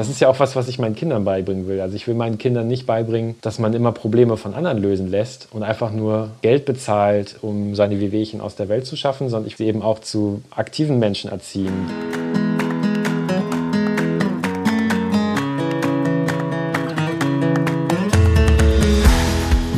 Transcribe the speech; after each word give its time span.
Das 0.00 0.08
ist 0.08 0.18
ja 0.18 0.30
auch 0.30 0.40
was, 0.40 0.56
was 0.56 0.66
ich 0.68 0.78
meinen 0.78 0.94
Kindern 0.94 1.24
beibringen 1.24 1.68
will. 1.68 1.78
Also 1.78 1.94
ich 1.94 2.06
will 2.06 2.14
meinen 2.14 2.38
Kindern 2.38 2.66
nicht 2.66 2.86
beibringen, 2.86 3.34
dass 3.42 3.58
man 3.58 3.74
immer 3.74 3.92
Probleme 3.92 4.38
von 4.38 4.54
anderen 4.54 4.78
lösen 4.78 5.10
lässt 5.10 5.48
und 5.50 5.62
einfach 5.62 5.92
nur 5.92 6.30
Geld 6.40 6.64
bezahlt, 6.64 7.36
um 7.42 7.74
seine 7.74 8.00
Wehwehchen 8.00 8.40
aus 8.40 8.56
der 8.56 8.70
Welt 8.70 8.86
zu 8.86 8.96
schaffen, 8.96 9.28
sondern 9.28 9.46
ich 9.46 9.58
will 9.58 9.66
eben 9.66 9.82
auch 9.82 9.98
zu 9.98 10.40
aktiven 10.48 10.98
Menschen 11.00 11.30
erziehen. 11.30 11.74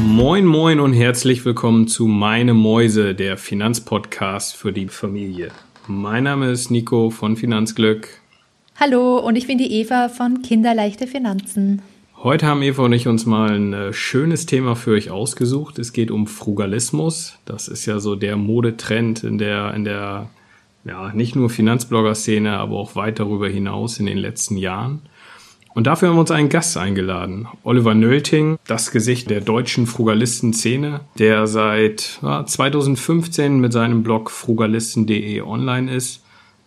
Moin, 0.06 0.46
moin 0.46 0.78
und 0.78 0.92
herzlich 0.92 1.44
willkommen 1.44 1.88
zu 1.88 2.06
Meine 2.06 2.54
Mäuse, 2.54 3.16
der 3.16 3.36
Finanzpodcast 3.36 4.54
für 4.54 4.72
die 4.72 4.86
Familie. 4.86 5.50
Mein 5.88 6.22
Name 6.22 6.52
ist 6.52 6.70
Nico 6.70 7.10
von 7.10 7.34
Finanzglück. 7.34 8.21
Hallo 8.84 9.16
und 9.18 9.36
ich 9.36 9.46
bin 9.46 9.58
die 9.58 9.74
Eva 9.74 10.08
von 10.08 10.42
Kinderleichte 10.42 11.06
Finanzen. 11.06 11.82
Heute 12.20 12.46
haben 12.46 12.62
Eva 12.62 12.82
und 12.82 12.92
ich 12.92 13.06
uns 13.06 13.26
mal 13.26 13.52
ein 13.52 13.72
äh, 13.72 13.92
schönes 13.92 14.44
Thema 14.44 14.74
für 14.74 14.90
euch 14.90 15.08
ausgesucht. 15.08 15.78
Es 15.78 15.92
geht 15.92 16.10
um 16.10 16.26
Frugalismus. 16.26 17.38
Das 17.44 17.68
ist 17.68 17.86
ja 17.86 18.00
so 18.00 18.16
der 18.16 18.36
Modetrend 18.36 19.22
in 19.22 19.38
der, 19.38 19.72
in 19.74 19.84
der, 19.84 20.30
ja, 20.84 21.12
nicht 21.14 21.36
nur 21.36 21.48
Finanzblogger-Szene, 21.48 22.58
aber 22.58 22.74
auch 22.74 22.96
weit 22.96 23.20
darüber 23.20 23.48
hinaus 23.48 24.00
in 24.00 24.06
den 24.06 24.18
letzten 24.18 24.56
Jahren. 24.56 25.02
Und 25.74 25.86
dafür 25.86 26.08
haben 26.08 26.16
wir 26.16 26.22
uns 26.22 26.32
einen 26.32 26.48
Gast 26.48 26.76
eingeladen. 26.76 27.46
Oliver 27.62 27.94
Nölting, 27.94 28.58
das 28.66 28.90
Gesicht 28.90 29.30
der 29.30 29.42
deutschen 29.42 29.86
Frugalisten-Szene, 29.86 31.02
der 31.20 31.46
seit 31.46 32.18
ja, 32.20 32.44
2015 32.44 33.60
mit 33.60 33.72
seinem 33.72 34.02
Blog 34.02 34.28
frugalisten.de 34.28 35.40
online 35.42 35.94
ist, 35.94 36.21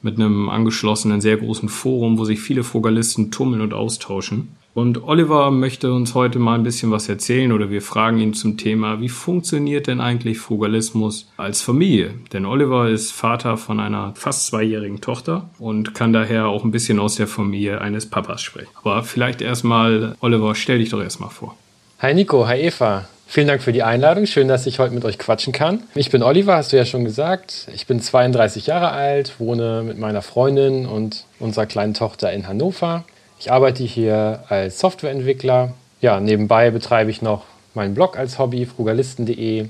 mit 0.06 0.18
einem 0.18 0.50
angeschlossenen, 0.50 1.20
sehr 1.20 1.36
großen 1.36 1.68
Forum, 1.68 2.18
wo 2.20 2.24
sich 2.26 2.40
viele 2.40 2.64
Frugalisten 2.64 3.32
tummeln 3.32 3.62
und 3.62 3.74
austauschen. 3.74 4.56
Und 4.76 5.04
Oliver 5.04 5.52
möchte 5.52 5.94
uns 5.94 6.16
heute 6.16 6.38
mal 6.38 6.56
ein 6.56 6.64
bisschen 6.64 6.92
was 6.92 7.10
erzählen 7.10 7.52
oder 7.52 7.70
wir 7.70 7.82
fragen 7.82 8.20
ihn 8.20 8.34
zum 8.34 8.58
Thema, 8.58 9.02
wie 9.02 9.10
funktioniert 9.10 9.88
denn 9.88 10.02
eigentlich 10.02 10.38
Frugalismus 10.38 11.32
als 11.38 11.62
Familie? 11.62 12.14
Denn 12.34 12.46
Oliver 12.46 12.90
ist 12.90 13.12
Vater 13.12 13.58
von 13.58 13.80
einer 13.80 14.14
fast 14.16 14.48
zweijährigen 14.48 15.02
Tochter 15.02 15.50
und 15.60 15.96
kann 15.96 16.14
daher 16.14 16.48
auch 16.48 16.66
ein 16.66 16.72
bisschen 16.72 17.00
aus 17.00 17.16
der 17.16 17.28
Familie 17.28 17.82
eines 17.82 18.10
Papas 18.10 18.42
sprechen. 18.42 18.70
Aber 18.76 19.02
vielleicht 19.04 19.42
erstmal, 19.42 20.16
Oliver, 20.20 20.54
stell 20.56 20.80
dich 20.80 20.90
doch 20.90 21.02
erstmal 21.02 21.30
vor. 21.30 21.56
Hi 22.00 22.14
Nico, 22.14 22.46
hi 22.46 22.60
Eva. 22.60 23.08
Vielen 23.28 23.48
Dank 23.48 23.62
für 23.62 23.74
die 23.74 23.84
Einladung. 23.84 24.28
Schön, 24.28 24.48
dass 24.48 24.66
ich 24.66 24.80
heute 24.80 24.94
mit 24.94 25.04
euch 25.04 25.18
quatschen 25.18 25.52
kann. 25.52 25.84
Ich 25.96 26.12
bin 26.12 26.24
Oliver, 26.24 26.56
hast 26.56 26.72
du 26.72 26.78
ja 26.78 26.86
schon 26.86 27.04
gesagt. 27.04 27.68
Ich 27.74 27.88
bin 27.88 28.00
32 28.00 28.68
Jahre 28.68 28.92
alt, 28.92 29.40
wohne 29.40 29.84
mit 29.84 29.98
meiner 29.98 30.22
Freundin 30.22 30.86
und 30.86 31.26
unserer 31.40 31.66
kleinen 31.66 31.94
Tochter 31.94 32.32
in 32.32 32.48
Hannover. 32.48 33.04
Ich 33.40 33.52
arbeite 33.52 33.84
hier 33.84 34.44
als 34.48 34.80
Softwareentwickler. 34.80 35.74
Ja, 36.02 36.20
nebenbei 36.20 36.72
betreibe 36.72 37.10
ich 37.10 37.22
noch 37.22 37.44
meinen 37.74 37.94
Blog 37.94 38.18
als 38.18 38.40
Hobby, 38.40 38.66
frugalisten.de, 38.66 39.68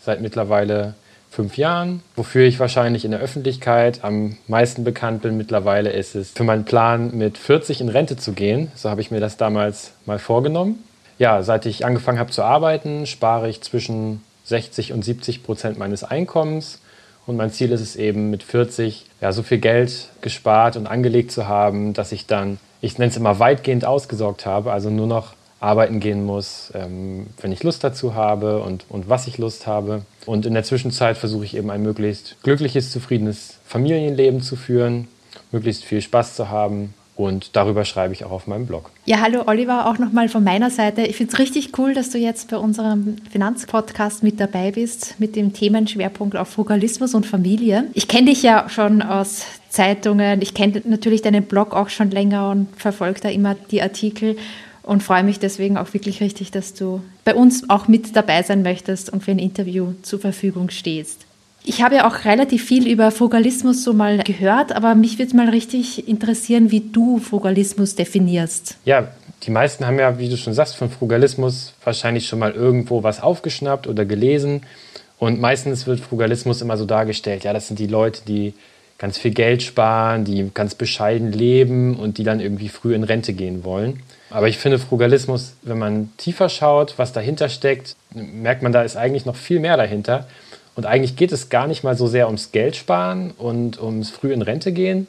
seit 0.00 0.20
mittlerweile 0.22 0.94
fünf 1.28 1.56
Jahren. 1.56 2.02
Wofür 2.14 2.46
ich 2.46 2.60
wahrscheinlich 2.60 3.04
in 3.04 3.10
der 3.10 3.20
Öffentlichkeit 3.20 4.04
am 4.04 4.36
meisten 4.46 4.84
bekannt 4.84 5.22
bin 5.22 5.36
mittlerweile, 5.36 5.90
ist 5.90 6.14
es 6.14 6.30
für 6.30 6.44
meinen 6.44 6.64
Plan, 6.64 7.16
mit 7.16 7.36
40 7.36 7.80
in 7.80 7.88
Rente 7.88 8.16
zu 8.16 8.32
gehen. 8.32 8.70
So 8.74 8.90
habe 8.90 9.00
ich 9.00 9.10
mir 9.10 9.20
das 9.20 9.36
damals 9.36 9.92
mal 10.06 10.18
vorgenommen. 10.18 10.82
Ja, 11.22 11.44
seit 11.44 11.66
ich 11.66 11.86
angefangen 11.86 12.18
habe 12.18 12.32
zu 12.32 12.42
arbeiten, 12.42 13.06
spare 13.06 13.48
ich 13.48 13.60
zwischen 13.60 14.24
60 14.42 14.92
und 14.92 15.04
70 15.04 15.44
Prozent 15.44 15.78
meines 15.78 16.02
Einkommens. 16.02 16.80
Und 17.28 17.36
mein 17.36 17.52
Ziel 17.52 17.70
ist 17.70 17.80
es 17.80 17.94
eben, 17.94 18.30
mit 18.30 18.42
40 18.42 19.06
ja, 19.20 19.30
so 19.30 19.44
viel 19.44 19.58
Geld 19.58 20.08
gespart 20.20 20.76
und 20.76 20.88
angelegt 20.88 21.30
zu 21.30 21.46
haben, 21.46 21.92
dass 21.92 22.10
ich 22.10 22.26
dann 22.26 22.58
ich 22.80 22.98
nenne 22.98 23.12
es 23.12 23.16
immer 23.16 23.38
weitgehend 23.38 23.84
ausgesorgt 23.84 24.46
habe, 24.46 24.72
also 24.72 24.90
nur 24.90 25.06
noch 25.06 25.34
arbeiten 25.60 26.00
gehen 26.00 26.26
muss, 26.26 26.72
ähm, 26.74 27.28
wenn 27.40 27.52
ich 27.52 27.62
Lust 27.62 27.84
dazu 27.84 28.16
habe 28.16 28.60
und, 28.60 28.86
und 28.88 29.08
was 29.08 29.28
ich 29.28 29.38
Lust 29.38 29.68
habe. 29.68 30.02
Und 30.26 30.44
in 30.44 30.54
der 30.54 30.64
Zwischenzeit 30.64 31.16
versuche 31.16 31.44
ich 31.44 31.56
eben 31.56 31.70
ein 31.70 31.84
möglichst 31.84 32.42
glückliches, 32.42 32.90
zufriedenes 32.90 33.58
Familienleben 33.64 34.42
zu 34.42 34.56
führen, 34.56 35.06
möglichst 35.52 35.84
viel 35.84 36.02
Spaß 36.02 36.34
zu 36.34 36.48
haben 36.48 36.94
und 37.16 37.56
darüber 37.56 37.84
schreibe 37.84 38.14
ich 38.14 38.24
auch 38.24 38.30
auf 38.30 38.46
meinem 38.46 38.66
Blog. 38.66 38.90
Ja, 39.04 39.20
hallo 39.20 39.42
Oliver, 39.46 39.86
auch 39.86 39.98
nochmal 39.98 40.28
von 40.28 40.42
meiner 40.42 40.70
Seite. 40.70 41.02
Ich 41.02 41.16
finde 41.16 41.32
es 41.32 41.38
richtig 41.38 41.78
cool, 41.78 41.94
dass 41.94 42.10
du 42.10 42.18
jetzt 42.18 42.50
bei 42.50 42.56
unserem 42.56 43.16
Finanzpodcast 43.30 44.22
mit 44.22 44.40
dabei 44.40 44.70
bist, 44.70 45.16
mit 45.18 45.36
dem 45.36 45.52
Themenschwerpunkt 45.52 46.36
auf 46.36 46.48
Frugalismus 46.48 47.14
und 47.14 47.26
Familie. 47.26 47.84
Ich 47.92 48.08
kenne 48.08 48.30
dich 48.30 48.42
ja 48.42 48.68
schon 48.68 49.02
aus 49.02 49.44
Zeitungen, 49.68 50.42
ich 50.42 50.54
kenne 50.54 50.82
natürlich 50.84 51.22
deinen 51.22 51.44
Blog 51.44 51.74
auch 51.74 51.88
schon 51.88 52.10
länger 52.10 52.50
und 52.50 52.68
verfolge 52.76 53.20
da 53.20 53.28
immer 53.28 53.56
die 53.70 53.82
Artikel 53.82 54.36
und 54.82 55.02
freue 55.02 55.22
mich 55.22 55.38
deswegen 55.38 55.76
auch 55.76 55.92
wirklich 55.94 56.20
richtig, 56.20 56.50
dass 56.50 56.74
du 56.74 57.02
bei 57.24 57.34
uns 57.34 57.68
auch 57.70 57.88
mit 57.88 58.16
dabei 58.16 58.42
sein 58.42 58.62
möchtest 58.62 59.10
und 59.10 59.22
für 59.22 59.30
ein 59.30 59.38
Interview 59.38 59.92
zur 60.02 60.18
Verfügung 60.18 60.70
stehst. 60.70 61.26
Ich 61.64 61.82
habe 61.82 61.94
ja 61.96 62.08
auch 62.08 62.24
relativ 62.24 62.64
viel 62.64 62.88
über 62.88 63.10
Frugalismus 63.10 63.84
so 63.84 63.92
mal 63.92 64.18
gehört, 64.18 64.74
aber 64.74 64.94
mich 64.94 65.18
würde 65.18 65.36
mal 65.36 65.48
richtig 65.48 66.08
interessieren, 66.08 66.70
wie 66.70 66.80
du 66.80 67.18
Frugalismus 67.18 67.94
definierst. 67.94 68.76
Ja, 68.84 69.08
die 69.44 69.50
meisten 69.50 69.86
haben 69.86 69.98
ja, 69.98 70.18
wie 70.18 70.28
du 70.28 70.36
schon 70.36 70.54
sagst, 70.54 70.76
von 70.76 70.90
Frugalismus 70.90 71.74
wahrscheinlich 71.84 72.26
schon 72.26 72.40
mal 72.40 72.52
irgendwo 72.52 73.02
was 73.02 73.22
aufgeschnappt 73.22 73.86
oder 73.86 74.04
gelesen. 74.04 74.62
Und 75.18 75.40
meistens 75.40 75.86
wird 75.86 76.00
Frugalismus 76.00 76.62
immer 76.62 76.76
so 76.76 76.84
dargestellt, 76.84 77.44
ja, 77.44 77.52
das 77.52 77.68
sind 77.68 77.78
die 77.78 77.86
Leute, 77.86 78.22
die 78.26 78.54
ganz 78.98 79.18
viel 79.18 79.32
Geld 79.32 79.62
sparen, 79.62 80.24
die 80.24 80.50
ganz 80.54 80.74
bescheiden 80.74 81.32
leben 81.32 81.96
und 81.96 82.18
die 82.18 82.24
dann 82.24 82.40
irgendwie 82.40 82.68
früh 82.68 82.94
in 82.94 83.04
Rente 83.04 83.32
gehen 83.32 83.64
wollen. 83.64 84.00
Aber 84.30 84.48
ich 84.48 84.58
finde 84.58 84.78
Frugalismus, 84.78 85.54
wenn 85.62 85.78
man 85.78 86.10
tiefer 86.16 86.48
schaut, 86.48 86.94
was 86.98 87.12
dahinter 87.12 87.48
steckt, 87.48 87.96
merkt 88.14 88.62
man, 88.62 88.72
da 88.72 88.82
ist 88.82 88.96
eigentlich 88.96 89.26
noch 89.26 89.36
viel 89.36 89.60
mehr 89.60 89.76
dahinter. 89.76 90.26
Und 90.74 90.86
eigentlich 90.86 91.16
geht 91.16 91.32
es 91.32 91.48
gar 91.48 91.66
nicht 91.66 91.84
mal 91.84 91.96
so 91.96 92.06
sehr 92.06 92.26
ums 92.26 92.52
Geld 92.52 92.76
sparen 92.76 93.32
und 93.32 93.80
ums 93.80 94.10
früh 94.10 94.32
in 94.32 94.42
Rente 94.42 94.72
gehen, 94.72 95.06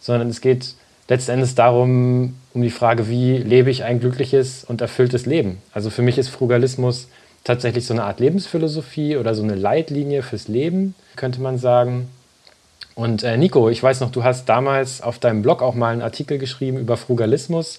sondern 0.00 0.28
es 0.28 0.40
geht 0.40 0.74
letzten 1.08 1.32
Endes 1.32 1.54
darum, 1.54 2.34
um 2.54 2.62
die 2.62 2.70
Frage, 2.70 3.08
wie 3.08 3.36
lebe 3.36 3.70
ich 3.70 3.84
ein 3.84 4.00
glückliches 4.00 4.64
und 4.64 4.80
erfülltes 4.80 5.26
Leben. 5.26 5.58
Also 5.72 5.90
für 5.90 6.02
mich 6.02 6.16
ist 6.16 6.28
Frugalismus 6.28 7.08
tatsächlich 7.44 7.86
so 7.86 7.92
eine 7.92 8.04
Art 8.04 8.20
Lebensphilosophie 8.20 9.16
oder 9.16 9.34
so 9.34 9.42
eine 9.42 9.54
Leitlinie 9.54 10.22
fürs 10.22 10.48
Leben, 10.48 10.94
könnte 11.16 11.40
man 11.40 11.58
sagen. 11.58 12.08
Und 12.94 13.22
äh, 13.22 13.36
Nico, 13.36 13.68
ich 13.68 13.82
weiß 13.82 14.00
noch, 14.00 14.10
du 14.10 14.22
hast 14.22 14.48
damals 14.48 15.00
auf 15.00 15.18
deinem 15.18 15.42
Blog 15.42 15.62
auch 15.62 15.74
mal 15.74 15.92
einen 15.92 16.02
Artikel 16.02 16.38
geschrieben 16.38 16.78
über 16.78 16.96
Frugalismus 16.96 17.78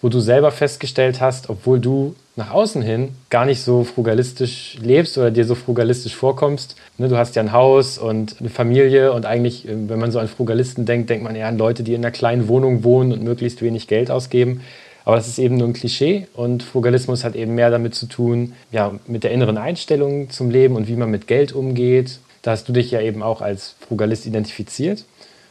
wo 0.00 0.08
du 0.08 0.20
selber 0.20 0.50
festgestellt 0.52 1.20
hast, 1.20 1.50
obwohl 1.50 1.80
du 1.80 2.14
nach 2.36 2.52
außen 2.52 2.82
hin 2.82 3.10
gar 3.30 3.44
nicht 3.44 3.62
so 3.62 3.82
frugalistisch 3.82 4.78
lebst 4.80 5.18
oder 5.18 5.32
dir 5.32 5.44
so 5.44 5.56
frugalistisch 5.56 6.14
vorkommst. 6.14 6.76
Ne, 6.96 7.08
du 7.08 7.16
hast 7.16 7.34
ja 7.34 7.42
ein 7.42 7.52
Haus 7.52 7.98
und 7.98 8.36
eine 8.38 8.48
Familie 8.48 9.12
und 9.12 9.26
eigentlich, 9.26 9.66
äh, 9.66 9.88
wenn 9.88 9.98
man 9.98 10.12
so 10.12 10.20
an 10.20 10.28
Frugalisten 10.28 10.86
denkt, 10.86 11.10
denkt 11.10 11.24
man 11.24 11.34
eher 11.34 11.48
an 11.48 11.58
Leute, 11.58 11.82
die 11.82 11.94
in 11.94 12.04
einer 12.04 12.12
kleinen 12.12 12.46
Wohnung 12.46 12.84
wohnen 12.84 13.12
und 13.12 13.24
möglichst 13.24 13.60
wenig 13.60 13.88
Geld 13.88 14.10
ausgeben. 14.10 14.60
Aber 15.04 15.16
das 15.16 15.26
ist 15.26 15.38
eben 15.38 15.56
nur 15.56 15.66
ein 15.66 15.72
Klischee 15.72 16.28
und 16.34 16.62
Frugalismus 16.62 17.24
hat 17.24 17.34
eben 17.34 17.54
mehr 17.54 17.70
damit 17.70 17.94
zu 17.94 18.06
tun, 18.06 18.52
ja, 18.70 18.92
mit 19.06 19.24
der 19.24 19.32
inneren 19.32 19.56
Einstellung 19.56 20.30
zum 20.30 20.50
Leben 20.50 20.76
und 20.76 20.86
wie 20.86 20.96
man 20.96 21.10
mit 21.10 21.26
Geld 21.26 21.52
umgeht. 21.52 22.20
Da 22.42 22.52
hast 22.52 22.68
du 22.68 22.72
dich 22.72 22.90
ja 22.90 23.00
eben 23.00 23.22
auch 23.22 23.40
als 23.40 23.74
Frugalist 23.80 24.26
identifiziert. 24.26 25.04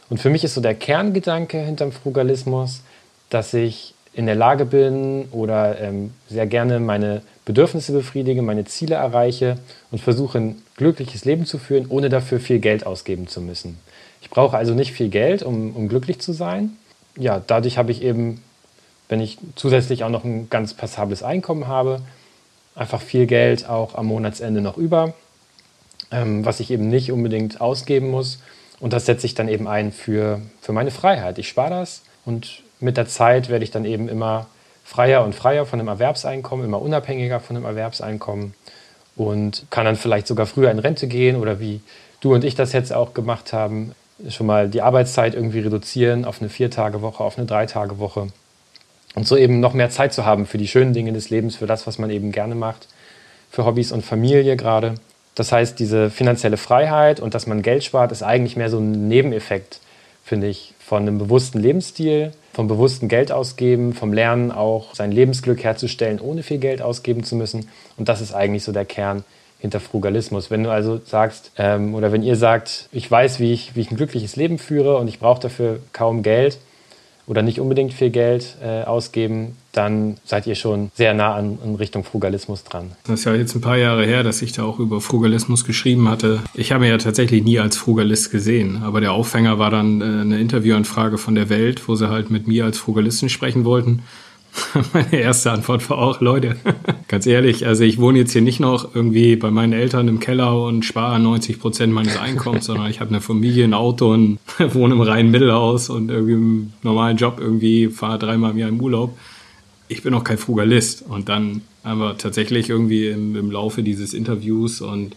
Und 0.08 0.18
für 0.20 0.30
mich 0.30 0.44
ist 0.44 0.54
so 0.54 0.60
der 0.60 0.74
Kerngedanke 0.74 1.58
hinterm 1.58 1.92
Frugalismus, 1.92 2.82
dass 3.30 3.52
ich 3.52 3.94
in 4.18 4.26
der 4.26 4.34
Lage 4.34 4.64
bin 4.64 5.26
oder 5.30 5.80
ähm, 5.80 6.12
sehr 6.28 6.48
gerne 6.48 6.80
meine 6.80 7.22
Bedürfnisse 7.44 7.92
befriedige, 7.92 8.42
meine 8.42 8.64
Ziele 8.64 8.96
erreiche 8.96 9.58
und 9.92 10.00
versuche 10.00 10.38
ein 10.38 10.62
glückliches 10.76 11.24
Leben 11.24 11.46
zu 11.46 11.56
führen, 11.56 11.86
ohne 11.88 12.08
dafür 12.08 12.40
viel 12.40 12.58
Geld 12.58 12.84
ausgeben 12.84 13.28
zu 13.28 13.40
müssen. 13.40 13.78
Ich 14.20 14.28
brauche 14.28 14.56
also 14.56 14.74
nicht 14.74 14.92
viel 14.92 15.08
Geld, 15.08 15.44
um, 15.44 15.70
um 15.76 15.88
glücklich 15.88 16.18
zu 16.18 16.32
sein. 16.32 16.76
Ja, 17.16 17.40
dadurch 17.46 17.78
habe 17.78 17.92
ich 17.92 18.02
eben, 18.02 18.42
wenn 19.08 19.20
ich 19.20 19.38
zusätzlich 19.54 20.02
auch 20.02 20.10
noch 20.10 20.24
ein 20.24 20.50
ganz 20.50 20.74
passables 20.74 21.22
Einkommen 21.22 21.68
habe, 21.68 22.00
einfach 22.74 23.00
viel 23.00 23.26
Geld 23.26 23.68
auch 23.68 23.94
am 23.94 24.06
Monatsende 24.06 24.60
noch 24.60 24.76
über, 24.76 25.14
ähm, 26.10 26.44
was 26.44 26.58
ich 26.58 26.72
eben 26.72 26.88
nicht 26.88 27.12
unbedingt 27.12 27.60
ausgeben 27.60 28.10
muss. 28.10 28.40
Und 28.80 28.92
das 28.92 29.06
setze 29.06 29.26
ich 29.26 29.34
dann 29.34 29.48
eben 29.48 29.68
ein 29.68 29.92
für, 29.92 30.40
für 30.60 30.72
meine 30.72 30.90
Freiheit. 30.90 31.38
Ich 31.38 31.48
spare 31.48 31.70
das 31.70 32.02
und 32.24 32.64
mit 32.80 32.96
der 32.96 33.06
Zeit 33.06 33.48
werde 33.48 33.64
ich 33.64 33.70
dann 33.70 33.84
eben 33.84 34.08
immer 34.08 34.46
freier 34.84 35.24
und 35.24 35.34
freier 35.34 35.66
von 35.66 35.78
dem 35.78 35.88
Erwerbseinkommen, 35.88 36.64
immer 36.64 36.80
unabhängiger 36.80 37.40
von 37.40 37.56
dem 37.56 37.64
Erwerbseinkommen 37.64 38.54
und 39.16 39.66
kann 39.70 39.84
dann 39.84 39.96
vielleicht 39.96 40.26
sogar 40.26 40.46
früher 40.46 40.70
in 40.70 40.78
Rente 40.78 41.08
gehen 41.08 41.36
oder 41.36 41.60
wie 41.60 41.80
du 42.20 42.34
und 42.34 42.44
ich 42.44 42.54
das 42.54 42.72
jetzt 42.72 42.92
auch 42.92 43.14
gemacht 43.14 43.52
haben, 43.52 43.92
schon 44.28 44.46
mal 44.46 44.68
die 44.68 44.82
Arbeitszeit 44.82 45.34
irgendwie 45.34 45.60
reduzieren 45.60 46.24
auf 46.24 46.40
eine 46.40 46.48
Vier-Tage-Woche, 46.48 47.22
auf 47.22 47.36
eine 47.36 47.46
Drei-Tage-Woche 47.46 48.28
und 49.14 49.26
so 49.26 49.36
eben 49.36 49.60
noch 49.60 49.74
mehr 49.74 49.90
Zeit 49.90 50.12
zu 50.12 50.24
haben 50.24 50.46
für 50.46 50.58
die 50.58 50.68
schönen 50.68 50.92
Dinge 50.92 51.12
des 51.12 51.30
Lebens, 51.30 51.56
für 51.56 51.66
das, 51.66 51.86
was 51.86 51.98
man 51.98 52.10
eben 52.10 52.32
gerne 52.32 52.54
macht, 52.54 52.88
für 53.50 53.64
Hobbys 53.64 53.92
und 53.92 54.04
Familie 54.04 54.56
gerade. 54.56 54.94
Das 55.34 55.52
heißt, 55.52 55.78
diese 55.78 56.10
finanzielle 56.10 56.56
Freiheit 56.56 57.20
und 57.20 57.34
dass 57.34 57.46
man 57.46 57.62
Geld 57.62 57.84
spart, 57.84 58.10
ist 58.12 58.22
eigentlich 58.22 58.56
mehr 58.56 58.70
so 58.70 58.78
ein 58.78 59.08
Nebeneffekt 59.08 59.80
finde 60.28 60.46
ich, 60.46 60.74
von 60.78 61.02
einem 61.02 61.18
bewussten 61.18 61.58
Lebensstil, 61.58 62.32
vom 62.52 62.68
bewussten 62.68 63.08
Geld 63.08 63.32
ausgeben, 63.32 63.92
vom 63.94 64.12
Lernen 64.12 64.52
auch 64.52 64.94
sein 64.94 65.10
Lebensglück 65.10 65.64
herzustellen, 65.64 66.20
ohne 66.20 66.42
viel 66.42 66.58
Geld 66.58 66.82
ausgeben 66.82 67.24
zu 67.24 67.34
müssen. 67.34 67.68
Und 67.96 68.08
das 68.08 68.20
ist 68.20 68.32
eigentlich 68.32 68.64
so 68.64 68.72
der 68.72 68.84
Kern 68.84 69.24
hinter 69.58 69.80
Frugalismus. 69.80 70.50
Wenn 70.50 70.62
du 70.62 70.70
also 70.70 71.00
sagst, 71.04 71.50
ähm, 71.56 71.94
oder 71.94 72.12
wenn 72.12 72.22
ihr 72.22 72.36
sagt, 72.36 72.88
ich 72.92 73.10
weiß, 73.10 73.40
wie 73.40 73.52
ich, 73.52 73.74
wie 73.74 73.80
ich 73.80 73.90
ein 73.90 73.96
glückliches 73.96 74.36
Leben 74.36 74.58
führe 74.58 74.98
und 74.98 75.08
ich 75.08 75.18
brauche 75.18 75.40
dafür 75.40 75.80
kaum 75.92 76.22
Geld, 76.22 76.58
oder 77.28 77.42
nicht 77.42 77.60
unbedingt 77.60 77.92
viel 77.92 78.10
Geld 78.10 78.56
äh, 78.62 78.84
ausgeben, 78.84 79.56
dann 79.72 80.16
seid 80.24 80.46
ihr 80.46 80.54
schon 80.54 80.90
sehr 80.94 81.14
nah 81.14 81.34
an, 81.34 81.58
in 81.64 81.74
Richtung 81.74 82.04
Frugalismus 82.04 82.64
dran. 82.64 82.92
Das 83.04 83.20
ist 83.20 83.24
ja 83.26 83.34
jetzt 83.34 83.54
ein 83.54 83.60
paar 83.60 83.76
Jahre 83.76 84.04
her, 84.04 84.22
dass 84.22 84.42
ich 84.42 84.52
da 84.52 84.64
auch 84.64 84.78
über 84.78 85.00
Frugalismus 85.00 85.64
geschrieben 85.64 86.08
hatte. 86.08 86.40
Ich 86.54 86.72
habe 86.72 86.80
mich 86.80 86.90
ja 86.90 86.98
tatsächlich 86.98 87.44
nie 87.44 87.58
als 87.58 87.76
Frugalist 87.76 88.30
gesehen, 88.30 88.82
aber 88.82 89.00
der 89.00 89.12
Aufhänger 89.12 89.58
war 89.58 89.70
dann 89.70 90.00
äh, 90.00 90.04
eine 90.04 90.40
Interviewanfrage 90.40 91.18
von 91.18 91.34
der 91.34 91.48
Welt, 91.48 91.86
wo 91.88 91.94
sie 91.94 92.08
halt 92.08 92.30
mit 92.30 92.48
mir 92.48 92.64
als 92.64 92.78
Frugalisten 92.78 93.28
sprechen 93.28 93.64
wollten. 93.64 94.02
Meine 94.92 95.14
erste 95.14 95.52
Antwort 95.52 95.88
war 95.90 95.98
auch, 95.98 96.20
Leute, 96.20 96.56
ganz 97.08 97.26
ehrlich, 97.26 97.66
also 97.66 97.84
ich 97.84 97.98
wohne 97.98 98.18
jetzt 98.18 98.32
hier 98.32 98.42
nicht 98.42 98.60
noch 98.60 98.94
irgendwie 98.94 99.36
bei 99.36 99.50
meinen 99.50 99.72
Eltern 99.72 100.08
im 100.08 100.20
Keller 100.20 100.64
und 100.64 100.84
spare 100.84 101.20
90 101.20 101.60
Prozent 101.60 101.92
meines 101.92 102.16
Einkommens, 102.16 102.64
sondern 102.66 102.90
ich 102.90 103.00
habe 103.00 103.10
eine 103.10 103.20
Familie, 103.20 103.64
ein 103.64 103.74
Auto 103.74 104.12
und 104.12 104.38
wohne 104.58 104.94
im 104.94 105.00
reinen 105.00 105.30
Mittelhaus 105.30 105.90
und 105.90 106.10
irgendwie 106.10 106.32
im 106.32 106.72
normalen 106.82 107.16
Job 107.16 107.38
irgendwie, 107.40 107.88
fahre 107.88 108.18
dreimal 108.18 108.52
im 108.52 108.58
Jahr 108.58 108.68
im 108.68 108.80
Urlaub. 108.80 109.16
Ich 109.88 110.02
bin 110.02 110.14
auch 110.14 110.24
kein 110.24 110.38
Frugalist. 110.38 111.02
Und 111.02 111.28
dann 111.28 111.62
haben 111.84 112.00
wir 112.00 112.18
tatsächlich 112.18 112.68
irgendwie 112.68 113.08
im, 113.08 113.36
im 113.36 113.50
Laufe 113.50 113.82
dieses 113.82 114.14
Interviews 114.14 114.80
und 114.80 115.16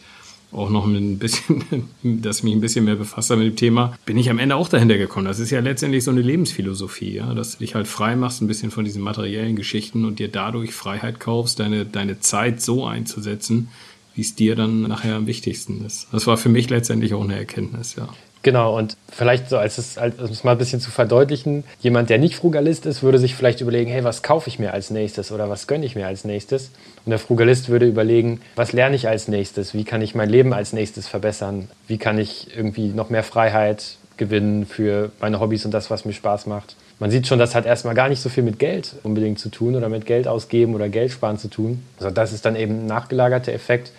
auch 0.51 0.69
noch 0.69 0.85
ein 0.85 1.17
bisschen, 1.17 1.63
dass 2.03 2.43
mich 2.43 2.53
ein 2.53 2.61
bisschen 2.61 2.85
mehr 2.85 2.95
befasst 2.95 3.29
mit 3.31 3.39
dem 3.41 3.55
Thema, 3.55 3.97
bin 4.05 4.17
ich 4.17 4.29
am 4.29 4.39
Ende 4.39 4.55
auch 4.55 4.69
dahinter 4.69 4.97
gekommen. 4.97 5.25
Das 5.25 5.39
ist 5.39 5.49
ja 5.49 5.59
letztendlich 5.59 6.03
so 6.03 6.11
eine 6.11 6.21
Lebensphilosophie, 6.21 7.15
ja, 7.15 7.33
dass 7.33 7.53
du 7.53 7.59
dich 7.59 7.75
halt 7.75 7.87
frei 7.87 8.15
machst 8.15 8.41
ein 8.41 8.47
bisschen 8.47 8.71
von 8.71 8.85
diesen 8.85 9.01
materiellen 9.01 9.55
Geschichten 9.55 10.05
und 10.05 10.19
dir 10.19 10.27
dadurch 10.27 10.73
Freiheit 10.73 11.19
kaufst, 11.19 11.59
deine, 11.59 11.85
deine 11.85 12.19
Zeit 12.19 12.61
so 12.61 12.85
einzusetzen, 12.85 13.69
wie 14.15 14.21
es 14.21 14.35
dir 14.35 14.55
dann 14.55 14.81
nachher 14.81 15.15
am 15.15 15.27
wichtigsten 15.27 15.85
ist. 15.85 16.07
Das 16.11 16.27
war 16.27 16.37
für 16.37 16.49
mich 16.49 16.69
letztendlich 16.69 17.13
auch 17.13 17.23
eine 17.23 17.37
Erkenntnis, 17.37 17.95
ja. 17.95 18.09
Genau, 18.43 18.75
und 18.75 18.97
vielleicht 19.11 19.49
so, 19.49 19.57
als 19.57 19.77
es, 19.77 19.99
als 19.99 20.19
es 20.19 20.43
mal 20.43 20.53
ein 20.53 20.57
bisschen 20.57 20.79
zu 20.79 20.89
verdeutlichen, 20.89 21.63
jemand, 21.81 22.09
der 22.09 22.17
nicht 22.17 22.35
Frugalist 22.35 22.87
ist, 22.87 23.03
würde 23.03 23.19
sich 23.19 23.35
vielleicht 23.35 23.61
überlegen, 23.61 23.91
hey, 23.91 24.03
was 24.03 24.23
kaufe 24.23 24.49
ich 24.49 24.57
mir 24.57 24.73
als 24.73 24.89
nächstes 24.89 25.31
oder 25.31 25.47
was 25.49 25.67
gönne 25.67 25.85
ich 25.85 25.95
mir 25.95 26.07
als 26.07 26.25
nächstes? 26.25 26.71
Und 27.05 27.11
der 27.11 27.19
Frugalist 27.19 27.69
würde 27.69 27.87
überlegen, 27.87 28.41
was 28.55 28.73
lerne 28.73 28.95
ich 28.95 29.07
als 29.07 29.27
nächstes? 29.27 29.75
Wie 29.75 29.83
kann 29.83 30.01
ich 30.01 30.15
mein 30.15 30.29
Leben 30.29 30.53
als 30.53 30.73
nächstes 30.73 31.07
verbessern? 31.07 31.69
Wie 31.87 31.99
kann 31.99 32.17
ich 32.17 32.55
irgendwie 32.55 32.87
noch 32.87 33.11
mehr 33.11 33.23
Freiheit 33.23 33.97
gewinnen 34.17 34.65
für 34.65 35.11
meine 35.19 35.39
Hobbys 35.39 35.65
und 35.65 35.71
das, 35.71 35.91
was 35.91 36.05
mir 36.05 36.13
Spaß 36.13 36.47
macht? 36.47 36.75
Man 36.97 37.11
sieht 37.11 37.27
schon, 37.27 37.39
das 37.39 37.53
hat 37.53 37.65
erstmal 37.65 37.95
gar 37.95 38.09
nicht 38.09 38.21
so 38.21 38.29
viel 38.29 38.43
mit 38.43 38.57
Geld 38.57 38.95
unbedingt 39.03 39.39
zu 39.39 39.49
tun 39.49 39.75
oder 39.75 39.89
mit 39.89 40.05
Geld 40.05 40.27
ausgeben 40.27 40.73
oder 40.73 40.89
Geld 40.89 41.11
sparen 41.11 41.37
zu 41.37 41.47
tun. 41.47 41.83
Also 41.99 42.11
das 42.11 42.33
ist 42.33 42.45
dann 42.45 42.55
eben 42.55 42.81
ein 42.81 42.85
nachgelagerter 42.87 43.53
Effekt. 43.53 43.91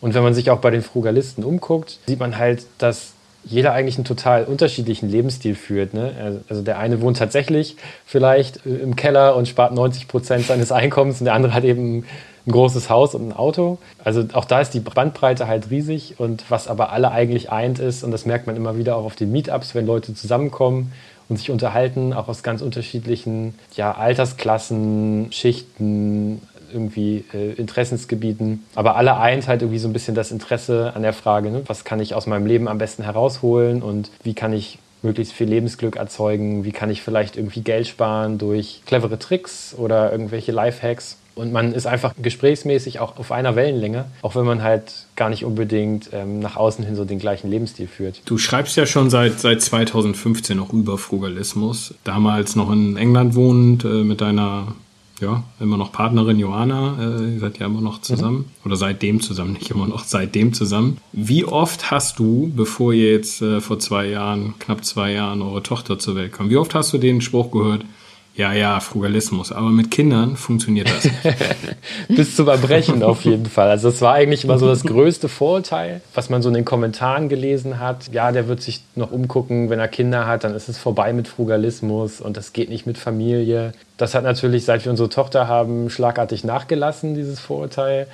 Und 0.00 0.14
wenn 0.14 0.22
man 0.22 0.34
sich 0.34 0.50
auch 0.50 0.60
bei 0.60 0.70
den 0.70 0.82
Frugalisten 0.82 1.44
umguckt, 1.44 1.98
sieht 2.06 2.18
man 2.20 2.38
halt, 2.38 2.66
dass 2.78 3.12
jeder 3.48 3.72
eigentlich 3.72 3.96
einen 3.96 4.04
total 4.04 4.44
unterschiedlichen 4.44 5.08
Lebensstil 5.08 5.54
führt. 5.54 5.94
Ne? 5.94 6.12
Also, 6.22 6.40
also 6.48 6.62
der 6.62 6.78
eine 6.78 7.00
wohnt 7.00 7.16
tatsächlich 7.16 7.76
vielleicht 8.04 8.66
äh, 8.66 8.70
im 8.70 8.96
Keller 8.96 9.36
und 9.36 9.48
spart 9.48 9.72
90 9.72 10.08
Prozent 10.08 10.46
seines 10.46 10.72
Einkommens 10.72 11.20
und 11.20 11.26
der 11.26 11.34
andere 11.34 11.54
hat 11.54 11.64
eben 11.64 12.04
ein 12.46 12.52
großes 12.52 12.90
Haus 12.90 13.14
und 13.14 13.28
ein 13.28 13.32
Auto. 13.32 13.78
Also 14.02 14.24
auch 14.32 14.44
da 14.44 14.60
ist 14.60 14.74
die 14.74 14.80
Bandbreite 14.80 15.46
halt 15.46 15.70
riesig 15.70 16.14
und 16.18 16.44
was 16.48 16.68
aber 16.68 16.92
alle 16.92 17.10
eigentlich 17.10 17.50
eint 17.50 17.78
ist, 17.78 18.04
und 18.04 18.10
das 18.10 18.26
merkt 18.26 18.46
man 18.46 18.56
immer 18.56 18.76
wieder 18.76 18.96
auch 18.96 19.04
auf 19.04 19.16
den 19.16 19.32
Meetups, 19.32 19.74
wenn 19.74 19.86
Leute 19.86 20.14
zusammenkommen 20.14 20.92
und 21.28 21.36
sich 21.38 21.50
unterhalten, 21.50 22.12
auch 22.12 22.28
aus 22.28 22.42
ganz 22.42 22.62
unterschiedlichen 22.62 23.54
ja, 23.74 23.92
Altersklassen, 23.92 25.28
Schichten, 25.32 26.40
irgendwie 26.72 27.24
äh, 27.32 27.52
Interessensgebieten. 27.52 28.64
Aber 28.74 28.96
alle 28.96 29.16
eint 29.18 29.48
halt 29.48 29.62
irgendwie 29.62 29.78
so 29.78 29.88
ein 29.88 29.92
bisschen 29.92 30.14
das 30.14 30.30
Interesse 30.30 30.92
an 30.94 31.02
der 31.02 31.12
Frage, 31.12 31.50
ne? 31.50 31.62
was 31.66 31.84
kann 31.84 32.00
ich 32.00 32.14
aus 32.14 32.26
meinem 32.26 32.46
Leben 32.46 32.68
am 32.68 32.78
besten 32.78 33.02
herausholen 33.02 33.82
und 33.82 34.10
wie 34.22 34.34
kann 34.34 34.52
ich 34.52 34.78
möglichst 35.02 35.32
viel 35.32 35.48
Lebensglück 35.48 35.96
erzeugen, 35.96 36.64
wie 36.64 36.72
kann 36.72 36.90
ich 36.90 37.02
vielleicht 37.02 37.36
irgendwie 37.36 37.60
Geld 37.60 37.86
sparen 37.86 38.38
durch 38.38 38.82
clevere 38.86 39.18
Tricks 39.18 39.74
oder 39.76 40.12
irgendwelche 40.12 40.52
Lifehacks. 40.52 41.18
Und 41.36 41.52
man 41.52 41.74
ist 41.74 41.86
einfach 41.86 42.14
gesprächsmäßig 42.20 42.98
auch 42.98 43.18
auf 43.18 43.30
einer 43.30 43.56
Wellenlänge, 43.56 44.06
auch 44.22 44.34
wenn 44.34 44.46
man 44.46 44.62
halt 44.62 45.06
gar 45.16 45.28
nicht 45.28 45.44
unbedingt 45.44 46.08
ähm, 46.14 46.40
nach 46.40 46.56
außen 46.56 46.82
hin 46.82 46.96
so 46.96 47.04
den 47.04 47.18
gleichen 47.18 47.50
Lebensstil 47.50 47.88
führt. 47.88 48.22
Du 48.24 48.38
schreibst 48.38 48.74
ja 48.76 48.86
schon 48.86 49.10
seit, 49.10 49.38
seit 49.38 49.60
2015 49.60 50.56
noch 50.56 50.72
über 50.72 50.96
Frugalismus. 50.96 51.94
Damals 52.04 52.56
noch 52.56 52.72
in 52.72 52.96
England 52.96 53.34
wohnend 53.34 53.84
äh, 53.84 54.02
mit 54.02 54.22
deiner 54.22 54.74
ja, 55.20 55.44
immer 55.60 55.76
noch 55.76 55.92
Partnerin 55.92 56.38
Johanna, 56.38 56.96
äh, 57.00 57.34
ihr 57.34 57.40
seid 57.40 57.58
ja 57.58 57.66
immer 57.66 57.80
noch 57.80 58.00
zusammen. 58.00 58.38
Mhm. 58.38 58.44
Oder 58.64 58.76
seitdem 58.76 59.20
zusammen, 59.20 59.54
nicht 59.54 59.70
immer 59.70 59.86
noch, 59.86 60.04
seitdem 60.04 60.52
zusammen. 60.52 60.98
Wie 61.12 61.44
oft 61.44 61.90
hast 61.90 62.18
du, 62.18 62.52
bevor 62.54 62.92
ihr 62.92 63.12
jetzt 63.12 63.40
äh, 63.42 63.60
vor 63.60 63.78
zwei 63.78 64.06
Jahren, 64.06 64.54
knapp 64.58 64.84
zwei 64.84 65.12
Jahren, 65.12 65.42
eure 65.42 65.62
Tochter 65.62 65.98
zur 65.98 66.16
Welt 66.16 66.32
kam, 66.32 66.50
wie 66.50 66.56
oft 66.56 66.74
hast 66.74 66.92
du 66.92 66.98
den 66.98 67.20
Spruch 67.20 67.50
gehört, 67.50 67.84
ja, 68.36 68.52
ja, 68.52 68.80
Frugalismus. 68.80 69.50
Aber 69.50 69.70
mit 69.70 69.90
Kindern 69.90 70.36
funktioniert 70.36 70.90
das. 70.90 71.08
Bis 72.08 72.36
zum 72.36 72.48
Erbrechen 72.48 73.02
auf 73.02 73.24
jeden 73.24 73.46
Fall. 73.46 73.70
Also 73.70 73.90
das 73.90 74.02
war 74.02 74.12
eigentlich 74.12 74.44
immer 74.44 74.58
so 74.58 74.66
das 74.66 74.82
größte 74.82 75.30
Vorurteil, 75.30 76.02
was 76.14 76.28
man 76.28 76.42
so 76.42 76.48
in 76.48 76.54
den 76.54 76.66
Kommentaren 76.66 77.30
gelesen 77.30 77.80
hat. 77.80 78.12
Ja, 78.12 78.32
der 78.32 78.46
wird 78.46 78.60
sich 78.60 78.82
noch 78.94 79.10
umgucken, 79.10 79.70
wenn 79.70 79.78
er 79.78 79.88
Kinder 79.88 80.26
hat, 80.26 80.44
dann 80.44 80.54
ist 80.54 80.68
es 80.68 80.76
vorbei 80.76 81.14
mit 81.14 81.28
Frugalismus 81.28 82.20
und 82.20 82.36
das 82.36 82.52
geht 82.52 82.68
nicht 82.68 82.86
mit 82.86 82.98
Familie. 82.98 83.72
Das 83.96 84.14
hat 84.14 84.24
natürlich, 84.24 84.66
seit 84.66 84.84
wir 84.84 84.90
unsere 84.90 85.08
Tochter 85.08 85.48
haben, 85.48 85.88
schlagartig 85.88 86.44
nachgelassen, 86.44 87.14
dieses 87.14 87.40
Vorurteil. 87.40 88.06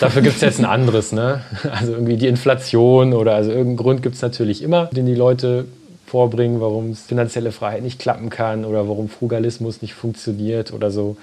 Dafür 0.00 0.22
gibt 0.22 0.34
es 0.34 0.40
jetzt 0.40 0.58
ein 0.58 0.64
anderes. 0.64 1.12
Ne? 1.12 1.42
Also 1.70 1.92
irgendwie 1.92 2.16
die 2.16 2.26
Inflation 2.26 3.12
oder 3.12 3.36
also 3.36 3.50
irgendeinen 3.50 3.76
Grund 3.76 4.02
gibt 4.02 4.16
es 4.16 4.22
natürlich 4.22 4.60
immer, 4.60 4.86
den 4.86 5.06
die 5.06 5.14
Leute 5.14 5.66
vorbringen, 6.08 6.60
warum 6.60 6.90
es 6.90 7.02
finanzielle 7.02 7.52
Freiheit 7.52 7.82
nicht 7.82 7.98
klappen 7.98 8.30
kann 8.30 8.64
oder 8.64 8.88
warum 8.88 9.08
Frugalismus 9.08 9.82
nicht 9.82 9.94
funktioniert 9.94 10.72
oder 10.72 10.90
so. 10.90 11.16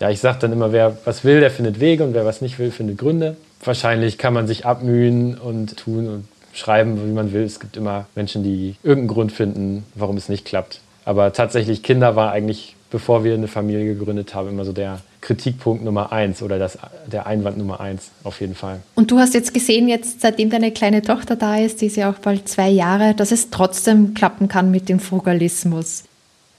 Ja, 0.00 0.10
ich 0.10 0.20
sage 0.20 0.38
dann 0.40 0.52
immer, 0.52 0.72
wer 0.72 0.98
was 1.04 1.24
will, 1.24 1.40
der 1.40 1.50
findet 1.50 1.78
Wege 1.78 2.02
und 2.04 2.14
wer 2.14 2.26
was 2.26 2.40
nicht 2.40 2.58
will, 2.58 2.70
findet 2.70 2.98
Gründe. 2.98 3.36
Wahrscheinlich 3.64 4.18
kann 4.18 4.34
man 4.34 4.46
sich 4.48 4.66
abmühen 4.66 5.38
und 5.38 5.76
tun 5.76 6.08
und 6.08 6.28
schreiben, 6.52 6.98
wie 7.06 7.12
man 7.12 7.32
will. 7.32 7.44
Es 7.44 7.60
gibt 7.60 7.76
immer 7.76 8.06
Menschen, 8.14 8.42
die 8.42 8.76
irgendeinen 8.82 9.08
Grund 9.08 9.32
finden, 9.32 9.84
warum 9.94 10.16
es 10.16 10.28
nicht 10.28 10.44
klappt. 10.44 10.80
Aber 11.04 11.32
tatsächlich, 11.32 11.82
Kinder 11.82 12.16
war 12.16 12.32
eigentlich, 12.32 12.76
bevor 12.92 13.24
wir 13.24 13.34
eine 13.34 13.48
Familie 13.48 13.94
gegründet 13.94 14.34
haben, 14.34 14.50
immer 14.50 14.64
so 14.64 14.72
der 14.72 15.00
Kritikpunkt 15.22 15.82
Nummer 15.82 16.12
eins 16.12 16.42
oder 16.42 16.58
das, 16.58 16.78
der 17.10 17.26
Einwand 17.26 17.56
Nummer 17.56 17.80
eins 17.80 18.10
auf 18.22 18.40
jeden 18.40 18.54
Fall. 18.54 18.80
Und 18.94 19.10
du 19.10 19.18
hast 19.18 19.34
jetzt 19.34 19.54
gesehen, 19.54 19.88
jetzt 19.88 20.20
seitdem 20.20 20.50
deine 20.50 20.70
kleine 20.70 21.00
Tochter 21.00 21.34
da 21.34 21.56
ist, 21.56 21.80
die 21.80 21.86
ist 21.86 21.96
ja 21.96 22.10
auch 22.10 22.18
bald 22.18 22.48
zwei 22.48 22.68
Jahre, 22.68 23.14
dass 23.14 23.32
es 23.32 23.50
trotzdem 23.50 24.12
klappen 24.12 24.46
kann 24.46 24.70
mit 24.70 24.90
dem 24.90 25.00
Frugalismus. 25.00 26.04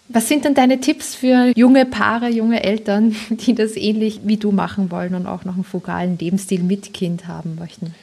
Was 0.10 0.28
sind 0.28 0.44
denn 0.44 0.56
deine 0.56 0.82
Tipps 0.82 1.16
für 1.16 1.54
junge 1.56 1.86
Paare, 1.86 2.30
junge 2.30 2.64
Eltern, 2.64 3.16
die 3.30 3.54
das 3.54 3.78
ähnlich 3.78 4.22
wie 4.24 4.38
du 4.38 4.52
machen 4.52 4.90
wollen 4.90 5.14
und 5.14 5.28
auch 5.28 5.46
noch 5.46 5.54
einen 5.54 5.64
frugalen 5.64 6.18
Lebensstil 6.18 6.64
mit 6.64 6.94
Kind 6.96 7.28
haben 7.28 7.56
möchten? 7.60 7.94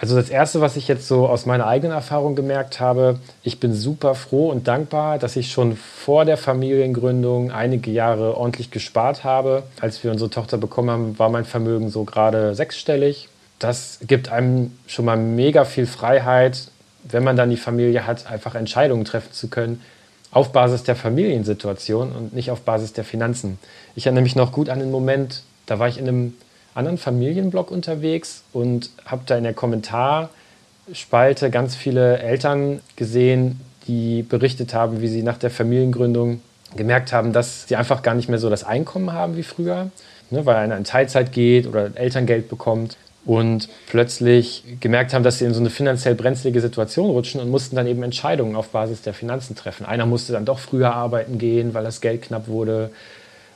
Also 0.00 0.16
das 0.16 0.30
Erste, 0.30 0.62
was 0.62 0.76
ich 0.76 0.88
jetzt 0.88 1.06
so 1.06 1.28
aus 1.28 1.44
meiner 1.44 1.66
eigenen 1.66 1.92
Erfahrung 1.92 2.34
gemerkt 2.34 2.80
habe, 2.80 3.18
ich 3.42 3.60
bin 3.60 3.74
super 3.74 4.14
froh 4.14 4.48
und 4.48 4.66
dankbar, 4.66 5.18
dass 5.18 5.36
ich 5.36 5.52
schon 5.52 5.76
vor 5.76 6.24
der 6.24 6.38
Familiengründung 6.38 7.50
einige 7.50 7.90
Jahre 7.90 8.34
ordentlich 8.34 8.70
gespart 8.70 9.24
habe. 9.24 9.62
Als 9.78 10.02
wir 10.02 10.10
unsere 10.10 10.30
Tochter 10.30 10.56
bekommen 10.56 10.90
haben, 10.90 11.18
war 11.18 11.28
mein 11.28 11.44
Vermögen 11.44 11.90
so 11.90 12.04
gerade 12.04 12.54
sechsstellig. 12.54 13.28
Das 13.58 13.98
gibt 14.06 14.32
einem 14.32 14.72
schon 14.86 15.04
mal 15.04 15.18
mega 15.18 15.66
viel 15.66 15.86
Freiheit, 15.86 16.68
wenn 17.04 17.22
man 17.22 17.36
dann 17.36 17.50
die 17.50 17.58
Familie 17.58 18.06
hat, 18.06 18.26
einfach 18.26 18.54
Entscheidungen 18.54 19.04
treffen 19.04 19.32
zu 19.32 19.48
können 19.48 19.82
auf 20.30 20.52
Basis 20.52 20.82
der 20.82 20.96
Familiensituation 20.96 22.12
und 22.12 22.32
nicht 22.32 22.50
auf 22.50 22.62
Basis 22.62 22.94
der 22.94 23.04
Finanzen. 23.04 23.58
Ich 23.96 24.06
erinnere 24.06 24.22
mich 24.22 24.36
noch 24.36 24.52
gut 24.52 24.70
an 24.70 24.78
den 24.78 24.90
Moment, 24.90 25.42
da 25.66 25.78
war 25.78 25.88
ich 25.88 25.98
in 25.98 26.08
einem 26.08 26.34
anderen 26.74 26.98
Familienblog 26.98 27.70
unterwegs 27.70 28.42
und 28.52 28.90
habe 29.04 29.22
da 29.26 29.36
in 29.36 29.44
der 29.44 29.54
Kommentarspalte 29.54 31.50
ganz 31.50 31.74
viele 31.74 32.18
Eltern 32.18 32.80
gesehen, 32.96 33.60
die 33.86 34.22
berichtet 34.22 34.74
haben, 34.74 35.00
wie 35.00 35.08
sie 35.08 35.22
nach 35.22 35.38
der 35.38 35.50
Familiengründung 35.50 36.40
gemerkt 36.76 37.12
haben, 37.12 37.32
dass 37.32 37.66
sie 37.66 37.76
einfach 37.76 38.02
gar 38.02 38.14
nicht 38.14 38.28
mehr 38.28 38.38
so 38.38 38.48
das 38.48 38.64
Einkommen 38.64 39.12
haben 39.12 39.36
wie 39.36 39.42
früher, 39.42 39.90
ne, 40.30 40.46
weil 40.46 40.56
einer 40.56 40.76
in 40.76 40.84
Teilzeit 40.84 41.32
geht 41.32 41.66
oder 41.66 41.90
Elterngeld 41.96 42.48
bekommt 42.48 42.96
und 43.24 43.68
plötzlich 43.88 44.64
gemerkt 44.80 45.12
haben, 45.12 45.22
dass 45.22 45.38
sie 45.38 45.44
in 45.44 45.52
so 45.52 45.60
eine 45.60 45.70
finanziell 45.70 46.14
brenzlige 46.14 46.60
Situation 46.60 47.10
rutschen 47.10 47.40
und 47.40 47.50
mussten 47.50 47.76
dann 47.76 47.86
eben 47.86 48.02
Entscheidungen 48.02 48.56
auf 48.56 48.70
Basis 48.70 49.02
der 49.02 49.12
Finanzen 49.12 49.56
treffen. 49.56 49.84
Einer 49.84 50.06
musste 50.06 50.32
dann 50.32 50.44
doch 50.44 50.58
früher 50.58 50.94
arbeiten 50.94 51.38
gehen, 51.38 51.74
weil 51.74 51.84
das 51.84 52.00
Geld 52.00 52.22
knapp 52.22 52.48
wurde. 52.48 52.90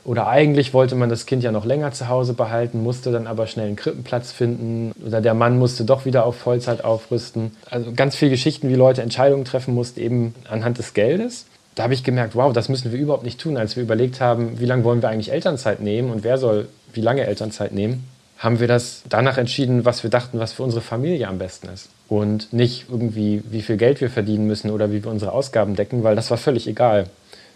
Oder 0.05 0.27
eigentlich 0.27 0.73
wollte 0.73 0.93
man 0.95 1.09
das 1.09 1.25
Kind 1.25 1.43
ja 1.43 1.51
noch 1.51 1.65
länger 1.65 1.91
zu 1.91 2.07
Hause 2.07 2.33
behalten, 2.33 2.83
musste 2.83 3.11
dann 3.11 3.25
aber 3.25 3.47
schnell 3.47 3.65
einen 3.65 3.75
Krippenplatz 3.75 4.31
finden. 4.31 4.91
Oder 5.05 5.19
der 5.19 5.33
Mann 5.33 5.57
musste 5.57 5.83
doch 5.83 6.05
wieder 6.05 6.25
auf 6.25 6.35
Vollzeit 6.35 6.83
aufrüsten. 6.83 7.51
Also 7.71 7.91
ganz 7.91 8.15
viele 8.15 8.31
Geschichten, 8.31 8.69
wie 8.69 8.75
Leute 8.75 9.01
Entscheidungen 9.01 9.45
treffen 9.45 9.73
mussten, 9.73 9.99
eben 9.99 10.35
anhand 10.47 10.77
des 10.77 10.93
Geldes. 10.93 11.47
da 11.73 11.83
habe 11.83 11.95
ich 11.95 12.03
gemerkt, 12.03 12.35
wow, 12.35 12.53
das 12.53 12.69
müssen 12.69 12.91
wir 12.91 12.99
überhaupt 12.99 13.23
nicht 13.23 13.41
tun. 13.41 13.57
Als 13.57 13.75
wir 13.75 13.83
überlegt 13.83 14.21
haben, 14.21 14.59
wie 14.59 14.65
lange 14.65 14.83
wollen 14.83 15.01
wir 15.01 15.09
eigentlich 15.09 15.31
Elternzeit 15.31 15.79
nehmen 15.81 16.11
und 16.11 16.23
wer 16.23 16.37
soll 16.37 16.67
wie 16.93 17.01
lange 17.01 17.25
Elternzeit 17.25 17.73
nehmen, 17.73 18.05
haben 18.37 18.59
wir 18.59 18.67
das 18.67 19.03
danach 19.09 19.37
entschieden, 19.37 19.85
was 19.85 20.03
wir 20.03 20.09
dachten, 20.09 20.39
was 20.39 20.53
für 20.53 20.63
unsere 20.63 20.81
Familie 20.81 21.27
am 21.27 21.39
besten 21.39 21.67
ist. 21.69 21.89
Und 22.07 22.53
nicht 22.53 22.85
irgendwie, 22.89 23.41
wie 23.49 23.61
viel 23.61 23.77
Geld 23.77 24.01
wir 24.01 24.09
verdienen 24.09 24.45
müssen 24.45 24.69
oder 24.69 24.91
wie 24.91 25.03
wir 25.03 25.11
unsere 25.11 25.31
Ausgaben 25.31 25.75
decken, 25.75 26.03
weil 26.03 26.15
das 26.15 26.29
war 26.29 26.37
völlig 26.37 26.67
egal. 26.67 27.07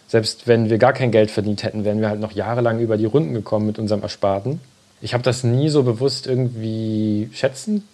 Selbst 0.10 0.48
wenn 0.48 0.70
wir 0.70 0.78
gar 0.78 0.92
kein 0.92 1.12
Geld 1.12 1.32
verdient 1.32 1.64
hätten, 1.64 1.86
wären 1.86 2.02
wir 2.02 2.10
halt 2.10 2.20
noch 2.20 2.34
jahrelang 2.34 2.80
über 2.80 2.98
die 2.98 3.06
Runden 3.06 3.34
gekommen 3.34 3.66
mit 3.66 3.80
unserem 3.80 4.02
Ersparten. 4.02 4.60
Ich 5.02 5.14
habe 5.14 5.24
das 5.24 5.44
nie 5.46 5.70
so 5.70 5.84
bewusst 5.84 6.28
irgendwie 6.28 7.30
schätzen 7.32 7.88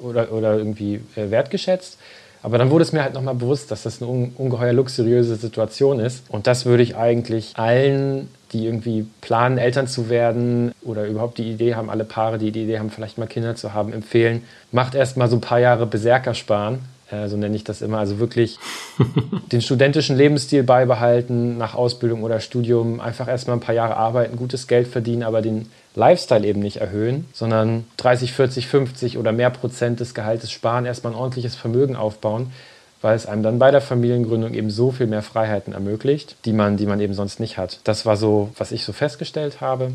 oder, 0.00 0.32
oder 0.32 0.56
irgendwie 0.56 1.00
äh, 1.14 1.30
wertgeschätzt. 1.30 1.98
Aber 2.42 2.58
dann 2.58 2.70
wurde 2.70 2.82
es 2.82 2.92
mir 2.92 3.02
halt 3.02 3.14
nochmal 3.14 3.34
bewusst, 3.34 3.70
dass 3.70 3.82
das 3.82 4.00
eine 4.00 4.10
ungeheuer 4.10 4.72
luxuriöse 4.72 5.36
Situation 5.36 6.00
ist. 6.00 6.24
Und 6.28 6.46
das 6.46 6.66
würde 6.66 6.82
ich 6.82 6.96
eigentlich 6.96 7.52
allen 7.56 8.28
die 8.52 8.64
irgendwie 8.64 9.06
planen, 9.20 9.58
Eltern 9.58 9.86
zu 9.86 10.08
werden 10.08 10.72
oder 10.82 11.06
überhaupt 11.06 11.38
die 11.38 11.50
Idee 11.50 11.74
haben, 11.74 11.90
alle 11.90 12.04
Paare, 12.04 12.38
die 12.38 12.50
die 12.50 12.64
Idee 12.64 12.78
haben, 12.78 12.90
vielleicht 12.90 13.18
mal 13.18 13.26
Kinder 13.26 13.56
zu 13.56 13.74
haben, 13.74 13.92
empfehlen, 13.92 14.42
macht 14.72 14.94
erst 14.94 15.16
mal 15.16 15.28
so 15.28 15.36
ein 15.36 15.40
paar 15.40 15.60
Jahre 15.60 15.86
Berserker 15.86 16.34
sparen. 16.34 16.80
Äh, 17.10 17.28
so 17.28 17.36
nenne 17.36 17.56
ich 17.56 17.64
das 17.64 17.82
immer. 17.82 17.98
Also 17.98 18.18
wirklich 18.18 18.58
den 19.52 19.62
studentischen 19.62 20.16
Lebensstil 20.16 20.62
beibehalten, 20.62 21.58
nach 21.58 21.74
Ausbildung 21.74 22.22
oder 22.22 22.40
Studium 22.40 23.00
einfach 23.00 23.28
erst 23.28 23.48
mal 23.48 23.54
ein 23.54 23.60
paar 23.60 23.74
Jahre 23.74 23.96
arbeiten, 23.96 24.36
gutes 24.36 24.66
Geld 24.66 24.88
verdienen, 24.88 25.22
aber 25.22 25.42
den 25.42 25.68
Lifestyle 25.94 26.46
eben 26.46 26.60
nicht 26.60 26.76
erhöhen, 26.76 27.26
sondern 27.32 27.84
30, 27.96 28.32
40, 28.32 28.66
50 28.68 29.18
oder 29.18 29.32
mehr 29.32 29.50
Prozent 29.50 30.00
des 30.00 30.14
Gehaltes 30.14 30.50
sparen, 30.52 30.86
erstmal 30.86 31.12
ein 31.12 31.18
ordentliches 31.18 31.56
Vermögen 31.56 31.96
aufbauen 31.96 32.52
weil 33.00 33.14
es 33.14 33.26
einem 33.26 33.42
dann 33.42 33.58
bei 33.58 33.70
der 33.70 33.80
Familiengründung 33.80 34.54
eben 34.54 34.70
so 34.70 34.90
viel 34.90 35.06
mehr 35.06 35.22
Freiheiten 35.22 35.72
ermöglicht, 35.72 36.36
die 36.44 36.52
man, 36.52 36.76
die 36.76 36.86
man 36.86 37.00
eben 37.00 37.14
sonst 37.14 37.40
nicht 37.40 37.58
hat. 37.58 37.80
Das 37.84 38.06
war 38.06 38.16
so, 38.16 38.50
was 38.56 38.72
ich 38.72 38.84
so 38.84 38.92
festgestellt 38.92 39.60
habe. 39.60 39.92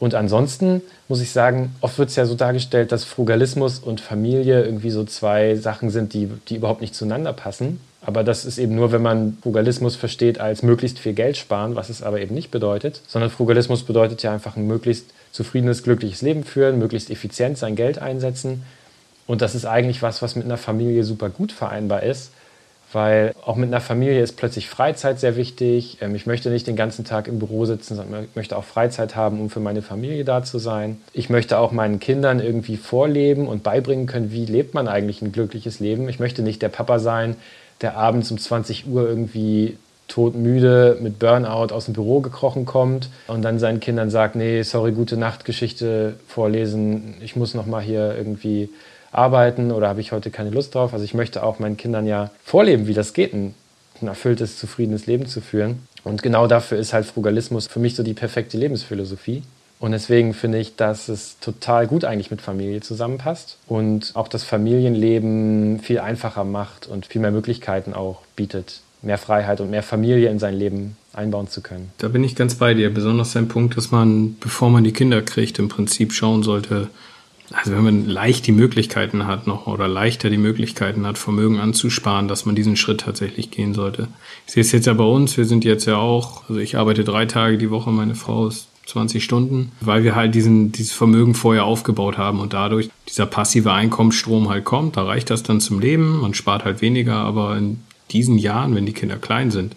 Und 0.00 0.14
ansonsten 0.14 0.80
muss 1.08 1.20
ich 1.20 1.30
sagen, 1.30 1.76
oft 1.82 1.98
wird 1.98 2.08
es 2.08 2.16
ja 2.16 2.24
so 2.24 2.34
dargestellt, 2.34 2.90
dass 2.90 3.04
Frugalismus 3.04 3.78
und 3.78 4.00
Familie 4.00 4.64
irgendwie 4.64 4.90
so 4.90 5.04
zwei 5.04 5.56
Sachen 5.56 5.90
sind, 5.90 6.14
die, 6.14 6.26
die 6.48 6.56
überhaupt 6.56 6.80
nicht 6.80 6.94
zueinander 6.94 7.34
passen. 7.34 7.80
Aber 8.00 8.24
das 8.24 8.46
ist 8.46 8.56
eben 8.56 8.74
nur, 8.74 8.92
wenn 8.92 9.02
man 9.02 9.36
Frugalismus 9.42 9.96
versteht 9.96 10.40
als 10.40 10.62
möglichst 10.62 10.98
viel 10.98 11.12
Geld 11.12 11.36
sparen, 11.36 11.76
was 11.76 11.90
es 11.90 12.02
aber 12.02 12.18
eben 12.18 12.34
nicht 12.34 12.50
bedeutet, 12.50 13.02
sondern 13.06 13.30
Frugalismus 13.30 13.82
bedeutet 13.82 14.22
ja 14.22 14.32
einfach 14.32 14.56
ein 14.56 14.66
möglichst 14.66 15.04
zufriedenes, 15.32 15.82
glückliches 15.82 16.22
Leben 16.22 16.44
führen, 16.44 16.78
möglichst 16.78 17.10
effizient 17.10 17.58
sein 17.58 17.76
Geld 17.76 17.98
einsetzen. 17.98 18.62
Und 19.26 19.42
das 19.42 19.54
ist 19.54 19.66
eigentlich 19.66 20.00
was, 20.00 20.22
was 20.22 20.34
mit 20.34 20.46
einer 20.46 20.56
Familie 20.56 21.04
super 21.04 21.28
gut 21.28 21.52
vereinbar 21.52 22.02
ist, 22.04 22.32
weil 22.92 23.34
auch 23.44 23.56
mit 23.56 23.68
einer 23.68 23.80
Familie 23.80 24.22
ist 24.22 24.36
plötzlich 24.36 24.68
Freizeit 24.68 25.20
sehr 25.20 25.36
wichtig. 25.36 25.98
Ähm, 26.00 26.14
ich 26.14 26.26
möchte 26.26 26.50
nicht 26.50 26.66
den 26.66 26.76
ganzen 26.76 27.04
Tag 27.04 27.28
im 27.28 27.38
Büro 27.38 27.64
sitzen, 27.64 27.96
sondern 27.96 28.24
ich 28.24 28.36
möchte 28.36 28.56
auch 28.56 28.64
Freizeit 28.64 29.16
haben, 29.16 29.40
um 29.40 29.50
für 29.50 29.60
meine 29.60 29.82
Familie 29.82 30.24
da 30.24 30.42
zu 30.42 30.58
sein. 30.58 31.00
Ich 31.12 31.30
möchte 31.30 31.58
auch 31.58 31.72
meinen 31.72 32.00
Kindern 32.00 32.40
irgendwie 32.40 32.76
vorleben 32.76 33.46
und 33.46 33.62
beibringen 33.62 34.06
können, 34.06 34.32
wie 34.32 34.46
lebt 34.46 34.74
man 34.74 34.88
eigentlich 34.88 35.22
ein 35.22 35.32
glückliches 35.32 35.80
Leben. 35.80 36.08
Ich 36.08 36.18
möchte 36.18 36.42
nicht 36.42 36.62
der 36.62 36.68
Papa 36.68 36.98
sein, 36.98 37.36
der 37.80 37.96
abends 37.96 38.30
um 38.30 38.38
20 38.38 38.86
Uhr 38.86 39.08
irgendwie 39.08 39.76
todmüde 40.08 40.98
mit 41.00 41.18
Burnout 41.18 41.72
aus 41.72 41.84
dem 41.84 41.94
Büro 41.94 42.20
gekrochen 42.20 42.66
kommt 42.66 43.08
und 43.28 43.42
dann 43.42 43.58
seinen 43.60 43.78
Kindern 43.80 44.10
sagt, 44.10 44.34
nee, 44.34 44.62
sorry, 44.62 44.90
gute 44.92 45.16
Nachtgeschichte 45.16 46.14
vorlesen, 46.26 47.14
ich 47.20 47.36
muss 47.36 47.54
noch 47.54 47.66
mal 47.66 47.80
hier 47.80 48.16
irgendwie 48.16 48.68
arbeiten 49.12 49.72
oder 49.72 49.88
habe 49.88 50.00
ich 50.00 50.12
heute 50.12 50.30
keine 50.30 50.50
Lust 50.50 50.74
drauf. 50.74 50.92
Also 50.92 51.04
ich 51.04 51.14
möchte 51.14 51.42
auch 51.42 51.58
meinen 51.58 51.76
Kindern 51.76 52.06
ja 52.06 52.30
vorleben, 52.44 52.86
wie 52.86 52.94
das 52.94 53.12
geht, 53.12 53.32
ein, 53.34 53.54
erfülltes, 54.02 54.58
zufriedenes 54.58 55.06
Leben 55.06 55.26
zu 55.26 55.40
führen. 55.40 55.86
Und 56.04 56.22
genau 56.22 56.46
dafür 56.46 56.78
ist 56.78 56.92
halt 56.92 57.04
Frugalismus 57.04 57.66
für 57.66 57.80
mich 57.80 57.94
so 57.94 58.02
die 58.02 58.14
perfekte 58.14 58.56
Lebensphilosophie. 58.56 59.42
Und 59.78 59.92
deswegen 59.92 60.34
finde 60.34 60.58
ich, 60.58 60.76
dass 60.76 61.08
es 61.08 61.38
total 61.40 61.86
gut 61.86 62.04
eigentlich 62.04 62.30
mit 62.30 62.42
Familie 62.42 62.80
zusammenpasst 62.80 63.56
und 63.66 64.12
auch 64.14 64.28
das 64.28 64.44
Familienleben 64.44 65.80
viel 65.80 66.00
einfacher 66.00 66.44
macht 66.44 66.86
und 66.86 67.06
viel 67.06 67.22
mehr 67.22 67.30
Möglichkeiten 67.30 67.94
auch 67.94 68.20
bietet, 68.36 68.80
mehr 69.00 69.16
Freiheit 69.16 69.60
und 69.60 69.70
mehr 69.70 69.82
Familie 69.82 70.28
in 70.28 70.38
sein 70.38 70.54
Leben 70.54 70.96
einbauen 71.14 71.48
zu 71.48 71.62
können. 71.62 71.92
Da 71.96 72.08
bin 72.08 72.22
ich 72.22 72.36
ganz 72.36 72.56
bei 72.56 72.74
dir. 72.74 72.92
Besonders 72.92 73.34
ein 73.36 73.48
Punkt, 73.48 73.76
dass 73.78 73.90
man, 73.90 74.36
bevor 74.38 74.68
man 74.68 74.84
die 74.84 74.92
Kinder 74.92 75.22
kriegt, 75.22 75.58
im 75.58 75.68
Prinzip 75.68 76.12
schauen 76.12 76.42
sollte, 76.42 76.90
also 77.52 77.72
wenn 77.72 77.82
man 77.82 78.06
leicht 78.06 78.46
die 78.46 78.52
Möglichkeiten 78.52 79.26
hat 79.26 79.46
noch 79.46 79.66
oder 79.66 79.88
leichter 79.88 80.30
die 80.30 80.38
Möglichkeiten 80.38 81.06
hat, 81.06 81.18
Vermögen 81.18 81.58
anzusparen, 81.58 82.28
dass 82.28 82.46
man 82.46 82.54
diesen 82.54 82.76
Schritt 82.76 83.00
tatsächlich 83.00 83.50
gehen 83.50 83.74
sollte. 83.74 84.08
Ich 84.46 84.52
sehe 84.52 84.60
es 84.60 84.72
jetzt 84.72 84.86
ja 84.86 84.94
bei 84.94 85.04
uns, 85.04 85.36
wir 85.36 85.44
sind 85.44 85.64
jetzt 85.64 85.86
ja 85.86 85.96
auch, 85.96 86.48
also 86.48 86.60
ich 86.60 86.76
arbeite 86.76 87.02
drei 87.02 87.26
Tage 87.26 87.58
die 87.58 87.70
Woche, 87.70 87.90
meine 87.90 88.14
Frau 88.14 88.46
ist 88.46 88.68
20 88.86 89.22
Stunden, 89.22 89.72
weil 89.80 90.04
wir 90.04 90.14
halt 90.14 90.34
diesen, 90.34 90.72
dieses 90.72 90.92
Vermögen 90.92 91.34
vorher 91.34 91.64
aufgebaut 91.64 92.18
haben 92.18 92.40
und 92.40 92.52
dadurch 92.52 92.90
dieser 93.08 93.26
passive 93.26 93.72
Einkommensstrom 93.72 94.48
halt 94.48 94.64
kommt, 94.64 94.96
da 94.96 95.04
reicht 95.04 95.30
das 95.30 95.42
dann 95.42 95.60
zum 95.60 95.80
Leben, 95.80 96.20
man 96.20 96.34
spart 96.34 96.64
halt 96.64 96.80
weniger, 96.80 97.16
aber 97.16 97.56
in 97.56 97.80
diesen 98.10 98.38
Jahren, 98.38 98.74
wenn 98.74 98.86
die 98.86 98.92
Kinder 98.92 99.16
klein 99.16 99.50
sind, 99.50 99.74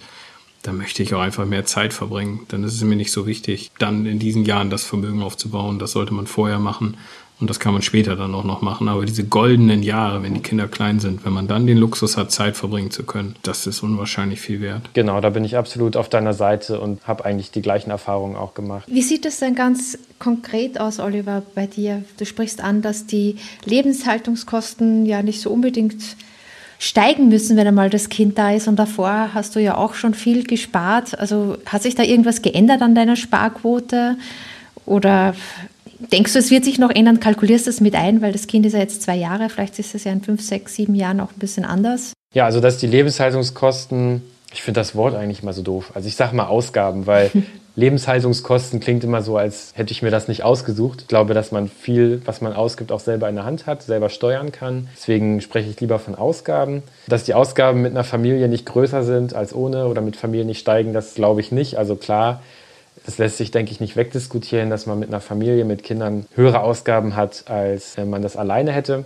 dann 0.64 0.78
möchte 0.78 1.04
ich 1.04 1.14
auch 1.14 1.20
einfach 1.20 1.46
mehr 1.46 1.66
Zeit 1.66 1.94
verbringen. 1.94 2.42
Dann 2.48 2.64
ist 2.64 2.74
es 2.74 2.84
mir 2.84 2.96
nicht 2.96 3.12
so 3.12 3.28
wichtig, 3.28 3.72
dann 3.80 4.06
in 4.06 4.18
diesen 4.18 4.46
Jahren 4.46 4.70
das 4.70 4.86
Vermögen 4.86 5.22
aufzubauen. 5.22 5.78
Das 5.78 5.92
sollte 5.92 6.14
man 6.14 6.26
vorher 6.26 6.58
machen 6.58 6.96
und 7.44 7.50
das 7.50 7.60
kann 7.60 7.74
man 7.74 7.82
später 7.82 8.16
dann 8.16 8.34
auch 8.34 8.46
noch 8.46 8.62
machen. 8.62 8.88
Aber 8.88 9.04
diese 9.06 9.26
goldenen 9.26 9.84
Jahre, 9.84 10.24
wenn 10.24 10.34
die 10.34 10.40
Kinder 10.40 10.70
klein 10.70 11.02
sind, 11.02 11.26
wenn 11.26 11.34
man 11.34 11.46
dann 11.46 11.68
den 11.68 11.78
Luxus 11.78 12.16
hat, 12.16 12.32
Zeit 12.32 12.56
verbringen 12.56 12.90
zu 12.90 13.04
können, 13.04 13.36
das 13.44 13.68
ist 13.68 13.84
unwahrscheinlich 13.84 14.40
viel 14.40 14.62
wert. 14.62 14.84
Genau, 14.94 15.20
da 15.20 15.30
bin 15.30 15.44
ich 15.44 15.58
absolut 15.58 15.98
auf 15.98 16.08
deiner 16.08 16.32
Seite 16.34 16.80
und 16.80 17.06
habe 17.06 17.26
eigentlich 17.26 17.52
die 17.52 17.62
gleichen 17.62 17.92
Erfahrungen 17.92 18.38
auch 18.38 18.54
gemacht. 18.54 18.86
Wie 18.88 19.02
sieht 19.02 19.26
es 19.26 19.40
denn 19.40 19.56
ganz 19.56 19.98
konkret 20.20 20.80
aus, 20.80 21.02
Oliver, 21.02 21.44
bei 21.54 21.68
dir? 21.68 22.06
Du 22.18 22.26
sprichst 22.26 22.64
an, 22.64 22.82
dass 22.82 23.08
die 23.08 23.36
Lebenshaltungskosten 23.66 25.06
ja 25.06 25.22
nicht 25.22 25.42
so 25.42 25.50
unbedingt 25.50 26.16
steigen 26.80 27.28
müssen, 27.28 27.58
wenn 27.58 27.68
einmal 27.68 27.90
das 27.90 28.08
Kind 28.08 28.38
da 28.38 28.52
ist. 28.52 28.70
Und 28.70 28.78
davor 28.78 29.34
hast 29.34 29.58
du 29.58 29.60
ja 29.60 29.76
auch 29.76 29.96
schon 29.96 30.14
viel 30.14 30.46
gespart. 30.46 31.20
Also 31.20 31.58
hat 31.66 31.84
sich 31.84 31.96
da 31.96 32.04
irgendwas 32.04 32.42
geändert 32.42 32.82
an 32.82 32.96
deiner 32.96 33.18
Sparquote? 33.18 34.16
Oder 34.86 35.34
Denkst 36.12 36.34
du, 36.34 36.40
es 36.40 36.52
wird 36.52 36.66
sich 36.66 36.80
noch 36.80 36.90
ändern? 36.90 37.20
Kalkulierst 37.20 37.66
du 37.66 37.70
es 37.70 37.82
mit 37.82 37.96
ein, 37.96 38.22
weil 38.22 38.32
das 38.32 38.48
Kind 38.48 38.66
ist 38.66 38.74
ja 38.74 38.80
jetzt 38.80 39.02
zwei 39.02 39.16
Jahre, 39.16 39.50
vielleicht 39.50 39.80
ist 39.80 39.96
es 39.96 40.04
ja 40.04 40.12
in 40.12 40.22
fünf, 40.22 40.42
sechs, 40.42 40.76
sieben 40.76 40.96
Jahren 40.96 41.20
auch 41.20 41.32
ein 41.32 41.40
bisschen 41.40 41.66
anders? 41.66 42.14
Ja, 42.34 42.46
also 42.46 42.60
dass 42.60 42.78
die 42.78 42.88
Lebenshaltungskosten, 42.88 44.22
ich 44.52 44.64
finde 44.64 44.80
das 44.80 44.96
Wort 44.96 45.16
eigentlich 45.16 45.44
immer 45.44 45.54
so 45.54 45.62
doof. 45.62 45.92
Also 45.94 46.08
ich 46.08 46.16
sage 46.16 46.36
mal 46.36 46.48
Ausgaben, 46.48 47.06
weil 47.08 47.32
Lebenshaltungskosten 47.76 48.80
klingt 48.80 49.04
immer 49.04 49.24
so, 49.24 49.38
als 49.38 49.72
hätte 49.76 49.92
ich 49.92 50.04
mir 50.04 50.12
das 50.12 50.28
nicht 50.28 50.44
ausgesucht. 50.44 51.02
Ich 51.02 51.08
glaube, 51.08 51.34
dass 51.34 51.52
man 51.52 51.70
viel, 51.70 52.22
was 52.26 52.42
man 52.42 52.54
ausgibt, 52.54 52.92
auch 52.92 53.00
selber 53.00 53.30
in 53.30 53.36
der 53.36 53.46
Hand 53.46 53.66
hat, 53.66 53.82
selber 53.82 54.10
steuern 54.10 54.52
kann. 54.52 54.90
Deswegen 54.96 55.42
spreche 55.42 55.70
ich 55.70 55.80
lieber 55.80 55.98
von 55.98 56.14
Ausgaben. 56.14 56.84
Dass 57.08 57.24
die 57.24 57.34
Ausgaben 57.34 57.82
mit 57.82 57.92
einer 57.92 58.04
Familie 58.04 58.48
nicht 58.48 58.68
größer 58.68 59.04
sind 59.04 59.34
als 59.34 59.56
ohne 59.56 59.88
oder 59.88 60.02
mit 60.02 60.16
Familie 60.16 60.46
nicht 60.46 60.60
steigen, 60.60 60.94
das 60.94 61.16
glaube 61.16 61.42
ich 61.42 61.52
nicht. 61.52 61.78
Also 61.78 61.96
klar, 61.96 62.44
das 63.06 63.18
lässt 63.18 63.38
sich, 63.38 63.52
denke 63.52 63.72
ich, 63.72 63.80
nicht 63.80 63.96
wegdiskutieren, 63.96 64.70
dass 64.70 64.86
man 64.86 65.00
mit 65.00 65.10
einer 65.10 65.22
Familie, 65.22 65.66
mit 65.66 65.84
Kindern 65.84 66.26
höhere 66.36 66.62
Ausgaben 66.62 67.16
hat, 67.16 67.46
als 67.48 67.98
man 67.98 68.22
das 68.22 68.38
alleine 68.38 68.72
hätte. 68.72 69.04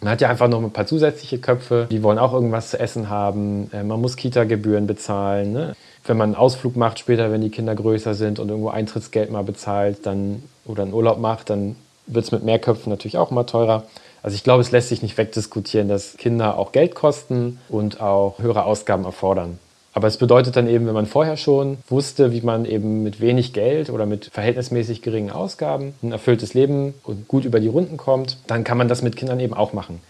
Man 0.00 0.12
hat 0.12 0.20
ja 0.22 0.30
einfach 0.30 0.48
noch 0.48 0.62
ein 0.62 0.72
paar 0.72 0.86
zusätzliche 0.86 1.38
Köpfe, 1.38 1.86
die 1.90 2.02
wollen 2.02 2.18
auch 2.18 2.32
irgendwas 2.32 2.70
zu 2.70 2.80
essen 2.80 3.10
haben. 3.10 3.70
Äh, 3.72 3.82
man 3.82 4.00
muss 4.00 4.16
Kita-Gebühren 4.16 4.86
bezahlen. 4.86 5.52
Ne? 5.52 5.76
Wenn 6.04 6.16
man 6.16 6.30
einen 6.30 6.36
Ausflug 6.36 6.74
macht 6.74 6.98
später, 6.98 7.30
wenn 7.30 7.42
die 7.42 7.50
Kinder 7.50 7.74
größer 7.74 8.14
sind 8.14 8.38
und 8.38 8.48
irgendwo 8.48 8.70
Eintrittsgeld 8.70 9.30
mal 9.30 9.44
bezahlt 9.44 10.06
dann, 10.06 10.42
oder 10.64 10.84
einen 10.84 10.94
Urlaub 10.94 11.18
macht, 11.18 11.50
dann 11.50 11.76
wird 12.06 12.24
es 12.24 12.32
mit 12.32 12.42
mehr 12.42 12.58
Köpfen 12.58 12.90
natürlich 12.90 13.18
auch 13.18 13.30
immer 13.30 13.44
teurer. 13.44 13.84
Also 14.22 14.34
ich 14.34 14.42
glaube, 14.44 14.62
es 14.62 14.70
lässt 14.70 14.88
sich 14.88 15.02
nicht 15.02 15.18
wegdiskutieren, 15.18 15.88
dass 15.88 16.16
Kinder 16.16 16.58
auch 16.58 16.72
Geld 16.72 16.94
kosten 16.94 17.58
und 17.68 18.00
auch 18.00 18.38
höhere 18.38 18.64
Ausgaben 18.64 19.04
erfordern. 19.04 19.58
Aber 19.92 20.06
es 20.06 20.18
bedeutet 20.18 20.56
dann 20.56 20.68
eben, 20.68 20.86
wenn 20.86 20.94
man 20.94 21.06
vorher 21.06 21.36
schon 21.36 21.78
wusste, 21.88 22.32
wie 22.32 22.42
man 22.42 22.64
eben 22.64 23.02
mit 23.02 23.20
wenig 23.20 23.52
Geld 23.52 23.90
oder 23.90 24.06
mit 24.06 24.26
verhältnismäßig 24.26 25.02
geringen 25.02 25.30
Ausgaben 25.30 25.94
ein 26.02 26.12
erfülltes 26.12 26.54
Leben 26.54 26.94
und 27.02 27.26
gut 27.26 27.44
über 27.44 27.58
die 27.58 27.68
Runden 27.68 27.96
kommt, 27.96 28.38
dann 28.46 28.62
kann 28.62 28.78
man 28.78 28.88
das 28.88 29.02
mit 29.02 29.16
Kindern 29.16 29.40
eben 29.40 29.54
auch 29.54 29.72
machen. 29.72 30.00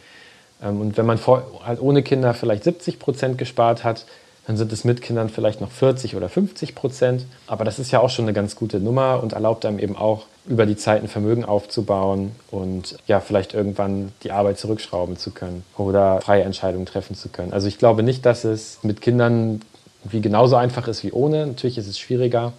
Ähm, 0.63 0.81
und 0.81 0.97
wenn 0.97 1.07
man 1.07 1.19
vor, 1.19 1.45
halt 1.65 1.81
ohne 1.81 2.03
Kinder 2.03 2.35
vielleicht 2.35 2.65
70 2.65 2.99
Prozent 2.99 3.39
gespart 3.39 3.85
hat, 3.85 4.05
dann 4.47 4.57
sind 4.57 4.73
es 4.73 4.85
mit 4.85 5.01
Kindern 5.01 5.29
vielleicht 5.29 5.61
noch 5.61 5.71
40 5.71 6.17
oder 6.17 6.29
50 6.29 6.75
Prozent. 6.75 7.25
Aber 7.47 7.65
das 7.65 7.79
ist 7.79 7.91
ja 7.91 8.01
auch 8.01 8.11
schon 8.11 8.25
eine 8.25 8.33
ganz 8.33 8.57
gute 8.57 8.81
Nummer 8.81 9.23
und 9.23 9.33
erlaubt 9.33 9.65
einem 9.65 9.79
eben 9.79 9.97
auch, 9.97 10.27
über 10.47 10.67
die 10.67 10.77
Zeit 10.77 11.03
ein 11.03 11.09
Vermögen 11.09 11.45
aufzubauen 11.45 12.33
und 12.51 12.97
ja, 13.07 13.21
vielleicht 13.21 13.55
irgendwann 13.55 14.11
die 14.25 14.33
Arbeit 14.33 14.59
zurückschrauben 14.59 15.17
zu 15.17 15.31
können 15.31 15.65
oder 15.77 16.21
freie 16.23 16.43
Entscheidungen 16.43 16.87
treffen 16.87 17.15
zu 17.15 17.29
können. 17.29 17.53
Also 17.53 17.69
ich 17.69 17.79
glaube 17.79 18.03
nicht, 18.03 18.27
dass 18.27 18.45
es 18.45 18.79
mit 18.83 19.03
Kindern 19.03 19.61
wie 20.05 20.21
genauso 20.21 20.57
einfach 20.57 20.89
ist 20.89 21.05
wie 21.05 21.13
ohne. 21.13 21.47
Natürlich 21.47 21.79
ist 21.79 21.89
es 21.89 21.99
schwieriger, 21.99 22.53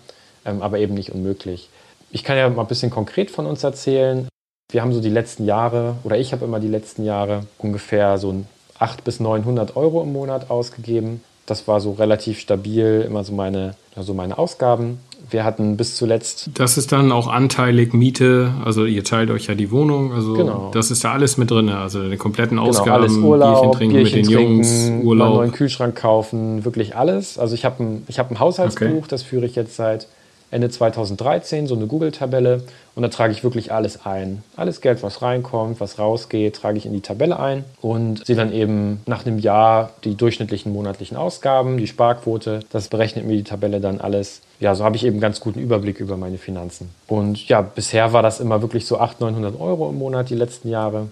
ähm, 0.46 0.62
aber 0.62 0.80
eben 0.80 0.94
nicht 0.94 1.12
unmöglich. 1.12 1.70
Ich 2.12 2.24
kann 2.24 2.38
ja 2.38 2.50
mal 2.50 2.62
ein 2.62 2.68
bisschen 2.68 2.92
konkret 2.92 3.32
von 3.32 3.46
uns 3.46 3.64
erzählen. 3.64 4.28
Wir 4.72 4.82
haben 4.82 4.94
so 4.94 5.02
die 5.02 5.10
letzten 5.10 5.46
Jahre, 5.46 5.96
oder 6.04 6.18
ich 6.18 6.34
habe 6.34 6.46
immer 6.46 6.60
die 6.60 6.68
letzten 6.68 7.04
Jahre 7.04 7.46
ungefähr 7.58 8.18
so 8.18 8.44
800 8.80 9.04
bis 9.04 9.20
900 9.20 9.76
Euro 9.76 10.02
im 10.02 10.12
Monat 10.12 10.50
ausgegeben 10.50 11.24
Das 11.46 11.68
war 11.68 11.82
so 11.82 11.92
relativ 11.94 12.40
stabil, 12.40 13.04
immer 13.06 13.24
so 13.24 13.34
meine, 13.34 13.76
also 13.96 14.14
meine 14.14 14.38
Ausgaben. 14.38 15.00
Wir 15.30 15.44
hatten 15.44 15.78
bis 15.78 15.96
zuletzt. 15.96 16.50
Das 16.56 16.78
ist 16.78 16.92
dann 16.92 17.12
auch 17.12 17.28
anteilig 17.28 17.94
Miete, 17.94 18.54
also 18.66 18.86
ihr 18.86 19.04
teilt 19.04 19.30
euch 19.30 19.48
ja 19.48 19.56
die 19.56 19.72
Wohnung, 19.72 20.14
also 20.14 20.34
genau. 20.34 20.72
das 20.74 20.92
ist 20.92 21.04
da 21.04 21.14
alles 21.14 21.38
mit 21.38 21.52
drin, 21.52 21.70
also 21.70 22.10
die 22.10 22.18
kompletten 22.18 22.60
Ausgaben, 22.60 22.86
genau, 22.86 22.96
alles 22.96 23.18
Urlaub, 23.18 23.62
Bierchen 23.62 23.72
trinken 23.72 23.96
Bierchen 23.96 24.18
mit 24.20 24.26
den 24.28 24.36
trinken, 24.36 24.54
Jungs, 24.56 25.06
Urlaub. 25.06 25.28
Einen 25.28 25.36
neuen 25.38 25.52
Kühlschrank 25.52 25.96
kaufen, 25.96 26.66
wirklich 26.66 26.96
alles. 26.96 27.38
Also 27.38 27.56
ich 27.56 27.66
habe 27.66 27.84
ein, 27.84 28.06
hab 28.18 28.32
ein 28.32 28.40
Haushaltsbuch, 28.40 28.86
okay. 28.86 29.06
das 29.10 29.24
führe 29.24 29.46
ich 29.46 29.56
jetzt 29.56 29.76
seit 29.76 30.08
Ende 30.52 30.70
2013, 30.70 31.66
so 31.66 31.76
eine 31.76 31.88
Google-Tabelle. 31.88 32.64
Und 32.94 33.04
da 33.04 33.08
trage 33.08 33.32
ich 33.32 33.44
wirklich 33.44 33.72
alles 33.72 34.06
ein. 34.06 34.44
Alles 34.58 34.82
Geld, 34.82 35.02
was 35.02 35.22
reinkommt, 35.22 35.80
was 35.80 35.98
rausgeht, 35.98 36.58
trage 36.58 36.78
ich 36.78 36.86
in 36.86 36.92
die 36.92 37.00
Tabelle 37.00 37.40
ein 37.40 37.64
und 37.80 38.26
sehe 38.26 38.36
dann 38.36 38.52
eben 38.52 39.02
nach 39.06 39.26
einem 39.26 39.40
Jahr 39.40 39.92
die 40.04 40.16
durchschnittlichen 40.16 40.74
monatlichen 40.74 41.16
Ausgaben, 41.16 41.78
die 41.78 41.88
Sparquote. 41.88 42.60
Das 42.70 42.90
berechnet 42.90 43.26
mir 43.26 43.38
die 43.38 43.44
Tabelle 43.44 43.80
dann 43.80 44.02
alles. 44.02 44.42
Ja, 44.60 44.76
so 44.76 44.84
habe 44.84 44.98
ich 44.98 45.06
eben 45.06 45.22
ganz 45.22 45.40
guten 45.40 45.60
Überblick 45.60 46.02
über 46.02 46.18
meine 46.18 46.38
Finanzen. 46.38 46.90
Und 47.08 47.48
ja, 47.48 47.62
bisher 47.62 48.12
war 48.12 48.22
das 48.22 48.42
immer 48.42 48.62
wirklich 48.62 48.86
so 48.86 49.00
800, 49.00 49.32
900 49.32 49.60
Euro 49.60 49.90
im 49.90 49.98
Monat 49.98 50.30
die 50.30 50.36
letzten 50.36 50.70
Jahre. 50.70 51.08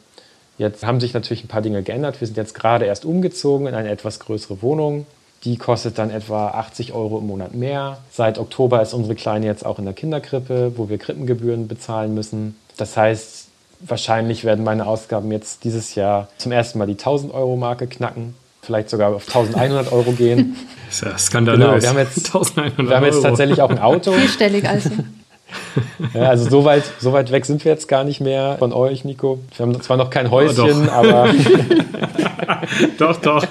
Jetzt 0.57 0.85
haben 0.85 0.99
sich 0.99 1.13
natürlich 1.13 1.45
ein 1.45 1.47
paar 1.47 1.61
Dinge 1.61 1.81
geändert. 1.81 2.19
Wir 2.19 2.27
sind 2.27 2.35
jetzt 2.35 2.53
gerade 2.53 2.85
erst 2.85 3.05
umgezogen 3.05 3.67
in 3.67 3.73
eine 3.73 3.89
etwas 3.89 4.19
größere 4.19 4.61
Wohnung. 4.61 5.05
Die 5.43 5.57
kostet 5.57 5.97
dann 5.97 6.09
etwa 6.09 6.49
80 6.49 6.93
Euro 6.93 7.19
im 7.19 7.27
Monat 7.27 7.53
mehr. 7.53 7.99
Seit 8.11 8.39
Oktober 8.39 8.81
ist 8.81 8.93
unsere 8.93 9.15
Kleine 9.15 9.45
jetzt 9.45 9.65
auch 9.65 9.79
in 9.79 9.85
der 9.85 9.93
Kinderkrippe, 9.93 10.73
wo 10.75 10.89
wir 10.89 10.97
Krippengebühren 10.97 11.67
bezahlen 11.67 12.13
müssen. 12.13 12.57
Das 12.75 12.97
heißt, 12.97 13.47
wahrscheinlich 13.79 14.43
werden 14.43 14.63
meine 14.63 14.85
Ausgaben 14.85 15.31
jetzt 15.31 15.63
dieses 15.63 15.95
Jahr 15.95 16.27
zum 16.37 16.51
ersten 16.51 16.77
Mal 16.79 16.87
die 16.87 16.93
1000 16.93 17.33
Euro 17.33 17.55
Marke 17.55 17.87
knacken. 17.87 18.35
Vielleicht 18.61 18.89
sogar 18.89 19.15
auf 19.15 19.27
1100 19.27 19.91
Euro 19.93 20.11
gehen. 20.11 20.57
Das 20.87 20.95
ist 21.01 21.05
ja 21.05 21.17
skandalös. 21.17 21.65
Genau, 21.65 21.81
wir 21.81 21.89
haben 21.89 21.97
jetzt, 21.97 22.17
1100 22.17 22.89
wir 22.89 22.95
haben 22.97 23.05
jetzt 23.05 23.21
tatsächlich 23.21 23.61
auch 23.61 23.69
ein 23.69 23.79
Auto. 23.79 24.11
Vierstellig 24.11 24.67
also. 24.67 24.89
Ja, 26.13 26.29
also 26.29 26.49
so 26.49 26.63
weit, 26.63 26.83
so 26.99 27.11
weit 27.11 27.31
weg 27.31 27.45
sind 27.45 27.65
wir 27.65 27.71
jetzt 27.71 27.87
gar 27.87 28.03
nicht 28.03 28.21
mehr 28.21 28.57
von 28.59 28.71
euch, 28.73 29.03
Nico. 29.03 29.39
Wir 29.55 29.65
haben 29.65 29.81
zwar 29.81 29.97
noch 29.97 30.09
kein 30.09 30.29
Häuschen, 30.29 30.87
oh, 30.87 30.91
aber. 30.91 31.29
doch, 32.99 33.17
doch. 33.19 33.45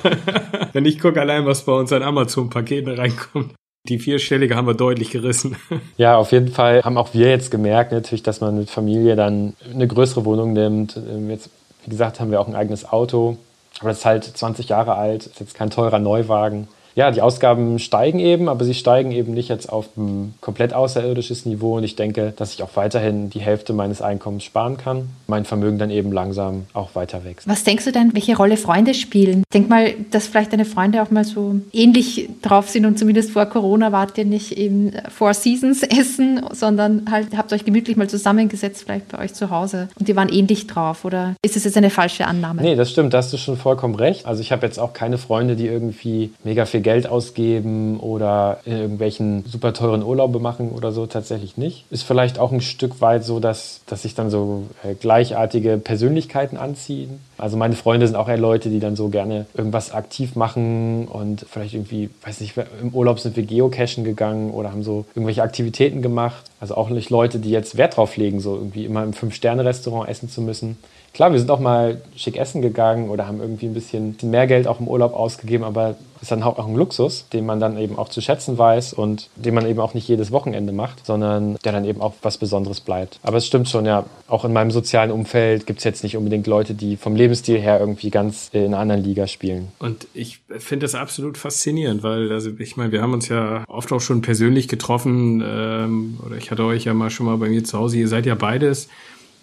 Wenn 0.72 0.84
ich 0.84 0.98
gucke 0.98 1.20
allein, 1.20 1.46
was 1.46 1.64
bei 1.64 1.72
uns 1.72 1.92
an 1.92 2.02
Amazon-Paketen 2.02 2.94
reinkommt. 2.94 3.54
Die 3.88 3.98
vierstellige 3.98 4.56
haben 4.56 4.66
wir 4.66 4.74
deutlich 4.74 5.10
gerissen. 5.10 5.56
Ja, 5.96 6.16
auf 6.16 6.32
jeden 6.32 6.48
Fall 6.48 6.82
haben 6.82 6.96
auch 6.96 7.14
wir 7.14 7.28
jetzt 7.28 7.50
gemerkt, 7.50 7.92
natürlich, 7.92 8.22
dass 8.22 8.40
man 8.40 8.56
mit 8.56 8.70
Familie 8.70 9.16
dann 9.16 9.54
eine 9.72 9.88
größere 9.88 10.24
Wohnung 10.24 10.52
nimmt. 10.52 10.96
Ähm, 10.96 11.30
jetzt, 11.30 11.50
wie 11.84 11.90
gesagt, 11.90 12.20
haben 12.20 12.30
wir 12.30 12.40
auch 12.40 12.48
ein 12.48 12.54
eigenes 12.54 12.88
Auto. 12.88 13.36
Aber 13.80 13.88
das 13.88 13.98
ist 13.98 14.04
halt 14.04 14.24
20 14.24 14.68
Jahre 14.68 14.94
alt, 14.94 15.26
ist 15.26 15.40
jetzt 15.40 15.54
kein 15.54 15.70
teurer 15.70 15.98
Neuwagen 15.98 16.68
ja, 16.98 17.12
die 17.12 17.22
Ausgaben 17.22 17.78
steigen 17.78 18.18
eben, 18.18 18.48
aber 18.48 18.64
sie 18.64 18.74
steigen 18.74 19.12
eben 19.12 19.32
nicht 19.32 19.48
jetzt 19.48 19.72
auf 19.72 19.96
ein 19.96 20.34
komplett 20.40 20.74
außerirdisches 20.74 21.46
Niveau. 21.46 21.76
Und 21.76 21.84
ich 21.84 21.94
denke, 21.94 22.32
dass 22.34 22.54
ich 22.54 22.64
auch 22.64 22.70
weiterhin 22.74 23.30
die 23.30 23.38
Hälfte 23.38 23.72
meines 23.72 24.02
Einkommens 24.02 24.42
sparen 24.42 24.78
kann. 24.78 25.08
Mein 25.28 25.44
Vermögen 25.44 25.78
dann 25.78 25.90
eben 25.90 26.10
langsam 26.10 26.66
auch 26.72 26.96
weiter 26.96 27.24
wächst. 27.24 27.46
Was 27.46 27.62
denkst 27.62 27.84
du 27.84 27.92
denn, 27.92 28.14
welche 28.14 28.36
Rolle 28.36 28.56
Freunde 28.56 28.94
spielen? 28.94 29.44
Denk 29.54 29.68
mal, 29.68 29.94
dass 30.10 30.26
vielleicht 30.26 30.52
deine 30.52 30.64
Freunde 30.64 31.00
auch 31.00 31.12
mal 31.12 31.22
so 31.22 31.60
ähnlich 31.72 32.30
drauf 32.42 32.68
sind 32.68 32.84
und 32.84 32.98
zumindest 32.98 33.30
vor 33.30 33.46
Corona 33.46 33.92
wart 33.92 34.18
ihr 34.18 34.24
nicht 34.24 34.58
eben 34.58 34.90
Four 35.08 35.34
Seasons 35.34 35.84
essen, 35.84 36.40
sondern 36.50 37.08
halt 37.08 37.28
habt 37.36 37.52
euch 37.52 37.64
gemütlich 37.64 37.96
mal 37.96 38.10
zusammengesetzt, 38.10 38.82
vielleicht 38.82 39.12
bei 39.12 39.20
euch 39.20 39.34
zu 39.34 39.50
Hause 39.50 39.88
und 40.00 40.08
die 40.08 40.16
waren 40.16 40.30
ähnlich 40.30 40.66
drauf. 40.66 41.04
Oder 41.04 41.36
ist 41.42 41.54
das 41.54 41.62
jetzt 41.62 41.76
eine 41.76 41.90
falsche 41.90 42.26
Annahme? 42.26 42.60
Nee, 42.60 42.74
das 42.74 42.90
stimmt, 42.90 43.14
da 43.14 43.18
hast 43.18 43.32
du 43.32 43.36
schon 43.36 43.56
vollkommen 43.56 43.94
recht. 43.94 44.26
Also 44.26 44.40
ich 44.40 44.50
habe 44.50 44.66
jetzt 44.66 44.80
auch 44.80 44.94
keine 44.94 45.16
Freunde, 45.16 45.54
die 45.54 45.68
irgendwie 45.68 46.32
mega 46.42 46.66
viel 46.66 46.80
Geld 46.80 46.87
ausgeben 47.08 48.00
oder 48.00 48.60
irgendwelchen 48.64 49.44
super 49.46 49.72
teuren 49.72 50.02
Urlaube 50.02 50.40
machen 50.40 50.70
oder 50.70 50.92
so, 50.92 51.06
tatsächlich 51.06 51.56
nicht. 51.56 51.84
Ist 51.90 52.02
vielleicht 52.02 52.38
auch 52.38 52.52
ein 52.52 52.60
Stück 52.60 53.00
weit 53.00 53.24
so, 53.24 53.40
dass, 53.40 53.80
dass 53.86 54.02
sich 54.02 54.14
dann 54.14 54.30
so 54.30 54.64
äh, 54.82 54.94
gleichartige 54.94 55.78
Persönlichkeiten 55.78 56.56
anziehen. 56.56 57.20
Also 57.36 57.56
meine 57.56 57.76
Freunde 57.76 58.06
sind 58.06 58.16
auch 58.16 58.28
eher 58.28 58.38
Leute, 58.38 58.68
die 58.68 58.80
dann 58.80 58.96
so 58.96 59.08
gerne 59.08 59.46
irgendwas 59.54 59.92
aktiv 59.92 60.34
machen 60.34 61.06
und 61.06 61.46
vielleicht 61.48 61.74
irgendwie, 61.74 62.10
weiß 62.24 62.40
nicht, 62.40 62.54
im 62.82 62.90
Urlaub 62.92 63.20
sind 63.20 63.36
wir 63.36 63.44
geocachen 63.44 64.02
gegangen 64.02 64.50
oder 64.50 64.72
haben 64.72 64.82
so 64.82 65.04
irgendwelche 65.14 65.42
Aktivitäten 65.42 66.02
gemacht. 66.02 66.44
Also 66.60 66.74
auch 66.74 66.88
nicht 66.88 67.10
Leute, 67.10 67.38
die 67.38 67.50
jetzt 67.50 67.76
Wert 67.76 67.96
drauf 67.96 68.16
legen, 68.16 68.40
so 68.40 68.56
irgendwie 68.56 68.84
immer 68.84 69.04
im 69.04 69.12
Fünf-Sterne-Restaurant 69.12 70.08
essen 70.08 70.28
zu 70.28 70.40
müssen. 70.40 70.76
Klar, 71.12 71.32
wir 71.32 71.38
sind 71.38 71.50
auch 71.50 71.60
mal 71.60 72.00
schick 72.16 72.36
essen 72.36 72.62
gegangen 72.62 73.10
oder 73.10 73.26
haben 73.26 73.40
irgendwie 73.40 73.66
ein 73.66 73.74
bisschen 73.74 74.16
mehr 74.22 74.46
Geld 74.46 74.66
auch 74.66 74.80
im 74.80 74.88
Urlaub 74.88 75.14
ausgegeben, 75.14 75.64
aber 75.64 75.96
ist 76.20 76.30
dann 76.30 76.42
auch 76.42 76.66
ein 76.66 76.74
Luxus, 76.74 77.28
den 77.32 77.46
man 77.46 77.60
dann 77.60 77.78
eben 77.78 77.96
auch 77.98 78.08
zu 78.08 78.20
schätzen 78.20 78.58
weiß 78.58 78.92
und 78.92 79.28
den 79.36 79.54
man 79.54 79.66
eben 79.66 79.80
auch 79.80 79.94
nicht 79.94 80.08
jedes 80.08 80.30
Wochenende 80.32 80.72
macht, 80.72 81.06
sondern 81.06 81.56
der 81.64 81.72
dann 81.72 81.84
eben 81.84 82.00
auch 82.00 82.14
was 82.22 82.38
Besonderes 82.38 82.80
bleibt. 82.80 83.20
Aber 83.22 83.36
es 83.36 83.46
stimmt 83.46 83.68
schon, 83.68 83.86
ja, 83.86 84.04
auch 84.26 84.44
in 84.44 84.52
meinem 84.52 84.70
sozialen 84.70 85.10
Umfeld 85.10 85.66
gibt 85.66 85.78
es 85.78 85.84
jetzt 85.84 86.02
nicht 86.02 86.16
unbedingt 86.16 86.46
Leute, 86.46 86.74
die 86.74 86.96
vom 86.96 87.14
Lebensstil 87.14 87.58
her 87.58 87.80
irgendwie 87.80 88.10
ganz 88.10 88.50
in 88.52 88.66
einer 88.66 88.78
anderen 88.78 89.02
Liga 89.02 89.26
spielen. 89.26 89.68
Und 89.78 90.06
ich 90.14 90.40
finde 90.58 90.84
das 90.84 90.94
absolut 90.94 91.38
faszinierend, 91.38 92.02
weil, 92.02 92.32
also 92.32 92.50
ich 92.58 92.76
meine, 92.76 92.92
wir 92.92 93.02
haben 93.02 93.12
uns 93.12 93.28
ja 93.28 93.64
oft 93.68 93.92
auch 93.92 94.00
schon 94.00 94.22
persönlich 94.22 94.68
getroffen 94.68 95.42
ähm, 95.46 96.18
oder 96.24 96.36
ich 96.36 96.50
hatte 96.50 96.64
euch 96.64 96.84
ja 96.84 96.94
mal 96.94 97.10
schon 97.10 97.26
mal 97.26 97.36
bei 97.36 97.48
mir 97.48 97.64
zu 97.64 97.78
Hause, 97.78 97.98
ihr 97.98 98.08
seid 98.08 98.26
ja 98.26 98.34
beides 98.34 98.88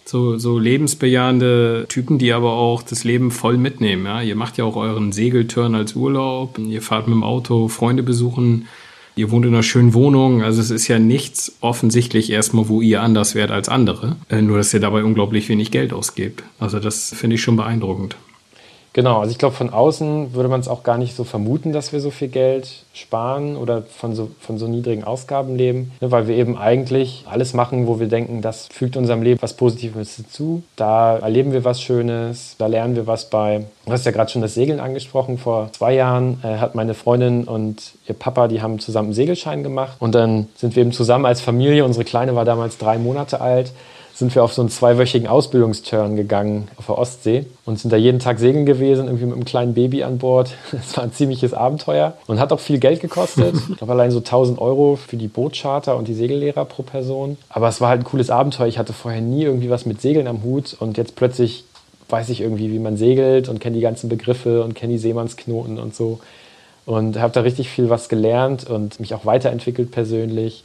so, 0.06 0.38
so 0.38 0.60
lebensbejahende 0.60 1.88
Typen, 1.90 2.20
die 2.20 2.32
aber 2.32 2.54
auch 2.54 2.84
das 2.84 3.04
Leben 3.04 3.32
voll 3.32 3.58
mitnehmen. 3.58 4.06
Ja? 4.06 4.22
Ihr 4.22 4.36
macht 4.36 4.58
ja 4.58 4.64
auch 4.64 4.76
euren 4.76 5.12
Segelturn 5.12 5.74
als 5.74 5.96
Urlaub, 5.96 6.60
ihr 6.60 6.82
fahrt 6.82 7.08
mit 7.08 7.16
dem 7.16 7.24
Auto 7.24 7.68
Freunde 7.68 8.04
besuchen, 8.04 8.68
ihr 9.16 9.32
wohnt 9.32 9.46
in 9.46 9.54
einer 9.54 9.64
schönen 9.64 9.94
Wohnung. 9.96 10.44
Also 10.44 10.62
es 10.62 10.70
ist 10.70 10.88
ja 10.88 11.00
nichts 11.00 11.58
offensichtlich 11.60 12.30
erstmal, 12.30 12.70
wo 12.70 12.82
ihr 12.82 13.02
anders 13.02 13.34
wärt 13.34 13.50
als 13.50 13.68
andere. 13.68 14.18
Äh, 14.30 14.42
nur, 14.42 14.58
dass 14.58 14.74
ihr 14.74 14.80
dabei 14.80 15.04
unglaublich 15.04 15.50
wenig 15.50 15.72
Geld 15.72 15.92
ausgebt. 15.92 16.44
Also 16.60 16.80
das 16.80 17.14
finde 17.14 17.36
ich 17.36 17.42
schon 17.42 17.56
beeindruckend. 17.56 18.16
Genau, 18.96 19.20
also 19.20 19.30
ich 19.30 19.38
glaube, 19.38 19.54
von 19.54 19.72
außen 19.72 20.36
würde 20.36 20.48
man 20.48 20.62
es 20.62 20.70
auch 20.70 20.84
gar 20.84 20.98
nicht 20.98 21.18
so 21.18 21.26
vermuten, 21.26 21.74
dass 21.74 21.92
wir 21.92 22.00
so 22.00 22.12
viel 22.12 22.30
Geld 22.30 22.86
sparen 22.94 23.58
oder 23.58 23.82
von 23.82 24.16
so, 24.16 24.30
von 24.40 24.58
so 24.58 24.70
niedrigen 24.70 25.04
Ausgaben 25.04 25.58
leben, 25.58 25.92
ne, 26.00 26.12
weil 26.12 26.30
wir 26.30 26.38
eben 26.38 26.58
eigentlich 26.58 27.26
alles 27.30 27.54
machen, 27.54 27.88
wo 27.88 28.00
wir 28.00 28.08
denken, 28.08 28.42
das 28.42 28.68
fügt 28.72 28.96
unserem 28.96 29.22
Leben 29.22 29.42
was 29.42 29.58
Positives 29.58 30.16
hinzu. 30.16 30.64
Da 30.78 31.18
erleben 31.18 31.52
wir 31.52 31.66
was 31.66 31.82
Schönes, 31.82 32.56
da 32.58 32.68
lernen 32.68 32.96
wir 32.96 33.06
was 33.06 33.30
bei. 33.30 33.66
Du 33.86 33.92
hast 33.92 34.06
ja 34.06 34.14
gerade 34.14 34.32
schon 34.32 34.42
das 34.42 34.54
Segeln 34.54 34.80
angesprochen. 34.80 35.40
Vor 35.40 35.74
zwei 35.74 35.94
Jahren 35.94 36.40
äh, 36.42 36.60
hat 36.60 36.74
meine 36.74 36.94
Freundin 36.94 37.44
und 37.44 37.96
ihr 38.08 38.16
Papa, 38.16 38.48
die 38.48 38.62
haben 38.62 38.80
zusammen 38.80 39.08
einen 39.08 39.14
Segelschein 39.14 39.62
gemacht 39.62 39.98
und 40.00 40.16
dann 40.16 40.48
sind 40.56 40.78
wir 40.78 40.84
eben 40.84 40.94
zusammen 40.94 41.26
als 41.26 41.42
Familie. 41.42 41.84
Unsere 41.84 42.06
Kleine 42.06 42.34
war 42.38 42.46
damals 42.46 42.78
drei 42.78 42.98
Monate 42.98 43.42
alt 43.42 43.74
sind 44.16 44.34
wir 44.34 44.46
auf 44.46 44.54
so 44.54 44.62
einen 44.62 44.70
zweiwöchigen 44.70 45.28
Ausbildungsturn 45.28 46.16
gegangen 46.16 46.70
auf 46.78 46.86
der 46.86 46.98
Ostsee 46.98 47.46
und 47.66 47.80
sind 47.80 47.92
da 47.92 47.98
jeden 47.98 48.20
Tag 48.20 48.40
segeln 48.40 48.66
gewesen, 48.66 49.08
irgendwie 49.08 49.26
mit 49.26 49.36
einem 49.36 49.44
kleinen 49.44 49.74
Baby 49.74 50.04
an 50.04 50.20
Bord. 50.20 50.52
Das 50.72 50.96
war 50.96 51.04
ein 51.04 51.12
ziemliches 51.12 51.54
Abenteuer 51.54 52.14
und 52.26 52.40
hat 52.40 52.54
auch 52.54 52.62
viel 52.62 52.80
Geld 52.80 53.02
gekostet. 53.02 53.56
Ich 53.70 53.78
glaube 53.78 53.92
allein 53.92 54.12
so 54.12 54.20
1000 54.20 54.60
Euro 54.60 54.96
für 54.96 55.18
die 55.18 55.28
Bootcharter 55.28 55.98
und 55.98 56.08
die 56.08 56.14
Segellehrer 56.14 56.64
pro 56.64 56.84
Person. 56.84 57.38
Aber 57.50 57.68
es 57.68 57.82
war 57.82 57.90
halt 57.90 58.02
ein 58.02 58.04
cooles 58.06 58.30
Abenteuer. 58.30 58.68
Ich 58.68 58.78
hatte 58.78 58.94
vorher 58.94 59.20
nie 59.20 59.44
irgendwie 59.44 59.70
was 59.70 59.86
mit 59.86 60.02
Segeln 60.02 60.28
am 60.28 60.44
Hut 60.44 60.78
und 60.80 60.98
jetzt 60.98 61.16
plötzlich 61.18 61.66
weiß 62.08 62.30
ich 62.30 62.40
irgendwie, 62.40 62.72
wie 62.72 62.80
man 62.80 62.96
segelt 62.96 63.50
und 63.50 63.60
kenne 63.60 63.76
die 63.76 63.82
ganzen 63.82 64.08
Begriffe 64.08 64.64
und 64.64 64.76
kenne 64.76 64.94
die 64.94 65.00
Seemannsknoten 65.00 65.78
und 65.78 65.94
so. 65.94 66.20
Und 66.86 67.20
habe 67.20 67.34
da 67.34 67.42
richtig 67.42 67.68
viel 67.70 67.90
was 67.90 68.08
gelernt 68.08 68.70
und 68.70 69.00
mich 69.02 69.14
auch 69.14 69.26
weiterentwickelt 69.26 69.92
persönlich. 69.92 70.64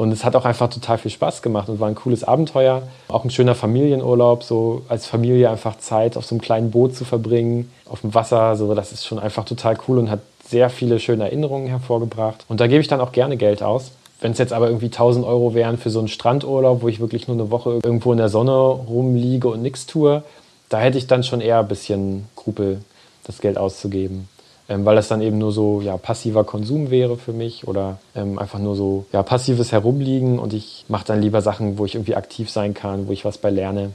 Und 0.00 0.12
es 0.12 0.24
hat 0.24 0.34
auch 0.34 0.46
einfach 0.46 0.70
total 0.70 0.96
viel 0.96 1.10
Spaß 1.10 1.42
gemacht 1.42 1.68
und 1.68 1.78
war 1.78 1.86
ein 1.86 1.94
cooles 1.94 2.24
Abenteuer. 2.24 2.84
Auch 3.08 3.22
ein 3.24 3.28
schöner 3.28 3.54
Familienurlaub, 3.54 4.42
so 4.42 4.80
als 4.88 5.04
Familie 5.04 5.50
einfach 5.50 5.76
Zeit 5.76 6.16
auf 6.16 6.24
so 6.24 6.34
einem 6.34 6.40
kleinen 6.40 6.70
Boot 6.70 6.96
zu 6.96 7.04
verbringen, 7.04 7.70
auf 7.84 8.00
dem 8.00 8.14
Wasser. 8.14 8.56
So, 8.56 8.74
das 8.74 8.92
ist 8.92 9.04
schon 9.04 9.18
einfach 9.18 9.44
total 9.44 9.76
cool 9.86 9.98
und 9.98 10.10
hat 10.10 10.20
sehr 10.42 10.70
viele 10.70 11.00
schöne 11.00 11.24
Erinnerungen 11.24 11.66
hervorgebracht. 11.66 12.46
Und 12.48 12.60
da 12.60 12.66
gebe 12.66 12.80
ich 12.80 12.88
dann 12.88 13.02
auch 13.02 13.12
gerne 13.12 13.36
Geld 13.36 13.62
aus. 13.62 13.90
Wenn 14.22 14.32
es 14.32 14.38
jetzt 14.38 14.54
aber 14.54 14.68
irgendwie 14.68 14.86
1000 14.86 15.26
Euro 15.26 15.52
wären 15.52 15.76
für 15.76 15.90
so 15.90 15.98
einen 15.98 16.08
Strandurlaub, 16.08 16.80
wo 16.80 16.88
ich 16.88 17.00
wirklich 17.00 17.28
nur 17.28 17.36
eine 17.36 17.50
Woche 17.50 17.80
irgendwo 17.84 18.12
in 18.12 18.18
der 18.18 18.30
Sonne 18.30 18.56
rumliege 18.56 19.48
und 19.48 19.60
nichts 19.60 19.84
tue, 19.84 20.22
da 20.70 20.78
hätte 20.78 20.96
ich 20.96 21.08
dann 21.08 21.24
schon 21.24 21.42
eher 21.42 21.58
ein 21.58 21.68
bisschen 21.68 22.26
Skrupel, 22.32 22.80
das 23.24 23.42
Geld 23.42 23.58
auszugeben 23.58 24.29
ähm, 24.70 24.84
weil 24.84 24.94
das 24.94 25.08
dann 25.08 25.20
eben 25.20 25.36
nur 25.36 25.50
so 25.50 25.82
ja, 25.84 25.96
passiver 25.96 26.44
Konsum 26.44 26.90
wäre 26.90 27.16
für 27.16 27.32
mich 27.32 27.66
oder 27.66 27.98
ähm, 28.14 28.38
einfach 28.38 28.60
nur 28.60 28.76
so 28.76 29.04
ja, 29.12 29.24
passives 29.24 29.72
Herumliegen 29.72 30.38
und 30.38 30.54
ich 30.54 30.84
mache 30.88 31.04
dann 31.06 31.20
lieber 31.20 31.42
Sachen, 31.42 31.76
wo 31.76 31.84
ich 31.84 31.96
irgendwie 31.96 32.14
aktiv 32.14 32.48
sein 32.48 32.72
kann, 32.72 33.08
wo 33.08 33.12
ich 33.12 33.24
was 33.24 33.36
bei 33.36 33.50
lerne. 33.50 33.90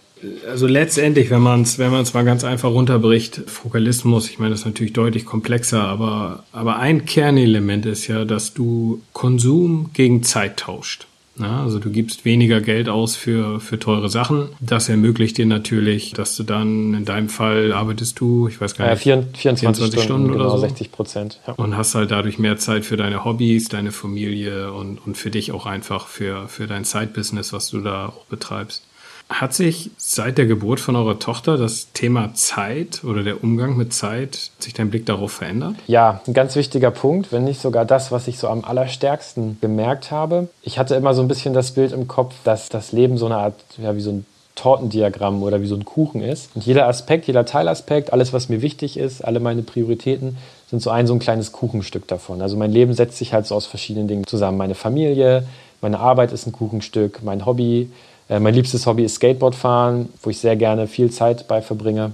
Also 0.49 0.67
letztendlich, 0.67 1.29
wenn 1.29 1.41
man 1.41 1.61
es 1.61 1.79
wenn 1.79 1.91
mal 1.91 2.25
ganz 2.25 2.43
einfach 2.43 2.71
runterbricht, 2.71 3.43
Fokalismus, 3.47 4.29
ich 4.29 4.37
meine, 4.37 4.51
das 4.51 4.61
ist 4.61 4.65
natürlich 4.65 4.93
deutlich 4.93 5.25
komplexer, 5.25 5.81
aber, 5.81 6.43
aber 6.51 6.77
ein 6.77 7.05
Kernelement 7.05 7.85
ist 7.85 8.07
ja, 8.07 8.25
dass 8.25 8.53
du 8.53 9.01
Konsum 9.13 9.91
gegen 9.93 10.23
Zeit 10.23 10.57
tauscht. 10.57 11.07
Ja, 11.37 11.63
also 11.63 11.79
du 11.79 11.89
gibst 11.89 12.23
weniger 12.23 12.61
Geld 12.61 12.87
aus 12.87 13.15
für, 13.15 13.59
für 13.59 13.77
teure 13.77 14.09
Sachen. 14.09 14.49
Das 14.61 14.87
ermöglicht 14.87 15.37
dir 15.37 15.45
natürlich, 15.45 16.11
dass 16.13 16.35
du 16.37 16.43
dann 16.43 16.93
in 16.93 17.05
deinem 17.05 17.27
Fall 17.27 17.73
arbeitest 17.73 18.19
du, 18.19 18.47
ich 18.47 18.61
weiß 18.61 18.75
gar 18.75 18.89
nicht, 18.89 19.05
ja, 19.05 19.21
24, 19.21 19.59
24 19.59 19.85
Stunden, 19.85 20.03
Stunden, 20.03 20.29
oder 20.29 20.45
genau, 20.45 20.55
so. 20.55 20.61
60 20.61 20.91
Prozent. 20.91 21.41
Ja. 21.45 21.53
Und 21.53 21.75
hast 21.75 21.93
halt 21.93 22.11
dadurch 22.11 22.39
mehr 22.39 22.57
Zeit 22.57 22.85
für 22.85 22.95
deine 22.95 23.25
Hobbys, 23.25 23.67
deine 23.67 23.91
Familie 23.91 24.71
und, 24.71 25.05
und 25.05 25.17
für 25.17 25.29
dich 25.29 25.51
auch 25.51 25.65
einfach 25.65 26.07
für, 26.07 26.47
für 26.47 26.67
dein 26.67 26.85
Side-Business, 26.85 27.51
was 27.51 27.69
du 27.69 27.81
da 27.81 28.07
auch 28.07 28.25
betreibst. 28.25 28.83
Hat 29.29 29.55
sich 29.55 29.89
seit 29.97 30.37
der 30.37 30.45
Geburt 30.45 30.79
von 30.79 30.95
eurer 30.95 31.17
Tochter 31.17 31.57
das 31.57 31.91
Thema 31.93 32.35
Zeit 32.35 33.03
oder 33.03 33.23
der 33.23 33.43
Umgang 33.43 33.75
mit 33.75 33.91
Zeit, 33.91 34.51
sich 34.59 34.73
dein 34.73 34.91
Blick 34.91 35.07
darauf 35.07 35.31
verändert? 35.31 35.75
Ja, 35.87 36.21
ein 36.27 36.33
ganz 36.33 36.55
wichtiger 36.55 36.91
Punkt, 36.91 37.31
wenn 37.31 37.43
nicht 37.43 37.59
sogar 37.59 37.85
das, 37.85 38.11
was 38.11 38.27
ich 38.27 38.37
so 38.37 38.47
am 38.47 38.63
allerstärksten 38.63 39.57
gemerkt 39.61 40.11
habe. 40.11 40.49
Ich 40.61 40.77
hatte 40.77 40.93
immer 40.93 41.15
so 41.15 41.23
ein 41.23 41.27
bisschen 41.27 41.55
das 41.55 41.71
Bild 41.71 41.91
im 41.91 42.07
Kopf, 42.07 42.35
dass 42.43 42.69
das 42.69 42.91
Leben 42.91 43.17
so 43.17 43.25
eine 43.25 43.37
Art, 43.37 43.55
ja, 43.77 43.95
wie 43.95 44.01
so 44.01 44.11
ein 44.11 44.25
Tortendiagramm 44.53 45.41
oder 45.41 45.61
wie 45.61 45.67
so 45.67 45.75
ein 45.75 45.85
Kuchen 45.85 46.21
ist. 46.21 46.51
Und 46.55 46.65
jeder 46.65 46.87
Aspekt, 46.87 47.27
jeder 47.27 47.45
Teilaspekt, 47.45 48.13
alles, 48.13 48.31
was 48.31 48.47
mir 48.47 48.61
wichtig 48.61 48.95
ist, 48.95 49.23
alle 49.23 49.39
meine 49.39 49.63
Prioritäten, 49.63 50.37
sind 50.69 50.81
so 50.81 50.91
ein 50.91 51.07
so 51.07 51.13
ein 51.13 51.19
kleines 51.19 51.51
Kuchenstück 51.51 52.07
davon. 52.07 52.41
Also 52.41 52.57
mein 52.57 52.71
Leben 52.71 52.93
setzt 52.93 53.17
sich 53.17 53.33
halt 53.33 53.47
so 53.47 53.55
aus 53.55 53.65
verschiedenen 53.65 54.07
Dingen 54.07 54.27
zusammen. 54.27 54.57
Meine 54.57 54.75
Familie, 54.75 55.47
meine 55.81 55.99
Arbeit 55.99 56.31
ist 56.31 56.47
ein 56.47 56.53
Kuchenstück, 56.53 57.21
mein 57.23 57.45
Hobby, 57.45 57.91
äh, 58.29 58.39
mein 58.39 58.53
liebstes 58.53 58.85
Hobby 58.85 59.03
ist 59.03 59.15
Skateboardfahren, 59.15 60.09
wo 60.21 60.29
ich 60.29 60.39
sehr 60.39 60.55
gerne 60.55 60.87
viel 60.87 61.11
Zeit 61.11 61.47
bei 61.47 61.61
verbringe. 61.61 62.11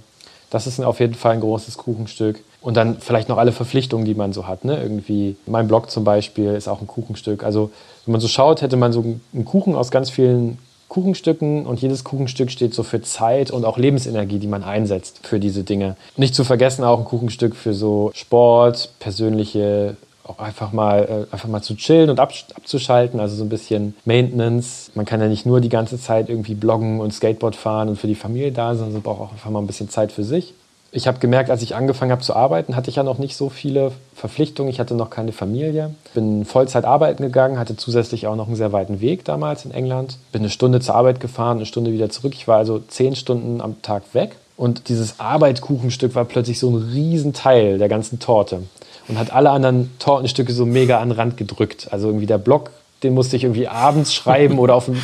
Das 0.49 0.67
ist 0.67 0.79
auf 0.81 0.99
jeden 0.99 1.15
Fall 1.15 1.33
ein 1.33 1.39
großes 1.39 1.77
Kuchenstück. 1.77 2.41
Und 2.61 2.77
dann 2.77 2.99
vielleicht 2.99 3.27
noch 3.27 3.37
alle 3.37 3.53
Verpflichtungen, 3.53 4.05
die 4.05 4.13
man 4.13 4.33
so 4.33 4.47
hat. 4.47 4.65
Ne? 4.65 4.79
Irgendwie 4.79 5.35
mein 5.47 5.67
Blog 5.67 5.89
zum 5.89 6.03
Beispiel 6.03 6.53
ist 6.53 6.67
auch 6.67 6.81
ein 6.81 6.87
Kuchenstück. 6.87 7.43
Also 7.43 7.71
wenn 8.05 8.11
man 8.11 8.21
so 8.21 8.27
schaut, 8.27 8.61
hätte 8.61 8.77
man 8.77 8.93
so 8.93 9.01
einen 9.01 9.45
Kuchen 9.45 9.73
aus 9.73 9.89
ganz 9.89 10.11
vielen 10.11 10.59
Kuchenstücken 10.87 11.65
und 11.65 11.81
jedes 11.81 12.03
Kuchenstück 12.03 12.51
steht 12.51 12.73
so 12.73 12.83
für 12.83 13.01
Zeit 13.01 13.49
und 13.49 13.63
auch 13.63 13.77
Lebensenergie, 13.77 14.39
die 14.39 14.47
man 14.47 14.61
einsetzt 14.61 15.21
für 15.23 15.39
diese 15.39 15.63
Dinge. 15.63 15.95
Nicht 16.17 16.35
zu 16.35 16.43
vergessen 16.43 16.83
auch 16.83 16.99
ein 16.99 17.05
Kuchenstück 17.05 17.55
für 17.55 17.73
so 17.73 18.11
Sport, 18.13 18.91
persönliche 18.99 19.95
auch 20.25 20.39
einfach 20.39 20.71
mal, 20.71 21.27
äh, 21.29 21.33
einfach 21.33 21.47
mal 21.47 21.61
zu 21.61 21.75
chillen 21.75 22.09
und 22.09 22.19
ab, 22.19 22.33
abzuschalten, 22.55 23.19
also 23.19 23.35
so 23.35 23.43
ein 23.43 23.49
bisschen 23.49 23.95
Maintenance. 24.05 24.91
Man 24.95 25.05
kann 25.05 25.21
ja 25.21 25.27
nicht 25.27 25.45
nur 25.45 25.61
die 25.61 25.69
ganze 25.69 25.99
Zeit 25.99 26.29
irgendwie 26.29 26.55
bloggen 26.55 26.99
und 26.99 27.13
Skateboard 27.13 27.55
fahren 27.55 27.89
und 27.89 27.97
für 27.97 28.07
die 28.07 28.15
Familie 28.15 28.51
da 28.51 28.75
sein, 28.75 28.85
sondern 28.85 29.01
braucht 29.01 29.21
auch 29.21 29.31
einfach 29.31 29.49
mal 29.49 29.59
ein 29.59 29.67
bisschen 29.67 29.89
Zeit 29.89 30.11
für 30.11 30.23
sich. 30.23 30.53
Ich 30.93 31.07
habe 31.07 31.19
gemerkt, 31.19 31.49
als 31.49 31.61
ich 31.61 31.73
angefangen 31.73 32.11
habe 32.11 32.21
zu 32.21 32.35
arbeiten, 32.35 32.75
hatte 32.75 32.89
ich 32.89 32.97
ja 32.97 33.03
noch 33.03 33.17
nicht 33.17 33.37
so 33.37 33.47
viele 33.47 33.93
Verpflichtungen. 34.13 34.69
Ich 34.69 34.81
hatte 34.81 34.93
noch 34.93 35.09
keine 35.09 35.31
Familie. 35.31 35.95
Bin 36.13 36.43
Vollzeit 36.43 36.83
arbeiten 36.83 37.23
gegangen, 37.23 37.57
hatte 37.57 37.77
zusätzlich 37.77 38.27
auch 38.27 38.35
noch 38.35 38.47
einen 38.47 38.57
sehr 38.57 38.73
weiten 38.73 38.99
Weg 38.99 39.23
damals 39.23 39.63
in 39.63 39.71
England. 39.71 40.17
Bin 40.33 40.41
eine 40.41 40.49
Stunde 40.49 40.81
zur 40.81 40.95
Arbeit 40.95 41.21
gefahren, 41.21 41.57
eine 41.57 41.65
Stunde 41.65 41.93
wieder 41.93 42.09
zurück. 42.09 42.33
Ich 42.35 42.45
war 42.49 42.57
also 42.57 42.79
zehn 42.79 43.15
Stunden 43.15 43.61
am 43.61 43.81
Tag 43.81 44.03
weg. 44.13 44.35
Und 44.57 44.89
dieses 44.89 45.21
Arbeitkuchenstück 45.21 46.13
war 46.13 46.25
plötzlich 46.25 46.59
so 46.59 46.69
ein 46.69 46.75
Riesenteil 46.75 47.77
der 47.77 47.87
ganzen 47.87 48.19
Torte 48.19 48.63
und 49.11 49.19
hat 49.19 49.31
alle 49.31 49.51
anderen 49.51 49.91
Tortenstücke 49.99 50.53
so 50.53 50.65
mega 50.65 50.99
an 50.99 51.09
den 51.09 51.17
Rand 51.17 51.37
gedrückt. 51.37 51.89
Also 51.91 52.07
irgendwie 52.07 52.25
der 52.25 52.37
Blog, 52.37 52.71
den 53.03 53.13
musste 53.13 53.35
ich 53.35 53.43
irgendwie 53.43 53.67
abends 53.67 54.13
schreiben 54.15 54.57
oder 54.57 54.73
auf 54.73 54.85
dem 54.85 54.97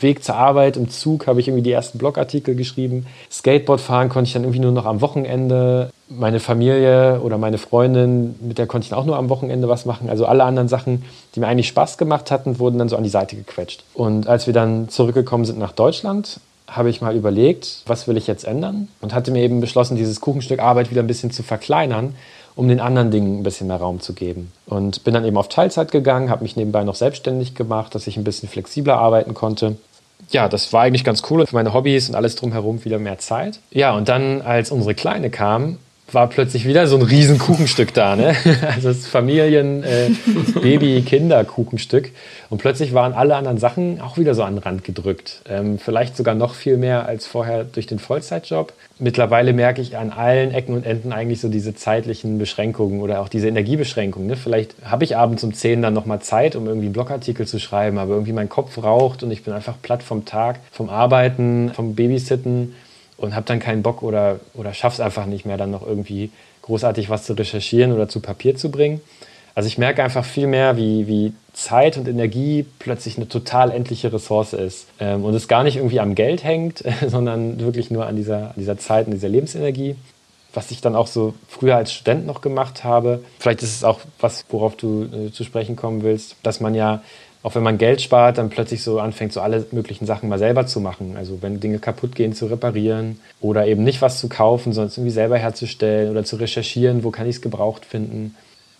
Weg 0.00 0.24
zur 0.24 0.34
Arbeit 0.34 0.78
im 0.78 0.88
Zug 0.88 1.26
habe 1.26 1.40
ich 1.40 1.48
irgendwie 1.48 1.62
die 1.62 1.72
ersten 1.72 1.98
Blogartikel 1.98 2.54
geschrieben. 2.54 3.06
Skateboard 3.30 3.82
fahren 3.82 4.08
konnte 4.08 4.28
ich 4.28 4.32
dann 4.32 4.44
irgendwie 4.44 4.60
nur 4.60 4.72
noch 4.72 4.86
am 4.86 5.02
Wochenende. 5.02 5.90
Meine 6.08 6.40
Familie 6.40 7.20
oder 7.20 7.36
meine 7.36 7.58
Freundin, 7.58 8.34
mit 8.40 8.56
der 8.56 8.66
konnte 8.66 8.86
ich 8.86 8.90
dann 8.90 8.98
auch 8.98 9.04
nur 9.04 9.18
am 9.18 9.28
Wochenende 9.28 9.68
was 9.68 9.84
machen. 9.84 10.08
Also 10.08 10.24
alle 10.24 10.44
anderen 10.44 10.68
Sachen, 10.68 11.04
die 11.34 11.40
mir 11.40 11.48
eigentlich 11.48 11.68
Spaß 11.68 11.98
gemacht 11.98 12.30
hatten, 12.30 12.58
wurden 12.58 12.78
dann 12.78 12.88
so 12.88 12.96
an 12.96 13.02
die 13.02 13.10
Seite 13.10 13.36
gequetscht. 13.36 13.84
Und 13.92 14.26
als 14.26 14.46
wir 14.46 14.54
dann 14.54 14.88
zurückgekommen 14.88 15.44
sind 15.44 15.58
nach 15.58 15.72
Deutschland, 15.72 16.40
habe 16.66 16.88
ich 16.88 17.02
mal 17.02 17.14
überlegt, 17.14 17.82
was 17.86 18.08
will 18.08 18.16
ich 18.16 18.26
jetzt 18.26 18.44
ändern? 18.44 18.88
Und 19.02 19.12
hatte 19.12 19.32
mir 19.32 19.42
eben 19.42 19.60
beschlossen, 19.60 19.96
dieses 19.96 20.22
Kuchenstück 20.22 20.60
Arbeit 20.60 20.90
wieder 20.90 21.02
ein 21.02 21.08
bisschen 21.08 21.30
zu 21.30 21.42
verkleinern 21.42 22.14
um 22.54 22.68
den 22.68 22.80
anderen 22.80 23.10
Dingen 23.10 23.40
ein 23.40 23.42
bisschen 23.42 23.66
mehr 23.66 23.76
Raum 23.76 24.00
zu 24.00 24.12
geben. 24.12 24.52
Und 24.66 25.04
bin 25.04 25.14
dann 25.14 25.24
eben 25.24 25.36
auf 25.36 25.48
Teilzeit 25.48 25.90
gegangen, 25.90 26.30
habe 26.30 26.42
mich 26.42 26.56
nebenbei 26.56 26.84
noch 26.84 26.94
selbstständig 26.94 27.54
gemacht, 27.54 27.94
dass 27.94 28.06
ich 28.06 28.16
ein 28.16 28.24
bisschen 28.24 28.48
flexibler 28.48 28.98
arbeiten 28.98 29.34
konnte. 29.34 29.76
Ja, 30.30 30.48
das 30.48 30.72
war 30.72 30.82
eigentlich 30.82 31.04
ganz 31.04 31.22
cool 31.30 31.40
und 31.40 31.48
für 31.48 31.56
meine 31.56 31.74
Hobbys 31.74 32.08
und 32.08 32.14
alles 32.14 32.36
drumherum 32.36 32.84
wieder 32.84 32.98
mehr 32.98 33.18
Zeit. 33.18 33.58
Ja, 33.70 33.94
und 33.94 34.08
dann, 34.08 34.42
als 34.42 34.70
unsere 34.70 34.94
Kleine 34.94 35.30
kam, 35.30 35.78
war 36.14 36.28
plötzlich 36.28 36.66
wieder 36.66 36.86
so 36.86 36.96
ein 36.96 37.02
riesen 37.02 37.38
Kuchenstück 37.38 37.94
da, 37.94 38.16
ne? 38.16 38.34
Also 38.74 38.88
das 38.88 39.06
Familien-, 39.06 39.82
äh. 39.82 40.10
Und 42.48 42.58
plötzlich 42.58 42.94
waren 42.94 43.12
alle 43.12 43.36
anderen 43.36 43.58
Sachen 43.58 44.00
auch 44.00 44.18
wieder 44.18 44.34
so 44.34 44.42
an 44.42 44.56
den 44.56 44.62
Rand 44.62 44.84
gedrückt. 44.84 45.42
Ähm, 45.48 45.78
vielleicht 45.78 46.16
sogar 46.16 46.34
noch 46.34 46.54
viel 46.54 46.76
mehr 46.76 47.06
als 47.06 47.26
vorher 47.26 47.64
durch 47.64 47.86
den 47.86 47.98
Vollzeitjob. 47.98 48.72
Mittlerweile 48.98 49.52
merke 49.52 49.80
ich 49.80 49.96
an 49.96 50.10
allen 50.10 50.52
Ecken 50.52 50.74
und 50.74 50.84
Enden 50.84 51.12
eigentlich 51.12 51.40
so 51.40 51.48
diese 51.48 51.74
zeitlichen 51.74 52.38
Beschränkungen 52.38 53.00
oder 53.00 53.20
auch 53.20 53.28
diese 53.28 53.48
Energiebeschränkungen. 53.48 54.28
Ne? 54.28 54.36
Vielleicht 54.36 54.74
habe 54.84 55.04
ich 55.04 55.16
abends 55.16 55.44
um 55.44 55.54
10 55.54 55.82
dann 55.82 55.94
nochmal 55.94 56.20
Zeit, 56.20 56.56
um 56.56 56.66
irgendwie 56.66 56.86
einen 56.86 56.92
Blogartikel 56.92 57.46
zu 57.46 57.58
schreiben, 57.58 57.98
aber 57.98 58.12
irgendwie 58.12 58.32
mein 58.32 58.48
Kopf 58.48 58.82
raucht 58.82 59.22
und 59.22 59.30
ich 59.30 59.44
bin 59.44 59.54
einfach 59.54 59.76
platt 59.80 60.02
vom 60.02 60.24
Tag, 60.24 60.60
vom 60.70 60.90
Arbeiten, 60.90 61.70
vom 61.74 61.94
Babysitten 61.94 62.74
und 63.20 63.34
habe 63.34 63.46
dann 63.46 63.60
keinen 63.60 63.82
Bock 63.82 64.02
oder, 64.02 64.40
oder 64.54 64.74
schaffe 64.74 64.94
es 64.94 65.00
einfach 65.00 65.26
nicht 65.26 65.44
mehr, 65.46 65.56
dann 65.56 65.70
noch 65.70 65.86
irgendwie 65.86 66.30
großartig 66.62 67.10
was 67.10 67.24
zu 67.24 67.34
recherchieren 67.34 67.92
oder 67.92 68.08
zu 68.08 68.20
Papier 68.20 68.56
zu 68.56 68.70
bringen. 68.70 69.00
Also 69.54 69.66
ich 69.66 69.78
merke 69.78 70.02
einfach 70.02 70.24
viel 70.24 70.46
mehr, 70.46 70.76
wie, 70.76 71.06
wie 71.06 71.32
Zeit 71.52 71.98
und 71.98 72.08
Energie 72.08 72.64
plötzlich 72.78 73.16
eine 73.16 73.28
total 73.28 73.72
endliche 73.72 74.12
Ressource 74.12 74.52
ist. 74.52 74.86
Ähm, 75.00 75.24
und 75.24 75.34
es 75.34 75.48
gar 75.48 75.64
nicht 75.64 75.76
irgendwie 75.76 76.00
am 76.00 76.14
Geld 76.14 76.44
hängt, 76.44 76.84
sondern 77.06 77.60
wirklich 77.60 77.90
nur 77.90 78.06
an 78.06 78.16
dieser, 78.16 78.48
an 78.48 78.54
dieser 78.56 78.78
Zeit 78.78 79.06
und 79.06 79.12
dieser 79.12 79.28
Lebensenergie. 79.28 79.96
Was 80.52 80.70
ich 80.70 80.80
dann 80.80 80.96
auch 80.96 81.06
so 81.06 81.34
früher 81.48 81.76
als 81.76 81.92
Student 81.92 82.26
noch 82.26 82.40
gemacht 82.40 82.82
habe. 82.82 83.22
Vielleicht 83.38 83.62
ist 83.62 83.74
es 83.74 83.84
auch 83.84 84.00
was, 84.18 84.44
worauf 84.48 84.76
du 84.76 85.04
äh, 85.04 85.30
zu 85.30 85.44
sprechen 85.44 85.76
kommen 85.76 86.02
willst, 86.02 86.36
dass 86.42 86.60
man 86.60 86.74
ja 86.74 87.02
auch 87.42 87.54
wenn 87.54 87.62
man 87.62 87.78
Geld 87.78 88.02
spart, 88.02 88.38
dann 88.38 88.50
plötzlich 88.50 88.82
so 88.82 89.00
anfängt, 89.00 89.32
so 89.32 89.40
alle 89.40 89.64
möglichen 89.72 90.04
Sachen 90.04 90.28
mal 90.28 90.38
selber 90.38 90.66
zu 90.66 90.80
machen. 90.80 91.16
Also 91.16 91.38
wenn 91.40 91.60
Dinge 91.60 91.78
kaputt 91.78 92.14
gehen, 92.14 92.34
zu 92.34 92.46
reparieren 92.46 93.18
oder 93.40 93.66
eben 93.66 93.82
nicht 93.82 94.02
was 94.02 94.18
zu 94.18 94.28
kaufen, 94.28 94.72
sondern 94.72 94.88
es 94.88 94.98
irgendwie 94.98 95.12
selber 95.12 95.38
herzustellen 95.38 96.10
oder 96.10 96.24
zu 96.24 96.36
recherchieren, 96.36 97.02
wo 97.02 97.10
kann 97.10 97.26
ich 97.26 97.36
es 97.36 97.42
gebraucht 97.42 97.86
finden. 97.86 98.34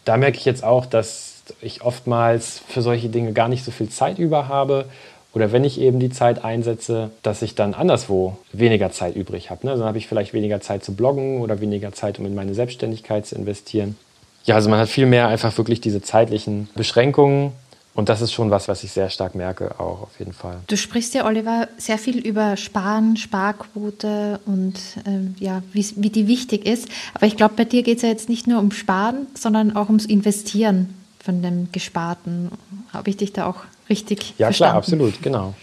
Da 0.04 0.16
merke 0.16 0.36
ich 0.36 0.44
jetzt 0.44 0.62
auch, 0.62 0.84
dass 0.84 1.42
ich 1.62 1.82
oftmals 1.82 2.60
für 2.68 2.82
solche 2.82 3.08
Dinge 3.08 3.32
gar 3.32 3.48
nicht 3.48 3.64
so 3.64 3.70
viel 3.70 3.88
Zeit 3.88 4.18
über 4.18 4.48
habe 4.48 4.84
oder 5.32 5.52
wenn 5.52 5.64
ich 5.64 5.80
eben 5.80 5.98
die 5.98 6.10
Zeit 6.10 6.44
einsetze, 6.44 7.10
dass 7.22 7.40
ich 7.40 7.54
dann 7.54 7.72
anderswo 7.72 8.36
weniger 8.52 8.90
Zeit 8.90 9.16
übrig 9.16 9.50
habe. 9.50 9.66
Ne? 9.66 9.76
Dann 9.76 9.84
habe 9.84 9.98
ich 9.98 10.06
vielleicht 10.06 10.34
weniger 10.34 10.60
Zeit 10.60 10.84
zu 10.84 10.94
bloggen 10.94 11.40
oder 11.40 11.60
weniger 11.60 11.92
Zeit, 11.92 12.18
um 12.18 12.26
in 12.26 12.34
meine 12.34 12.54
Selbstständigkeit 12.54 13.26
zu 13.26 13.36
investieren. 13.36 13.96
Ja, 14.44 14.56
also 14.56 14.68
man 14.68 14.80
hat 14.80 14.88
viel 14.88 15.06
mehr 15.06 15.28
einfach 15.28 15.56
wirklich 15.56 15.80
diese 15.80 16.02
zeitlichen 16.02 16.68
Beschränkungen 16.74 17.52
und 17.94 18.08
das 18.08 18.20
ist 18.20 18.32
schon 18.32 18.50
was, 18.50 18.68
was 18.68 18.84
ich 18.84 18.92
sehr 18.92 19.10
stark 19.10 19.34
merke, 19.34 19.78
auch 19.80 20.02
auf 20.02 20.18
jeden 20.18 20.32
Fall. 20.32 20.58
Du 20.68 20.76
sprichst 20.76 21.12
ja, 21.14 21.26
Oliver, 21.26 21.68
sehr 21.76 21.98
viel 21.98 22.18
über 22.18 22.56
Sparen, 22.56 23.16
Sparquote 23.16 24.38
und 24.46 24.74
ähm, 25.06 25.34
ja, 25.40 25.62
wie, 25.72 25.84
wie 25.96 26.10
die 26.10 26.28
wichtig 26.28 26.66
ist. 26.66 26.88
Aber 27.14 27.26
ich 27.26 27.36
glaube, 27.36 27.54
bei 27.56 27.64
dir 27.64 27.82
geht 27.82 27.96
es 27.96 28.02
ja 28.02 28.08
jetzt 28.08 28.28
nicht 28.28 28.46
nur 28.46 28.60
um 28.60 28.70
Sparen, 28.70 29.26
sondern 29.34 29.74
auch 29.74 29.88
ums 29.88 30.06
Investieren 30.06 30.94
von 31.22 31.42
dem 31.42 31.72
Gesparten. 31.72 32.52
Habe 32.92 33.10
ich 33.10 33.16
dich 33.16 33.32
da 33.32 33.46
auch 33.46 33.62
richtig 33.88 34.34
ja, 34.38 34.46
verstanden? 34.46 34.52
Ja, 34.52 34.54
klar, 34.54 34.74
absolut, 34.76 35.22
genau. 35.22 35.54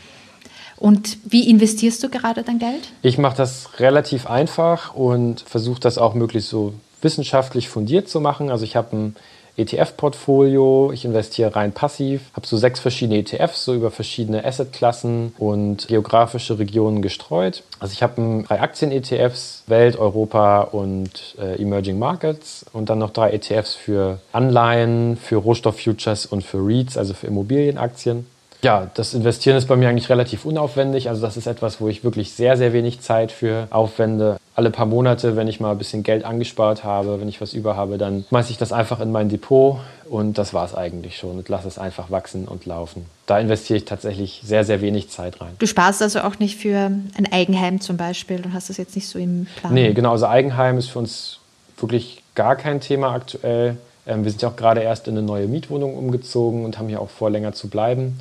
Und 0.76 1.18
wie 1.26 1.50
investierst 1.50 2.04
du 2.04 2.10
gerade 2.10 2.44
dein 2.44 2.60
Geld? 2.60 2.92
Ich 3.02 3.18
mache 3.18 3.38
das 3.38 3.80
relativ 3.80 4.28
einfach 4.28 4.94
und 4.94 5.42
versuche 5.42 5.80
das 5.80 5.98
auch 5.98 6.14
möglichst 6.14 6.50
so 6.50 6.74
wissenschaftlich 7.02 7.70
fundiert 7.70 8.10
zu 8.10 8.22
machen. 8.22 8.52
Also 8.52 8.64
ich 8.64 8.76
habe 8.76 8.96
ein 8.96 9.16
ETF-Portfolio. 9.58 10.92
Ich 10.94 11.06
investiere 11.06 11.56
rein 11.56 11.72
passiv, 11.72 12.22
habe 12.34 12.48
so 12.48 12.58
sechs 12.58 12.80
verschiedene 12.80 13.20
ETFs, 13.20 13.66
so 13.66 13.74
über 13.74 13.92
verschiedene 13.92 14.46
Assetklassen 14.46 15.34
und 15.38 15.88
geografische 15.88 16.60
Regionen 16.60 17.02
gestreut. 17.02 17.64
Also 17.80 17.94
ich 17.94 18.04
habe 18.04 18.44
drei 18.48 18.62
Aktien-ETFs, 18.62 19.64
Welt, 19.68 19.98
Europa 19.98 20.62
und 20.62 21.36
äh, 21.40 21.62
Emerging 21.62 22.00
Markets 22.00 22.66
und 22.74 22.90
dann 22.90 23.00
noch 23.00 23.12
drei 23.12 23.32
ETFs 23.32 23.76
für 23.76 24.20
Anleihen, 24.32 25.18
für 25.18 25.38
Rohstofffutures 25.38 26.26
und 26.26 26.44
für 26.44 26.60
REITs, 26.60 26.98
also 26.98 27.14
für 27.14 27.28
Immobilienaktien. 27.28 28.26
Ja, 28.64 28.90
das 28.96 29.14
Investieren 29.14 29.56
ist 29.56 29.68
bei 29.68 29.76
mir 29.76 29.88
eigentlich 29.88 30.10
relativ 30.10 30.46
unaufwendig. 30.46 31.10
Also 31.10 31.22
das 31.22 31.38
ist 31.38 31.46
etwas, 31.46 31.80
wo 31.80 31.88
ich 31.88 32.04
wirklich 32.04 32.34
sehr, 32.34 32.58
sehr 32.58 32.74
wenig 32.74 33.02
Zeit 33.02 33.32
für 33.32 33.68
aufwende. 33.70 34.38
Alle 34.58 34.72
paar 34.72 34.88
Monate, 34.88 35.36
wenn 35.36 35.48
ich 35.48 35.60
mal 35.60 35.72
ein 35.72 35.78
bisschen 35.78 36.02
Geld 36.02 36.26
angespart 36.26 36.84
habe, 36.84 37.22
wenn 37.22 37.30
ich 37.30 37.40
was 37.40 37.54
über 37.54 37.78
habe, 37.78 38.00
dann 38.00 38.26
schmeiße 38.30 38.50
ich 38.50 38.58
das 38.58 38.74
einfach 38.74 39.00
in 39.00 39.12
mein 39.12 39.30
Depot 39.30 39.78
und 40.10 40.40
das 40.40 40.52
war 40.52 40.66
es 40.66 40.74
eigentlich 40.74 41.16
schon 41.16 41.38
und 41.38 41.48
lasse 41.48 41.68
es 41.68 41.78
einfach 41.78 42.10
wachsen 42.10 42.48
und 42.48 42.66
laufen. 42.66 43.06
Da 43.28 43.38
investiere 43.38 43.78
ich 43.78 43.86
tatsächlich 43.86 44.42
sehr, 44.44 44.64
sehr 44.64 44.82
wenig 44.82 45.10
Zeit 45.12 45.42
rein. 45.42 45.52
Du 45.60 45.68
sparst 45.68 46.02
also 46.02 46.22
auch 46.22 46.40
nicht 46.40 46.58
für 46.58 46.76
ein 46.78 47.32
Eigenheim 47.32 47.80
zum 47.82 47.98
Beispiel 47.98 48.44
und 48.44 48.54
hast 48.54 48.72
das 48.72 48.78
jetzt 48.78 48.96
nicht 48.96 49.08
so 49.08 49.20
im 49.20 49.46
Plan? 49.58 49.76
Nee, 49.76 49.94
genau. 49.94 50.14
Also 50.14 50.26
Eigenheim 50.26 50.80
ist 50.80 50.90
für 50.90 50.98
uns 50.98 51.40
wirklich 51.78 52.24
gar 52.34 52.56
kein 52.56 52.82
Thema 52.82 53.14
aktuell. 53.14 53.78
Ähm, 54.08 54.24
wir 54.24 54.32
sind 54.32 54.42
ja 54.42 54.50
auch 54.50 54.56
gerade 54.56 54.82
erst 54.82 55.08
in 55.08 55.16
eine 55.16 55.26
neue 55.26 55.48
Mietwohnung 55.48 55.96
umgezogen 55.96 56.66
und 56.66 56.80
haben 56.80 56.88
hier 56.88 57.00
auch 57.00 57.10
vor, 57.10 57.30
länger 57.30 57.54
zu 57.54 57.70
bleiben. 57.70 58.18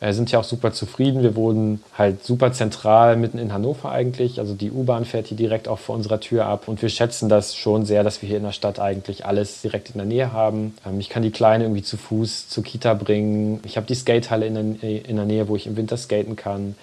Äh, 0.00 0.12
sind 0.12 0.30
ja 0.30 0.38
auch 0.38 0.44
super 0.44 0.72
zufrieden. 0.72 1.22
Wir 1.22 1.34
wohnen 1.34 1.82
halt 1.96 2.24
super 2.24 2.52
zentral 2.52 3.16
mitten 3.16 3.38
in 3.38 3.52
Hannover 3.52 3.90
eigentlich. 3.90 4.38
Also 4.38 4.54
die 4.54 4.70
U-Bahn 4.70 5.04
fährt 5.04 5.26
hier 5.26 5.36
direkt 5.36 5.68
auch 5.68 5.78
vor 5.78 5.96
unserer 5.96 6.20
Tür 6.20 6.46
ab. 6.46 6.68
Und 6.68 6.82
wir 6.82 6.88
schätzen 6.88 7.28
das 7.28 7.56
schon 7.56 7.84
sehr, 7.84 8.04
dass 8.04 8.22
wir 8.22 8.28
hier 8.28 8.38
in 8.38 8.44
der 8.44 8.52
Stadt 8.52 8.78
eigentlich 8.78 9.26
alles 9.26 9.60
direkt 9.62 9.90
in 9.90 9.98
der 9.98 10.06
Nähe 10.06 10.32
haben. 10.32 10.74
Ähm, 10.86 11.00
ich 11.00 11.08
kann 11.08 11.22
die 11.22 11.30
Kleine 11.30 11.64
irgendwie 11.64 11.82
zu 11.82 11.96
Fuß 11.96 12.48
zur 12.48 12.62
Kita 12.62 12.94
bringen. 12.94 13.60
Ich 13.64 13.76
habe 13.76 13.86
die 13.86 13.94
Skatehalle 13.94 14.46
in 14.46 14.54
der, 14.80 15.08
in 15.08 15.16
der 15.16 15.24
Nähe, 15.24 15.48
wo 15.48 15.56
ich 15.56 15.66
im 15.66 15.76
Winter 15.76 15.96
skaten 15.96 16.36
kann. 16.36 16.76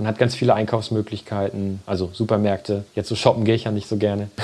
Man 0.00 0.06
hat 0.06 0.18
ganz 0.18 0.34
viele 0.34 0.54
Einkaufsmöglichkeiten, 0.54 1.80
also 1.84 2.08
Supermärkte. 2.14 2.84
Jetzt 2.94 3.10
so 3.10 3.14
shoppen 3.14 3.44
gehe 3.44 3.54
ich 3.54 3.64
ja 3.64 3.70
nicht 3.70 3.86
so 3.86 3.98
gerne. 3.98 4.30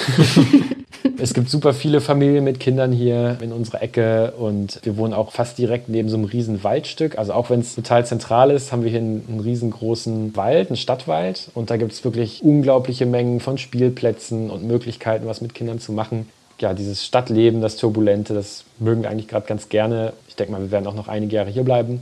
Es 1.19 1.33
gibt 1.33 1.49
super 1.49 1.73
viele 1.73 2.03
Familien 2.03 2.45
mit 2.45 2.61
Kindern 2.61 2.93
hier 2.93 3.39
in 3.41 3.51
unserer 3.51 3.81
Ecke 3.81 4.33
und 4.33 4.81
wir 4.83 4.99
wohnen 4.99 5.15
auch 5.15 5.33
fast 5.33 5.57
direkt 5.57 5.89
neben 5.89 6.11
so 6.11 6.17
einem 6.17 6.27
riesen 6.27 6.63
Waldstück. 6.63 7.17
Also 7.17 7.33
auch 7.33 7.49
wenn 7.49 7.61
es 7.61 7.75
total 7.75 8.05
zentral 8.05 8.51
ist, 8.51 8.71
haben 8.71 8.83
wir 8.83 8.91
hier 8.91 9.01
einen, 9.01 9.25
einen 9.27 9.41
riesengroßen 9.41 10.37
Wald, 10.37 10.69
einen 10.69 10.77
Stadtwald 10.77 11.51
und 11.55 11.71
da 11.71 11.79
gibt 11.79 11.93
es 11.93 12.05
wirklich 12.05 12.43
unglaubliche 12.43 13.07
Mengen 13.07 13.41
von 13.41 13.57
Spielplätzen 13.57 14.51
und 14.51 14.65
Möglichkeiten, 14.65 15.27
was 15.27 15.41
mit 15.41 15.55
Kindern 15.55 15.79
zu 15.81 15.93
machen. 15.93 16.29
Ja, 16.61 16.75
dieses 16.75 17.05
Stadtleben, 17.07 17.63
das 17.63 17.77
Turbulente, 17.77 18.35
das 18.35 18.65
mögen 18.79 19.03
wir 19.03 19.09
eigentlich 19.09 19.29
gerade 19.29 19.47
ganz 19.47 19.71
gerne. 19.71 20.13
Ich 20.29 20.37
denke 20.37 20.53
mal, 20.53 20.61
wir 20.61 20.71
werden 20.71 20.87
auch 20.87 20.95
noch 20.95 21.09
einige 21.09 21.37
Jahre 21.37 21.51
hier 21.51 21.65
bleiben. 21.65 22.01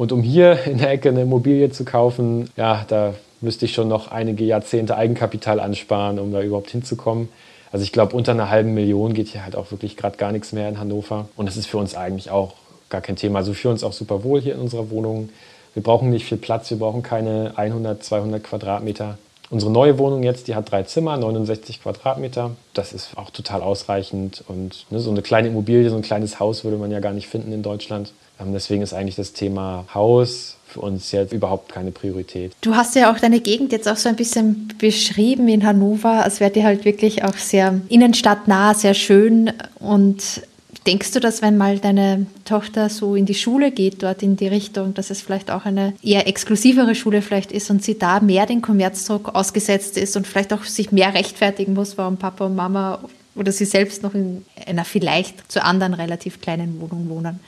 Und 0.00 0.12
um 0.12 0.22
hier 0.22 0.64
in 0.64 0.78
der 0.78 0.92
Ecke 0.92 1.10
eine 1.10 1.20
Immobilie 1.20 1.68
zu 1.68 1.84
kaufen, 1.84 2.48
ja, 2.56 2.86
da 2.88 3.12
müsste 3.42 3.66
ich 3.66 3.74
schon 3.74 3.88
noch 3.88 4.10
einige 4.10 4.44
Jahrzehnte 4.44 4.96
Eigenkapital 4.96 5.60
ansparen, 5.60 6.18
um 6.18 6.32
da 6.32 6.40
überhaupt 6.40 6.70
hinzukommen. 6.70 7.28
Also 7.70 7.82
ich 7.82 7.92
glaube, 7.92 8.16
unter 8.16 8.32
einer 8.32 8.48
halben 8.48 8.72
Million 8.72 9.12
geht 9.12 9.28
hier 9.28 9.44
halt 9.44 9.56
auch 9.56 9.70
wirklich 9.70 9.98
gerade 9.98 10.16
gar 10.16 10.32
nichts 10.32 10.52
mehr 10.52 10.70
in 10.70 10.80
Hannover. 10.80 11.28
Und 11.36 11.44
das 11.44 11.58
ist 11.58 11.66
für 11.66 11.76
uns 11.76 11.94
eigentlich 11.94 12.30
auch 12.30 12.54
gar 12.88 13.02
kein 13.02 13.16
Thema. 13.16 13.40
Also 13.40 13.52
fühlen 13.52 13.72
uns 13.72 13.84
auch 13.84 13.92
super 13.92 14.24
wohl 14.24 14.40
hier 14.40 14.54
in 14.54 14.60
unserer 14.60 14.88
Wohnung. 14.88 15.28
Wir 15.74 15.82
brauchen 15.82 16.08
nicht 16.08 16.24
viel 16.24 16.38
Platz, 16.38 16.70
wir 16.70 16.78
brauchen 16.78 17.02
keine 17.02 17.52
100, 17.56 18.02
200 18.02 18.42
Quadratmeter. 18.42 19.18
Unsere 19.50 19.70
neue 19.70 19.98
Wohnung 19.98 20.22
jetzt, 20.22 20.48
die 20.48 20.54
hat 20.54 20.70
drei 20.70 20.84
Zimmer, 20.84 21.18
69 21.18 21.82
Quadratmeter. 21.82 22.52
Das 22.72 22.94
ist 22.94 23.18
auch 23.18 23.28
total 23.28 23.60
ausreichend. 23.60 24.44
Und 24.48 24.86
ne, 24.88 24.98
so 24.98 25.10
eine 25.10 25.20
kleine 25.20 25.48
Immobilie, 25.48 25.90
so 25.90 25.96
ein 25.96 26.02
kleines 26.02 26.40
Haus 26.40 26.64
würde 26.64 26.78
man 26.78 26.90
ja 26.90 27.00
gar 27.00 27.12
nicht 27.12 27.28
finden 27.28 27.52
in 27.52 27.62
Deutschland. 27.62 28.14
Ähm, 28.40 28.52
deswegen 28.52 28.82
ist 28.82 28.94
eigentlich 28.94 29.16
das 29.16 29.32
Thema 29.32 29.86
Haus 29.94 30.56
für 30.66 30.80
uns 30.80 31.10
jetzt 31.12 31.32
überhaupt 31.32 31.72
keine 31.72 31.90
Priorität. 31.90 32.52
Du 32.60 32.76
hast 32.76 32.94
ja 32.94 33.12
auch 33.12 33.18
deine 33.18 33.40
Gegend 33.40 33.72
jetzt 33.72 33.88
auch 33.88 33.96
so 33.96 34.08
ein 34.08 34.16
bisschen 34.16 34.68
beschrieben 34.78 35.48
in 35.48 35.66
Hannover, 35.66 36.24
als 36.24 36.40
wäre 36.40 36.50
die 36.50 36.64
halt 36.64 36.84
wirklich 36.84 37.24
auch 37.24 37.34
sehr 37.34 37.80
innenstadtnah, 37.88 38.74
sehr 38.74 38.94
schön. 38.94 39.52
Und 39.80 40.42
denkst 40.86 41.10
du, 41.12 41.20
dass 41.20 41.42
wenn 41.42 41.58
mal 41.58 41.78
deine 41.78 42.26
Tochter 42.44 42.88
so 42.88 43.14
in 43.16 43.26
die 43.26 43.34
Schule 43.34 43.70
geht, 43.70 44.02
dort 44.02 44.22
in 44.22 44.36
die 44.36 44.46
Richtung, 44.46 44.94
dass 44.94 45.10
es 45.10 45.20
vielleicht 45.20 45.50
auch 45.50 45.64
eine 45.64 45.94
eher 46.02 46.26
exklusivere 46.26 46.94
Schule 46.94 47.22
vielleicht 47.22 47.52
ist 47.52 47.70
und 47.70 47.82
sie 47.82 47.98
da 47.98 48.20
mehr 48.20 48.46
den 48.46 48.62
Kommerzdruck 48.62 49.34
ausgesetzt 49.34 49.98
ist 49.98 50.16
und 50.16 50.26
vielleicht 50.26 50.52
auch 50.52 50.64
sich 50.64 50.92
mehr 50.92 51.14
rechtfertigen 51.14 51.74
muss, 51.74 51.98
warum 51.98 52.16
Papa 52.16 52.46
und 52.46 52.56
Mama 52.56 53.00
oder 53.34 53.52
sie 53.52 53.64
selbst 53.64 54.02
noch 54.02 54.14
in 54.14 54.44
einer 54.66 54.84
vielleicht 54.84 55.50
zu 55.50 55.62
anderen 55.62 55.94
relativ 55.94 56.40
kleinen 56.40 56.80
Wohnung 56.80 57.08
wohnen? 57.08 57.40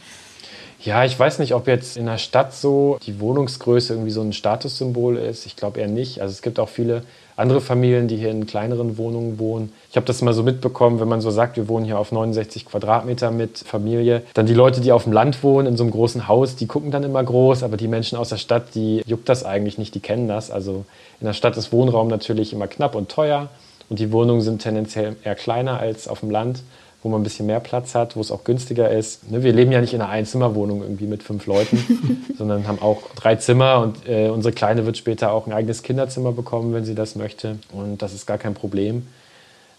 Ja, 0.84 1.04
ich 1.04 1.16
weiß 1.16 1.38
nicht, 1.38 1.54
ob 1.54 1.68
jetzt 1.68 1.96
in 1.96 2.06
der 2.06 2.18
Stadt 2.18 2.54
so 2.54 2.98
die 3.06 3.20
Wohnungsgröße 3.20 3.92
irgendwie 3.92 4.10
so 4.10 4.20
ein 4.20 4.32
Statussymbol 4.32 5.16
ist. 5.16 5.46
Ich 5.46 5.54
glaube 5.54 5.78
eher 5.78 5.86
nicht. 5.86 6.20
Also 6.20 6.32
es 6.32 6.42
gibt 6.42 6.58
auch 6.58 6.68
viele 6.68 7.04
andere 7.36 7.60
Familien, 7.60 8.08
die 8.08 8.16
hier 8.16 8.30
in 8.30 8.46
kleineren 8.46 8.98
Wohnungen 8.98 9.38
wohnen. 9.38 9.72
Ich 9.90 9.96
habe 9.96 10.06
das 10.06 10.22
mal 10.22 10.34
so 10.34 10.42
mitbekommen, 10.42 10.98
wenn 10.98 11.06
man 11.06 11.20
so 11.20 11.30
sagt, 11.30 11.56
wir 11.56 11.68
wohnen 11.68 11.84
hier 11.84 12.00
auf 12.00 12.10
69 12.10 12.66
Quadratmeter 12.66 13.30
mit 13.30 13.58
Familie, 13.58 14.22
dann 14.34 14.46
die 14.46 14.54
Leute, 14.54 14.80
die 14.80 14.90
auf 14.90 15.04
dem 15.04 15.12
Land 15.12 15.44
wohnen, 15.44 15.68
in 15.68 15.76
so 15.76 15.84
einem 15.84 15.92
großen 15.92 16.26
Haus, 16.26 16.56
die 16.56 16.66
gucken 16.66 16.90
dann 16.90 17.04
immer 17.04 17.22
groß, 17.22 17.62
aber 17.62 17.76
die 17.76 17.88
Menschen 17.88 18.18
aus 18.18 18.30
der 18.30 18.36
Stadt, 18.36 18.74
die 18.74 19.02
juckt 19.06 19.28
das 19.28 19.44
eigentlich 19.44 19.78
nicht, 19.78 19.94
die 19.94 20.00
kennen 20.00 20.26
das. 20.26 20.50
Also 20.50 20.84
in 21.20 21.26
der 21.26 21.34
Stadt 21.34 21.56
ist 21.56 21.72
Wohnraum 21.72 22.08
natürlich 22.08 22.52
immer 22.52 22.66
knapp 22.66 22.96
und 22.96 23.08
teuer 23.08 23.48
und 23.88 24.00
die 24.00 24.10
Wohnungen 24.10 24.40
sind 24.40 24.60
tendenziell 24.60 25.14
eher 25.22 25.36
kleiner 25.36 25.78
als 25.78 26.08
auf 26.08 26.20
dem 26.20 26.30
Land 26.30 26.62
wo 27.02 27.08
man 27.08 27.20
ein 27.20 27.24
bisschen 27.24 27.46
mehr 27.46 27.60
Platz 27.60 27.94
hat, 27.94 28.14
wo 28.16 28.20
es 28.20 28.30
auch 28.30 28.44
günstiger 28.44 28.90
ist. 28.90 29.28
Ne, 29.30 29.42
wir 29.42 29.52
leben 29.52 29.72
ja 29.72 29.80
nicht 29.80 29.92
in 29.92 30.00
einer 30.00 30.10
Einzimmerwohnung 30.10 30.82
irgendwie 30.82 31.06
mit 31.06 31.22
fünf 31.22 31.46
Leuten, 31.46 32.24
sondern 32.38 32.68
haben 32.68 32.80
auch 32.80 33.02
drei 33.16 33.36
Zimmer 33.36 33.80
und 33.80 34.08
äh, 34.08 34.28
unsere 34.28 34.52
Kleine 34.52 34.86
wird 34.86 34.96
später 34.96 35.32
auch 35.32 35.46
ein 35.46 35.52
eigenes 35.52 35.82
Kinderzimmer 35.82 36.32
bekommen, 36.32 36.72
wenn 36.74 36.84
sie 36.84 36.94
das 36.94 37.16
möchte. 37.16 37.58
Und 37.72 38.02
das 38.02 38.14
ist 38.14 38.26
gar 38.26 38.38
kein 38.38 38.54
Problem. 38.54 39.06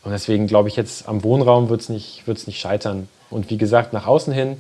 Und 0.04 0.12
deswegen 0.12 0.48
glaube 0.48 0.68
ich 0.68 0.76
jetzt 0.76 1.08
am 1.08 1.24
Wohnraum 1.24 1.70
wird 1.70 1.82
es 1.82 1.90
nicht, 1.90 2.28
wird's 2.28 2.46
nicht 2.46 2.60
scheitern. 2.60 3.08
Und 3.30 3.50
wie 3.50 3.58
gesagt, 3.58 3.94
nach 3.94 4.06
außen 4.06 4.34
hin 4.34 4.58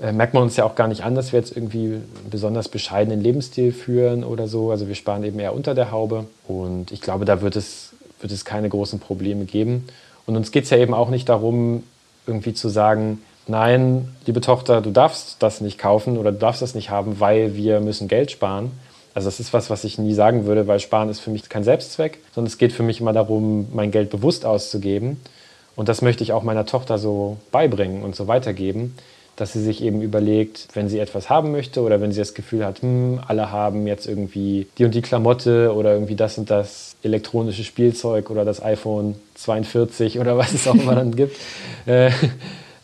äh, 0.00 0.12
merkt 0.12 0.34
man 0.34 0.42
uns 0.42 0.56
ja 0.56 0.64
auch 0.64 0.74
gar 0.74 0.88
nicht 0.88 1.04
an, 1.04 1.14
dass 1.14 1.32
wir 1.32 1.38
jetzt 1.38 1.56
irgendwie 1.56 1.84
einen 1.84 2.30
besonders 2.30 2.68
bescheidenen 2.68 3.20
Lebensstil 3.20 3.72
führen 3.72 4.24
oder 4.24 4.48
so. 4.48 4.72
Also 4.72 4.88
wir 4.88 4.96
sparen 4.96 5.22
eben 5.22 5.38
eher 5.38 5.54
unter 5.54 5.74
der 5.74 5.92
Haube. 5.92 6.26
Und 6.48 6.90
ich 6.90 7.00
glaube, 7.00 7.24
da 7.24 7.42
wird 7.42 7.54
es, 7.54 7.92
wird 8.20 8.32
es 8.32 8.44
keine 8.44 8.68
großen 8.68 8.98
Probleme 8.98 9.44
geben. 9.44 9.86
Und 10.26 10.36
uns 10.36 10.50
geht 10.50 10.64
es 10.64 10.70
ja 10.70 10.78
eben 10.78 10.94
auch 10.94 11.10
nicht 11.10 11.28
darum, 11.28 11.84
irgendwie 12.26 12.54
zu 12.54 12.68
sagen, 12.68 13.20
nein, 13.46 14.08
liebe 14.26 14.40
Tochter, 14.40 14.80
du 14.80 14.90
darfst 14.90 15.36
das 15.40 15.60
nicht 15.60 15.78
kaufen 15.78 16.18
oder 16.18 16.32
du 16.32 16.38
darfst 16.38 16.62
das 16.62 16.74
nicht 16.74 16.90
haben, 16.90 17.20
weil 17.20 17.54
wir 17.54 17.80
müssen 17.80 18.08
Geld 18.08 18.30
sparen. 18.30 18.72
Also 19.14 19.26
das 19.28 19.40
ist 19.40 19.52
was, 19.52 19.68
was 19.68 19.84
ich 19.84 19.98
nie 19.98 20.14
sagen 20.14 20.46
würde, 20.46 20.66
weil 20.66 20.80
Sparen 20.80 21.10
ist 21.10 21.20
für 21.20 21.30
mich 21.30 21.48
kein 21.48 21.64
Selbstzweck, 21.64 22.18
sondern 22.34 22.50
es 22.50 22.58
geht 22.58 22.72
für 22.72 22.82
mich 22.82 23.00
immer 23.00 23.12
darum, 23.12 23.68
mein 23.72 23.90
Geld 23.90 24.10
bewusst 24.10 24.46
auszugeben. 24.46 25.20
Und 25.76 25.88
das 25.88 26.02
möchte 26.02 26.22
ich 26.22 26.32
auch 26.32 26.42
meiner 26.42 26.66
Tochter 26.66 26.98
so 26.98 27.36
beibringen 27.50 28.02
und 28.02 28.16
so 28.16 28.26
weitergeben, 28.26 28.94
dass 29.42 29.54
sie 29.54 29.60
sich 29.60 29.82
eben 29.82 30.02
überlegt, 30.02 30.68
wenn 30.74 30.88
sie 30.88 31.00
etwas 31.00 31.28
haben 31.28 31.50
möchte 31.50 31.82
oder 31.82 32.00
wenn 32.00 32.12
sie 32.12 32.20
das 32.20 32.34
Gefühl 32.34 32.64
hat, 32.64 32.80
hm, 32.80 33.18
alle 33.26 33.50
haben 33.50 33.88
jetzt 33.88 34.06
irgendwie 34.06 34.68
die 34.78 34.84
und 34.84 34.94
die 34.94 35.02
Klamotte 35.02 35.74
oder 35.74 35.94
irgendwie 35.94 36.14
das 36.14 36.38
und 36.38 36.48
das 36.48 36.94
elektronische 37.02 37.64
Spielzeug 37.64 38.30
oder 38.30 38.44
das 38.44 38.62
iPhone 38.62 39.16
42 39.34 40.20
oder 40.20 40.38
was 40.38 40.52
es 40.52 40.68
auch 40.68 40.76
immer 40.76 40.94
dann 40.94 41.16
gibt. 41.16 41.36
Äh, 41.84 42.12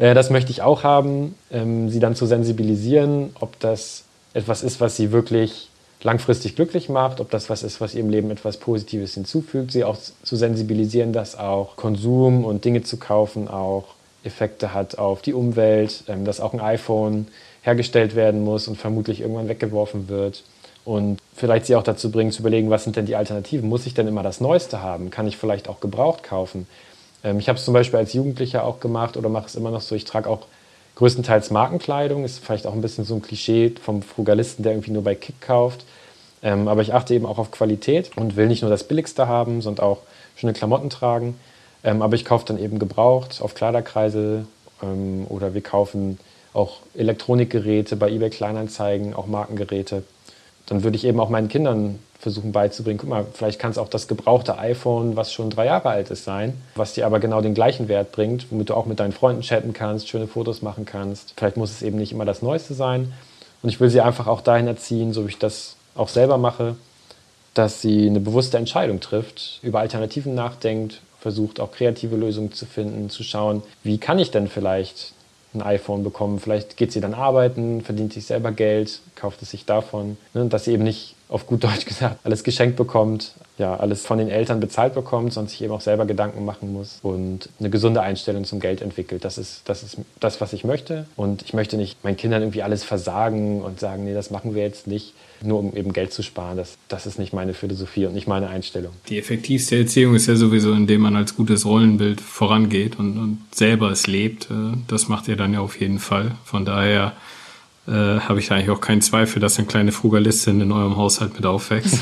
äh, 0.01 0.15
das 0.15 0.31
möchte 0.31 0.51
ich 0.51 0.63
auch 0.63 0.83
haben, 0.83 1.37
ähm, 1.53 1.89
sie 1.89 2.01
dann 2.01 2.17
zu 2.17 2.27
sensibilisieren, 2.27 3.31
ob 3.39 3.61
das 3.61 4.03
etwas 4.35 4.65
ist, 4.65 4.81
was 4.81 4.97
sie 4.97 5.13
wirklich 5.13 5.69
langfristig 6.03 6.57
glücklich 6.57 6.89
macht, 6.89 7.21
ob 7.21 7.31
das 7.31 7.49
was 7.49 7.63
ist, 7.63 7.81
was 7.81 7.95
ihrem 7.95 8.11
Leben 8.11 8.33
etwas 8.33 8.57
Positives 8.57 9.15
hinzufügt, 9.15 9.71
sie 9.71 9.85
auch 9.85 9.97
zu 9.97 10.35
sensibilisieren, 10.35 11.13
dass 11.13 11.39
auch 11.39 11.77
Konsum 11.77 12.45
und 12.45 12.65
Dinge 12.65 12.83
zu 12.83 12.97
kaufen 12.97 13.47
auch 13.47 13.95
Effekte 14.25 14.75
hat 14.75 14.99
auf 14.99 15.23
die 15.23 15.35
Umwelt, 15.35 16.05
ähm, 16.09 16.25
dass 16.25 16.41
auch 16.41 16.53
ein 16.53 16.61
iPhone 16.61 17.29
hergestellt 17.63 18.15
werden 18.15 18.45
muss 18.45 18.69
und 18.69 18.77
vermutlich 18.77 19.21
irgendwann 19.21 19.49
weggeworfen 19.49 20.09
wird. 20.09 20.43
Und 20.85 21.19
vielleicht 21.35 21.67
sie 21.67 21.77
auch 21.77 21.83
dazu 21.83 22.11
bringen, 22.11 22.33
zu 22.33 22.41
überlegen, 22.41 22.71
was 22.71 22.85
sind 22.85 22.97
denn 22.97 23.07
die 23.07 23.17
Alternativen? 23.17 23.69
Muss 23.69 23.87
ich 23.87 23.95
denn 23.95 24.09
immer 24.09 24.23
das 24.23 24.41
Neueste 24.41 24.81
haben? 24.83 25.11
Kann 25.11 25.27
ich 25.27 25.37
vielleicht 25.37 25.69
auch 25.69 25.81
gebraucht 25.81 26.23
kaufen? 26.23 26.67
Ähm, 27.23 27.39
ich 27.39 27.49
habe 27.49 27.59
es 27.59 27.65
zum 27.65 27.75
Beispiel 27.75 27.99
als 27.99 28.13
Jugendlicher 28.13 28.65
auch 28.65 28.81
gemacht 28.81 29.17
oder 29.17 29.29
mache 29.29 29.47
es 29.47 29.55
immer 29.55 29.71
noch 29.71 29.83
so. 29.83 29.95
Ich 29.95 30.05
trage 30.05 30.29
auch 30.31 30.47
größtenteils 30.97 31.51
Markenkleidung. 31.51 32.25
Ist 32.25 32.45
vielleicht 32.45 32.67
auch 32.67 32.73
ein 32.73 32.81
bisschen 32.81 33.05
so 33.05 33.15
ein 33.15 33.23
Klischee 33.23 33.75
vom 33.83 34.03
Frugalisten, 34.03 34.63
der 34.63 34.73
irgendwie 34.73 34.93
nur 34.93 35.05
bei 35.05 35.15
Kick 35.15 35.41
kauft. 35.41 35.85
Ähm, 36.43 36.69
aber 36.69 36.83
ich 36.83 36.95
achte 36.95 37.15
eben 37.15 37.27
auch 37.27 37.39
auf 37.39 37.51
Qualität 37.51 38.17
und 38.17 38.37
will 38.37 38.47
nicht 38.47 38.63
nur 38.63 38.71
das 38.71 38.85
Billigste 38.85 39.29
haben, 39.29 39.61
sondern 39.61 39.85
auch 39.85 39.99
schöne 40.37 40.53
Klamotten 40.53 40.89
tragen. 40.89 41.39
Ähm, 41.85 42.03
aber 42.03 42.15
ich 42.15 42.25
kaufe 42.25 42.45
dann 42.47 42.59
eben 42.59 42.79
gebraucht 42.79 43.41
auf 43.41 43.55
Kleiderkreise 43.55 44.47
ähm, 44.83 45.27
oder 45.29 45.55
wir 45.55 45.63
kaufen 45.63 46.19
auch 46.53 46.79
Elektronikgeräte 46.95 47.97
bei 47.97 48.11
eBay 48.11 48.31
Kleinanzeigen, 48.31 49.15
auch 49.15 49.27
Markengeräte. 49.27 50.03
Dann 50.67 50.83
würde 50.83 50.97
ich 50.97 51.05
eben 51.05 51.21
auch 51.21 51.29
meinen 51.29 51.49
Kindern 51.49 51.99
versuchen 52.19 52.51
beizubringen, 52.51 52.99
guck 52.99 53.09
mal, 53.09 53.27
vielleicht 53.33 53.61
kann 53.61 53.71
es 53.71 53.79
auch 53.79 53.89
das 53.89 54.09
gebrauchte 54.09 54.59
iPhone, 54.59 55.15
was 55.15 55.33
schon 55.33 55.51
drei 55.51 55.67
Jahre 55.67 55.91
alt 55.91 56.11
ist, 56.11 56.25
sein, 56.25 56.61
was 56.75 56.95
dir 56.95 57.07
aber 57.07 57.21
genau 57.21 57.41
den 57.41 57.55
gleichen 57.55 57.87
Wert 57.87 58.11
bringt, 58.11 58.51
womit 58.51 58.71
du 58.71 58.75
auch 58.75 58.87
mit 58.87 58.99
deinen 58.99 59.13
Freunden 59.13 59.43
chatten 59.43 59.73
kannst, 59.73 60.09
schöne 60.09 60.27
Fotos 60.27 60.61
machen 60.61 60.85
kannst. 60.85 61.35
Vielleicht 61.37 61.57
muss 61.57 61.71
es 61.71 61.83
eben 61.83 61.97
nicht 61.97 62.11
immer 62.11 62.25
das 62.25 62.43
Neueste 62.43 62.75
sein. 62.75 63.13
Und 63.63 63.69
ich 63.69 63.79
will 63.81 63.89
sie 63.89 64.01
einfach 64.01 64.27
auch 64.27 64.41
dahin 64.41 64.67
erziehen, 64.67 65.13
so 65.13 65.27
wie 65.27 65.31
ich 65.31 65.39
das 65.39 65.77
auch 65.95 66.09
selber 66.09 66.39
mache, 66.39 66.77
dass 67.55 67.83
sie 67.83 68.07
eine 68.07 68.21
bewusste 68.21 68.59
Entscheidung 68.59 69.01
trifft, 69.01 69.61
über 69.63 69.81
Alternativen 69.81 70.35
nachdenkt, 70.35 71.01
versucht 71.21 71.61
auch 71.61 71.73
kreative 71.73 72.17
Lösungen 72.17 72.53
zu 72.53 72.67
finden, 72.67 73.11
zu 73.11 73.23
schauen, 73.23 73.63
wie 73.83 73.99
kann 73.99 74.19
ich 74.19 74.31
denn 74.31 74.49
vielleicht 74.49 75.13
ein 75.55 75.63
iPhone 75.63 76.05
bekommen. 76.05 76.41
Vielleicht 76.41 76.77
geht 76.77 76.93
sie 76.93 77.01
dann 77.01 77.15
arbeiten, 77.15 77.81
verdient 77.81 78.13
sich 78.13 78.27
selber 78.27 78.53
Geld, 78.53 79.01
kauft 79.15 79.43
es 79.43 79.51
sich 79.51 79.65
davon. 79.65 80.19
Ne? 80.35 80.47
Dass 80.47 80.65
sie 80.65 80.73
eben 80.73 80.85
nicht 80.85 81.15
auf 81.29 81.47
gut 81.47 81.65
Deutsch 81.65 81.85
gesagt 81.85 82.19
alles 82.25 82.43
geschenkt 82.43 82.77
bekommt, 82.77 83.33
ja, 83.59 83.77
alles 83.77 84.07
von 84.07 84.19
den 84.19 84.29
Eltern 84.29 84.61
bezahlt 84.61 84.95
bekommt, 84.95 85.33
sondern 85.33 85.49
sich 85.51 85.63
eben 85.63 85.73
auch 85.73 85.81
selber 85.81 86.07
Gedanken 86.07 86.45
machen 86.45 86.73
muss 86.73 87.01
und 87.03 87.49
eine 87.59 87.71
gesunde 87.71 88.01
Einstellung 88.01 88.45
zum 88.45 88.61
Geld 88.61 88.81
entwickelt. 88.81 89.25
Das 89.25 89.37
ist, 89.37 89.63
das 89.65 89.83
ist 89.83 89.99
das, 90.21 90.41
was 90.41 90.53
ich 90.53 90.65
möchte. 90.65 91.07
Und 91.17 91.43
ich 91.43 91.55
möchte 91.55 91.77
nicht 91.77 92.03
meinen 92.05 92.17
Kindern 92.17 92.43
irgendwie 92.43 92.63
alles 92.63 92.85
versagen 92.85 93.63
und 93.63 93.81
sagen, 93.81 94.05
nee, 94.05 94.15
das 94.15 94.31
machen 94.31 94.55
wir 94.55 94.63
jetzt 94.63 94.87
nicht, 94.87 95.15
nur 95.43 95.59
um 95.59 95.77
eben 95.77 95.93
Geld 95.93 96.13
zu 96.13 96.23
sparen. 96.23 96.57
Das, 96.57 96.79
das 96.89 97.07
ist 97.07 97.19
nicht 97.19 97.33
meine 97.33 97.53
Philosophie 97.53 98.07
und 98.07 98.15
nicht 98.15 98.29
meine 98.29 98.49
Einstellung. 98.49 98.93
Die 99.09 99.19
effektivste 99.19 99.77
Erziehung 99.77 100.15
ist 100.15 100.29
ja 100.29 100.37
sowieso, 100.37 100.73
indem 100.73 101.03
man 101.03 101.17
als 101.17 101.37
gutes 101.37 101.67
Rollenbild 101.67 102.21
vorangeht 102.21 102.99
und, 102.99 103.19
und 103.19 103.39
selber 103.53 103.91
es 103.91 104.07
lebt. 104.07 104.51
Äh, 104.51 104.77
das 104.87 105.09
macht 105.09 105.29
ihr 105.29 105.37
dann 105.37 105.53
ja 105.53 105.61
auf 105.61 105.81
jeden 105.81 105.99
Fall. 105.99 106.33
Von 106.45 106.65
daher 106.65 107.13
äh, 107.89 108.21
habe 108.21 108.39
ich 108.39 108.53
eigentlich 108.53 108.71
auch 108.71 108.81
keinen 108.81 109.01
Zweifel, 109.01 109.41
dass 109.41 109.59
eine 109.59 109.67
kleine 109.67 109.93
Frugalistin 109.93 110.61
in 110.61 110.73
eurem 110.73 110.97
Haushalt 110.97 111.35
mit 111.35 111.47
aufwächst. 111.47 112.01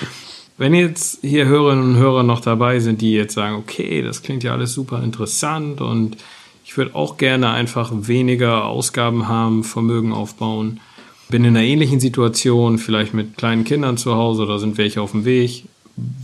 Wenn 0.58 0.74
jetzt 0.74 1.20
hier 1.20 1.46
Hörerinnen 1.46 1.90
und 1.90 1.96
Hörer 1.96 2.24
noch 2.24 2.40
dabei 2.40 2.80
sind, 2.80 3.00
die 3.00 3.12
jetzt 3.12 3.34
sagen, 3.34 3.56
okay, 3.56 4.02
das 4.02 4.22
klingt 4.22 4.42
ja 4.42 4.52
alles 4.52 4.72
super 4.72 5.02
interessant 5.02 5.80
und 5.80 6.16
ich 6.64 6.76
würde 6.76 6.94
auch 6.94 7.16
gerne 7.16 7.50
einfach 7.50 7.90
weniger 7.92 8.64
Ausgaben 8.64 9.28
haben, 9.28 9.62
Vermögen 9.62 10.12
aufbauen, 10.12 10.80
bin 11.28 11.44
in 11.44 11.56
einer 11.56 11.64
ähnlichen 11.64 12.00
Situation, 12.00 12.78
vielleicht 12.78 13.14
mit 13.14 13.36
kleinen 13.36 13.64
Kindern 13.64 13.96
zu 13.96 14.14
Hause 14.14 14.42
oder 14.42 14.58
sind 14.58 14.78
welche 14.78 15.00
auf 15.00 15.12
dem 15.12 15.24
Weg. 15.24 15.64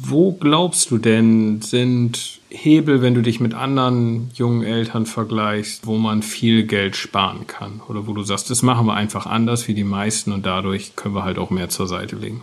Wo 0.02 0.32
glaubst 0.32 0.90
du 0.90 0.98
denn, 0.98 1.60
sind 1.60 2.38
Hebel, 2.48 3.02
wenn 3.02 3.14
du 3.14 3.22
dich 3.22 3.40
mit 3.40 3.54
anderen 3.54 4.30
jungen 4.34 4.62
Eltern 4.62 5.06
vergleichst, 5.06 5.86
wo 5.86 5.96
man 5.96 6.22
viel 6.22 6.64
Geld 6.64 6.94
sparen 6.94 7.46
kann? 7.48 7.80
Oder 7.88 8.06
wo 8.06 8.12
du 8.12 8.22
sagst, 8.22 8.50
das 8.50 8.62
machen 8.62 8.86
wir 8.86 8.94
einfach 8.94 9.26
anders 9.26 9.66
wie 9.66 9.74
die 9.74 9.84
meisten 9.84 10.30
und 10.30 10.46
dadurch 10.46 10.94
können 10.94 11.14
wir 11.14 11.24
halt 11.24 11.38
auch 11.38 11.50
mehr 11.50 11.70
zur 11.70 11.88
Seite 11.88 12.14
legen? 12.14 12.42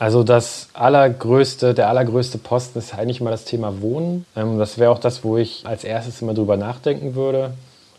Also 0.00 0.24
das 0.24 0.68
allergrößte, 0.74 1.74
der 1.74 1.88
allergrößte 1.88 2.38
Posten 2.38 2.78
ist 2.78 2.94
eigentlich 2.94 3.20
mal 3.20 3.30
das 3.30 3.44
Thema 3.44 3.80
Wohnen. 3.80 4.24
Ähm, 4.34 4.58
das 4.58 4.78
wäre 4.78 4.90
auch 4.90 5.00
das, 5.00 5.24
wo 5.24 5.36
ich 5.36 5.62
als 5.64 5.84
erstes 5.84 6.22
immer 6.22 6.34
drüber 6.34 6.56
nachdenken 6.56 7.14
würde. 7.14 7.54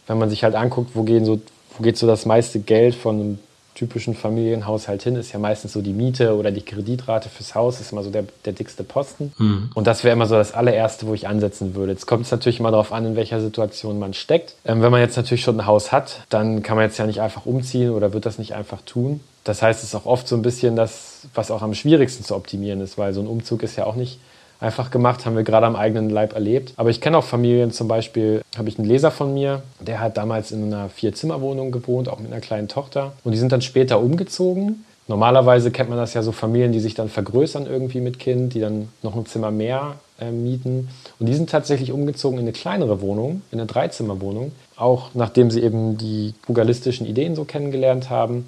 Wenn 0.07 0.17
man 0.17 0.29
sich 0.29 0.43
halt 0.43 0.55
anguckt, 0.55 0.91
wo, 0.95 1.03
gehen 1.03 1.25
so, 1.25 1.39
wo 1.77 1.83
geht 1.83 1.97
so 1.97 2.07
das 2.07 2.25
meiste 2.25 2.59
Geld 2.59 2.95
von 2.95 3.19
einem 3.19 3.39
typischen 3.79 4.13
Familienhaushalt 4.13 5.03
hin, 5.03 5.15
ist 5.15 5.31
ja 5.31 5.39
meistens 5.39 5.71
so 5.71 5.81
die 5.81 5.93
Miete 5.93 6.35
oder 6.35 6.51
die 6.51 6.61
Kreditrate 6.61 7.29
fürs 7.29 7.55
Haus, 7.55 7.79
ist 7.79 7.93
immer 7.93 8.03
so 8.03 8.09
der, 8.09 8.25
der 8.43 8.51
dickste 8.51 8.83
Posten. 8.83 9.31
Mhm. 9.37 9.71
Und 9.73 9.87
das 9.87 10.03
wäre 10.03 10.13
immer 10.13 10.25
so 10.25 10.35
das 10.35 10.53
allererste, 10.53 11.07
wo 11.07 11.13
ich 11.13 11.27
ansetzen 11.27 11.75
würde. 11.75 11.93
Jetzt 11.93 12.05
kommt 12.05 12.25
es 12.25 12.31
natürlich 12.31 12.59
immer 12.59 12.71
darauf 12.71 12.91
an, 12.91 13.05
in 13.05 13.15
welcher 13.15 13.39
Situation 13.39 13.97
man 13.97 14.13
steckt. 14.13 14.55
Ähm, 14.65 14.81
wenn 14.81 14.91
man 14.91 14.99
jetzt 14.99 15.15
natürlich 15.15 15.43
schon 15.43 15.57
ein 15.61 15.65
Haus 15.65 15.93
hat, 15.93 16.25
dann 16.29 16.61
kann 16.61 16.75
man 16.75 16.85
jetzt 16.85 16.97
ja 16.97 17.05
nicht 17.05 17.21
einfach 17.21 17.45
umziehen 17.45 17.91
oder 17.91 18.11
wird 18.11 18.25
das 18.25 18.37
nicht 18.37 18.53
einfach 18.53 18.81
tun. 18.81 19.21
Das 19.45 19.61
heißt, 19.61 19.81
es 19.81 19.89
ist 19.89 19.95
auch 19.95 20.05
oft 20.05 20.27
so 20.27 20.35
ein 20.35 20.41
bisschen 20.41 20.75
das, 20.75 21.21
was 21.33 21.49
auch 21.49 21.61
am 21.61 21.73
schwierigsten 21.73 22.25
zu 22.25 22.35
optimieren 22.35 22.81
ist, 22.81 22.97
weil 22.97 23.13
so 23.13 23.21
ein 23.21 23.27
Umzug 23.27 23.63
ist 23.63 23.77
ja 23.77 23.85
auch 23.85 23.95
nicht 23.95 24.19
einfach 24.59 24.91
gemacht, 24.91 25.25
haben 25.25 25.35
wir 25.35 25.43
gerade 25.43 25.65
am 25.65 25.75
eigenen 25.75 26.09
Leib 26.09 26.33
erlebt. 26.33 26.73
Aber 26.75 26.89
ich 26.89 27.01
kenne 27.01 27.17
auch 27.17 27.23
Familien, 27.23 27.71
zum 27.71 27.87
Beispiel 27.87 28.41
habe 28.57 28.69
ich 28.69 28.77
einen 28.77 28.87
Leser 28.87 29.11
von 29.11 29.33
mir, 29.33 29.61
der 29.79 29.99
hat 29.99 30.17
damals 30.17 30.51
in 30.51 30.63
einer 30.63 30.89
Vier-Zimmer-Wohnung 30.89 31.71
gewohnt, 31.71 32.09
auch 32.09 32.19
mit 32.19 32.31
einer 32.31 32.41
kleinen 32.41 32.67
Tochter. 32.67 33.13
Und 33.23 33.31
die 33.31 33.37
sind 33.37 33.51
dann 33.51 33.61
später 33.61 33.99
umgezogen. 33.99 34.85
Normalerweise 35.07 35.71
kennt 35.71 35.89
man 35.89 35.97
das 35.97 36.13
ja 36.13 36.21
so 36.21 36.31
Familien, 36.31 36.71
die 36.71 36.79
sich 36.79 36.93
dann 36.93 37.09
vergrößern 37.09 37.65
irgendwie 37.65 37.99
mit 37.99 38.19
Kind, 38.19 38.53
die 38.53 38.59
dann 38.59 38.89
noch 39.01 39.15
ein 39.15 39.25
Zimmer 39.25 39.49
mehr 39.49 39.95
äh, 40.19 40.29
mieten. 40.29 40.89
Und 41.19 41.25
die 41.25 41.33
sind 41.33 41.49
tatsächlich 41.49 41.91
umgezogen 41.91 42.37
in 42.37 42.45
eine 42.45 42.51
kleinere 42.51 43.01
Wohnung, 43.01 43.41
in 43.51 43.59
eine 43.59 43.65
Dreizimmerwohnung, 43.65 44.51
auch 44.75 45.09
nachdem 45.15 45.49
sie 45.49 45.63
eben 45.63 45.97
die 45.97 46.35
frugalistischen 46.43 47.07
Ideen 47.07 47.35
so 47.35 47.43
kennengelernt 47.43 48.09
haben 48.11 48.45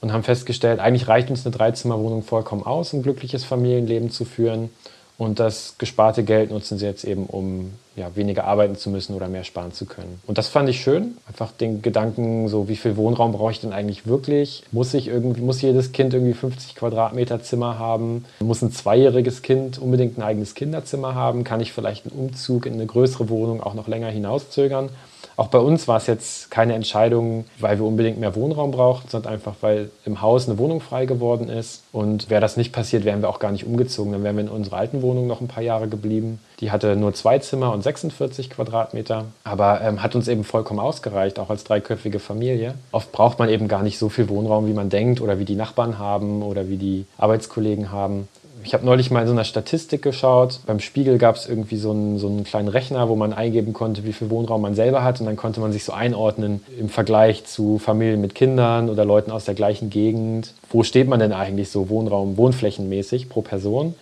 und 0.00 0.12
haben 0.12 0.22
festgestellt, 0.22 0.80
eigentlich 0.80 1.08
reicht 1.08 1.30
uns 1.30 1.46
eine 1.46 1.54
Dreizimmerwohnung 1.54 2.22
vollkommen 2.22 2.64
aus, 2.64 2.92
um 2.92 3.02
glückliches 3.02 3.44
Familienleben 3.44 4.10
zu 4.10 4.24
führen. 4.24 4.70
Und 5.16 5.38
das 5.38 5.76
gesparte 5.78 6.24
Geld 6.24 6.50
nutzen 6.50 6.78
sie 6.78 6.86
jetzt 6.86 7.04
eben, 7.04 7.26
um 7.26 7.72
ja, 7.94 8.16
weniger 8.16 8.44
arbeiten 8.44 8.74
zu 8.74 8.90
müssen 8.90 9.14
oder 9.14 9.28
mehr 9.28 9.44
sparen 9.44 9.72
zu 9.72 9.86
können. 9.86 10.20
Und 10.26 10.38
das 10.38 10.48
fand 10.48 10.68
ich 10.68 10.80
schön. 10.80 11.16
Einfach 11.28 11.52
den 11.52 11.82
Gedanken, 11.82 12.48
so 12.48 12.68
wie 12.68 12.74
viel 12.74 12.96
Wohnraum 12.96 13.30
brauche 13.30 13.52
ich 13.52 13.60
denn 13.60 13.72
eigentlich 13.72 14.08
wirklich? 14.08 14.64
Muss 14.72 14.92
ich 14.92 15.06
irgendwie, 15.06 15.40
muss 15.40 15.62
jedes 15.62 15.92
Kind 15.92 16.14
irgendwie 16.14 16.34
50 16.34 16.74
Quadratmeter 16.74 17.40
Zimmer 17.42 17.78
haben? 17.78 18.24
Muss 18.40 18.62
ein 18.62 18.72
zweijähriges 18.72 19.42
Kind 19.42 19.78
unbedingt 19.78 20.18
ein 20.18 20.22
eigenes 20.22 20.56
Kinderzimmer 20.56 21.14
haben? 21.14 21.44
Kann 21.44 21.60
ich 21.60 21.72
vielleicht 21.72 22.06
einen 22.06 22.18
Umzug 22.18 22.66
in 22.66 22.74
eine 22.74 22.86
größere 22.86 23.28
Wohnung 23.28 23.62
auch 23.62 23.74
noch 23.74 23.86
länger 23.86 24.08
hinauszögern? 24.08 24.88
Auch 25.36 25.48
bei 25.48 25.58
uns 25.58 25.88
war 25.88 25.96
es 25.96 26.06
jetzt 26.06 26.50
keine 26.50 26.74
Entscheidung, 26.74 27.44
weil 27.58 27.78
wir 27.78 27.84
unbedingt 27.86 28.18
mehr 28.18 28.36
Wohnraum 28.36 28.70
brauchten, 28.70 29.08
sondern 29.08 29.32
einfach, 29.32 29.54
weil 29.60 29.90
im 30.04 30.20
Haus 30.22 30.48
eine 30.48 30.58
Wohnung 30.58 30.80
frei 30.80 31.06
geworden 31.06 31.48
ist. 31.48 31.82
Und 31.92 32.30
wäre 32.30 32.40
das 32.40 32.56
nicht 32.56 32.72
passiert, 32.72 33.04
wären 33.04 33.22
wir 33.22 33.28
auch 33.28 33.38
gar 33.38 33.50
nicht 33.50 33.66
umgezogen. 33.66 34.12
Dann 34.12 34.22
wären 34.22 34.36
wir 34.36 34.44
in 34.44 34.48
unserer 34.48 34.76
alten 34.76 35.02
Wohnung 35.02 35.26
noch 35.26 35.40
ein 35.40 35.48
paar 35.48 35.62
Jahre 35.62 35.88
geblieben. 35.88 36.38
Die 36.60 36.70
hatte 36.70 36.96
nur 36.96 37.14
zwei 37.14 37.38
Zimmer 37.38 37.72
und 37.72 37.82
46 37.82 38.50
Quadratmeter, 38.50 39.26
aber 39.42 39.80
ähm, 39.80 40.02
hat 40.02 40.14
uns 40.14 40.28
eben 40.28 40.44
vollkommen 40.44 40.80
ausgereicht, 40.80 41.38
auch 41.38 41.50
als 41.50 41.64
dreiköpfige 41.64 42.20
Familie. 42.20 42.74
Oft 42.92 43.10
braucht 43.12 43.38
man 43.38 43.48
eben 43.48 43.66
gar 43.68 43.82
nicht 43.82 43.98
so 43.98 44.08
viel 44.08 44.28
Wohnraum, 44.28 44.66
wie 44.68 44.72
man 44.72 44.88
denkt 44.88 45.20
oder 45.20 45.38
wie 45.38 45.44
die 45.44 45.56
Nachbarn 45.56 45.98
haben 45.98 46.42
oder 46.42 46.68
wie 46.68 46.76
die 46.76 47.06
Arbeitskollegen 47.18 47.90
haben. 47.90 48.28
Ich 48.64 48.72
habe 48.72 48.86
neulich 48.86 49.10
mal 49.10 49.20
in 49.20 49.26
so 49.26 49.32
einer 49.34 49.44
Statistik 49.44 50.00
geschaut. 50.00 50.60
Beim 50.64 50.80
Spiegel 50.80 51.18
gab 51.18 51.36
es 51.36 51.46
irgendwie 51.46 51.76
so 51.76 51.90
einen, 51.90 52.18
so 52.18 52.28
einen 52.28 52.44
kleinen 52.44 52.68
Rechner, 52.68 53.10
wo 53.10 53.14
man 53.14 53.34
eingeben 53.34 53.74
konnte, 53.74 54.04
wie 54.04 54.14
viel 54.14 54.30
Wohnraum 54.30 54.62
man 54.62 54.74
selber 54.74 55.04
hat. 55.04 55.20
Und 55.20 55.26
dann 55.26 55.36
konnte 55.36 55.60
man 55.60 55.70
sich 55.70 55.84
so 55.84 55.92
einordnen 55.92 56.64
im 56.80 56.88
Vergleich 56.88 57.44
zu 57.44 57.78
Familien 57.78 58.22
mit 58.22 58.34
Kindern 58.34 58.88
oder 58.88 59.04
Leuten 59.04 59.30
aus 59.30 59.44
der 59.44 59.54
gleichen 59.54 59.90
Gegend. 59.90 60.54
Wo 60.70 60.82
steht 60.82 61.08
man 61.08 61.20
denn 61.20 61.32
eigentlich 61.32 61.68
so 61.68 61.90
Wohnraum, 61.90 62.38
wohnflächenmäßig 62.38 63.28
pro 63.28 63.42
Person? 63.42 63.94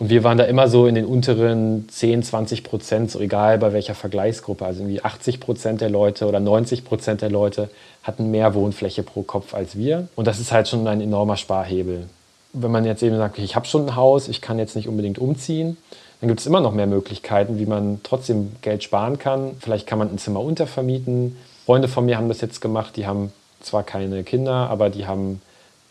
Und 0.00 0.10
wir 0.10 0.24
waren 0.24 0.36
da 0.36 0.44
immer 0.44 0.66
so 0.66 0.88
in 0.88 0.96
den 0.96 1.04
unteren 1.04 1.88
10, 1.88 2.24
20 2.24 2.64
Prozent, 2.64 3.08
so 3.12 3.20
egal 3.20 3.58
bei 3.58 3.72
welcher 3.72 3.94
Vergleichsgruppe. 3.94 4.66
Also 4.66 4.80
irgendwie 4.80 5.04
80 5.04 5.38
Prozent 5.38 5.80
der 5.80 5.90
Leute 5.90 6.26
oder 6.26 6.40
90 6.40 6.84
Prozent 6.84 7.22
der 7.22 7.30
Leute 7.30 7.70
hatten 8.02 8.32
mehr 8.32 8.52
Wohnfläche 8.54 9.04
pro 9.04 9.22
Kopf 9.22 9.54
als 9.54 9.76
wir. 9.76 10.08
Und 10.16 10.26
das 10.26 10.40
ist 10.40 10.50
halt 10.50 10.66
schon 10.66 10.88
ein 10.88 11.00
enormer 11.00 11.36
Sparhebel 11.36 12.08
wenn 12.52 12.70
man 12.70 12.84
jetzt 12.84 13.02
eben 13.02 13.16
sagt, 13.16 13.38
ich 13.38 13.56
habe 13.56 13.66
schon 13.66 13.86
ein 13.86 13.96
Haus, 13.96 14.28
ich 14.28 14.40
kann 14.40 14.58
jetzt 14.58 14.76
nicht 14.76 14.88
unbedingt 14.88 15.18
umziehen, 15.18 15.76
dann 16.20 16.28
gibt 16.28 16.40
es 16.40 16.46
immer 16.46 16.60
noch 16.60 16.72
mehr 16.72 16.86
Möglichkeiten, 16.86 17.58
wie 17.58 17.66
man 17.66 18.00
trotzdem 18.02 18.52
Geld 18.60 18.84
sparen 18.84 19.18
kann. 19.18 19.56
Vielleicht 19.58 19.86
kann 19.86 19.98
man 19.98 20.08
ein 20.08 20.18
Zimmer 20.18 20.40
untervermieten. 20.40 21.36
Freunde 21.66 21.88
von 21.88 22.04
mir 22.04 22.16
haben 22.16 22.28
das 22.28 22.40
jetzt 22.40 22.60
gemacht, 22.60 22.96
die 22.96 23.06
haben 23.06 23.32
zwar 23.60 23.82
keine 23.82 24.22
Kinder, 24.22 24.70
aber 24.70 24.90
die 24.90 25.06
haben 25.06 25.40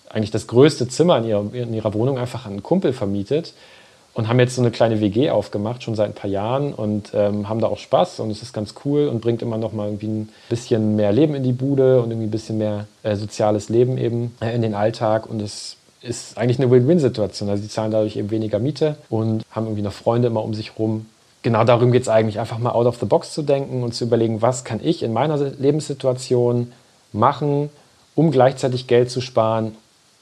eigentlich 0.09 0.31
das 0.31 0.47
größte 0.47 0.87
Zimmer 0.87 1.17
in 1.17 1.25
ihrer, 1.25 1.53
in 1.53 1.73
ihrer 1.73 1.93
Wohnung 1.93 2.17
einfach 2.17 2.45
an 2.45 2.51
einen 2.53 2.63
Kumpel 2.63 2.93
vermietet 2.93 3.53
und 4.13 4.27
haben 4.27 4.39
jetzt 4.39 4.55
so 4.55 4.61
eine 4.61 4.71
kleine 4.71 4.99
WG 4.99 5.29
aufgemacht, 5.29 5.83
schon 5.83 5.95
seit 5.95 6.09
ein 6.09 6.15
paar 6.15 6.29
Jahren 6.29 6.73
und 6.73 7.11
ähm, 7.13 7.47
haben 7.47 7.61
da 7.61 7.67
auch 7.67 7.77
Spaß 7.77 8.19
und 8.19 8.29
es 8.29 8.41
ist 8.41 8.53
ganz 8.53 8.75
cool 8.83 9.07
und 9.07 9.21
bringt 9.21 9.41
immer 9.41 9.57
noch 9.57 9.71
mal 9.71 9.87
irgendwie 9.87 10.07
ein 10.07 10.29
bisschen 10.49 10.95
mehr 10.95 11.13
Leben 11.13 11.33
in 11.33 11.43
die 11.43 11.53
Bude 11.53 12.01
und 12.01 12.11
irgendwie 12.11 12.27
ein 12.27 12.31
bisschen 12.31 12.57
mehr 12.57 12.87
äh, 13.03 13.15
soziales 13.15 13.69
Leben 13.69 13.97
eben 13.97 14.35
äh, 14.41 14.53
in 14.53 14.61
den 14.61 14.75
Alltag 14.75 15.29
und 15.29 15.41
es 15.41 15.77
ist 16.01 16.37
eigentlich 16.37 16.59
eine 16.59 16.71
Win-Win-Situation. 16.71 17.49
Also 17.49 17.63
die 17.63 17.69
zahlen 17.69 17.91
dadurch 17.91 18.15
eben 18.15 18.31
weniger 18.31 18.59
Miete 18.59 18.95
und 19.09 19.43
haben 19.51 19.65
irgendwie 19.65 19.83
noch 19.83 19.93
Freunde 19.93 20.27
immer 20.27 20.43
um 20.43 20.53
sich 20.53 20.77
rum. 20.77 21.05
Genau 21.43 21.63
darum 21.63 21.91
geht 21.91 22.03
es 22.03 22.09
eigentlich, 22.09 22.39
einfach 22.39 22.59
mal 22.59 22.71
out 22.71 22.85
of 22.85 22.99
the 22.99 23.05
box 23.05 23.33
zu 23.33 23.41
denken 23.41 23.83
und 23.83 23.93
zu 23.93 24.05
überlegen, 24.05 24.41
was 24.41 24.63
kann 24.63 24.79
ich 24.83 25.03
in 25.03 25.13
meiner 25.13 25.37
Lebenssituation 25.37 26.71
machen, 27.13 27.69
um 28.15 28.31
gleichzeitig 28.31 28.87
Geld 28.87 29.09
zu 29.09 29.21
sparen 29.21 29.75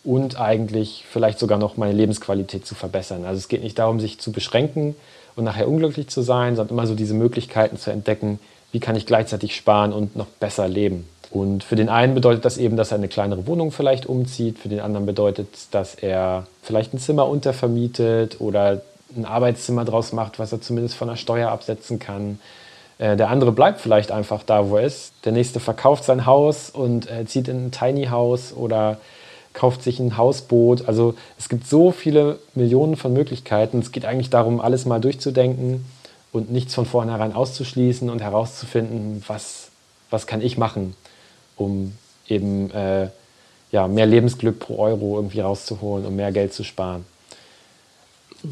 und 0.03 0.39
eigentlich 0.39 1.03
vielleicht 1.09 1.39
sogar 1.39 1.57
noch 1.57 1.75
meine 1.75 1.93
Lebensqualität 1.93 2.65
zu 2.65 2.73
verbessern. 2.73 3.25
Also 3.25 3.37
es 3.37 3.47
geht 3.49 3.63
nicht 3.63 3.79
darum, 3.79 3.99
sich 3.99 4.19
zu 4.19 4.31
beschränken 4.31 4.95
und 5.35 5.43
nachher 5.43 5.67
unglücklich 5.67 6.07
zu 6.07 6.21
sein, 6.21 6.55
sondern 6.55 6.77
immer 6.77 6.87
so 6.87 6.95
diese 6.95 7.13
Möglichkeiten 7.13 7.77
zu 7.77 7.91
entdecken, 7.91 8.39
wie 8.71 8.79
kann 8.79 8.95
ich 8.95 9.05
gleichzeitig 9.05 9.55
sparen 9.55 9.91
und 9.93 10.15
noch 10.15 10.27
besser 10.27 10.67
leben. 10.67 11.07
Und 11.31 11.63
für 11.63 11.75
den 11.75 11.89
einen 11.89 12.15
bedeutet 12.15 12.43
das 12.43 12.57
eben, 12.57 12.75
dass 12.75 12.91
er 12.91 12.97
eine 12.97 13.07
kleinere 13.07 13.45
Wohnung 13.45 13.71
vielleicht 13.71 14.07
umzieht. 14.07 14.57
Für 14.57 14.69
den 14.69 14.79
anderen 14.79 15.05
bedeutet 15.05 15.47
dass 15.71 15.93
er 15.95 16.47
vielleicht 16.63 16.93
ein 16.93 16.99
Zimmer 16.99 17.27
untervermietet 17.27 18.41
oder 18.41 18.81
ein 19.15 19.25
Arbeitszimmer 19.25 19.85
draus 19.85 20.11
macht, 20.11 20.39
was 20.39 20.51
er 20.51 20.61
zumindest 20.61 20.95
von 20.95 21.07
der 21.07 21.17
Steuer 21.17 21.51
absetzen 21.51 21.99
kann. 21.99 22.39
Äh, 22.97 23.15
der 23.15 23.29
andere 23.29 23.51
bleibt 23.51 23.79
vielleicht 23.79 24.11
einfach 24.11 24.43
da, 24.43 24.69
wo 24.69 24.77
er 24.77 24.85
ist. 24.85 25.13
Der 25.25 25.31
nächste 25.31 25.59
verkauft 25.59 26.03
sein 26.03 26.25
Haus 26.25 26.69
und 26.71 27.09
äh, 27.09 27.25
zieht 27.25 27.47
in 27.47 27.67
ein 27.67 27.71
Tiny 27.71 28.07
House 28.07 28.53
oder 28.53 28.97
kauft 29.53 29.83
sich 29.83 29.99
ein 29.99 30.17
Hausboot. 30.17 30.87
Also 30.87 31.13
es 31.37 31.49
gibt 31.49 31.67
so 31.67 31.91
viele 31.91 32.39
Millionen 32.55 32.95
von 32.95 33.13
Möglichkeiten. 33.13 33.79
Es 33.79 33.91
geht 33.91 34.05
eigentlich 34.05 34.29
darum, 34.31 34.59
alles 34.61 34.85
mal 34.85 34.99
durchzudenken 34.99 35.85
und 36.31 36.51
nichts 36.51 36.73
von 36.73 36.85
vornherein 36.85 37.33
auszuschließen 37.33 38.09
und 38.09 38.21
herauszufinden, 38.21 39.23
was, 39.27 39.69
was 40.09 40.25
kann 40.25 40.41
ich 40.41 40.57
machen 40.57 40.95
um 41.59 41.93
eben 42.27 42.71
äh, 42.71 43.07
ja, 43.71 43.87
mehr 43.87 44.05
Lebensglück 44.05 44.59
pro 44.59 44.79
Euro 44.79 45.17
irgendwie 45.17 45.41
rauszuholen 45.41 46.05
und 46.05 46.15
mehr 46.15 46.31
Geld 46.31 46.53
zu 46.53 46.63
sparen. 46.63 47.05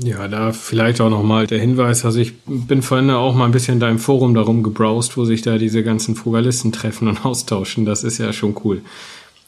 Ja, 0.02 0.28
da 0.28 0.52
vielleicht 0.52 1.00
auch 1.00 1.10
nochmal 1.10 1.48
der 1.48 1.60
Hinweis, 1.60 2.04
also 2.04 2.20
ich 2.20 2.34
bin 2.46 2.82
vorhin 2.82 3.10
auch 3.10 3.34
mal 3.34 3.46
ein 3.46 3.52
bisschen 3.52 3.76
in 3.76 3.80
deinem 3.80 4.00
Forum 4.00 4.34
darum 4.34 4.62
gebrowst, 4.62 5.16
wo 5.16 5.24
sich 5.24 5.42
da 5.42 5.58
diese 5.58 5.82
ganzen 5.82 6.16
Frugalisten 6.16 6.74
treffen 6.74 7.08
und 7.08 7.26
austauschen. 7.26 7.86
Das 7.86 8.04
ist 8.04 8.18
ja 8.18 8.34
schon 8.34 8.56
cool. 8.64 8.82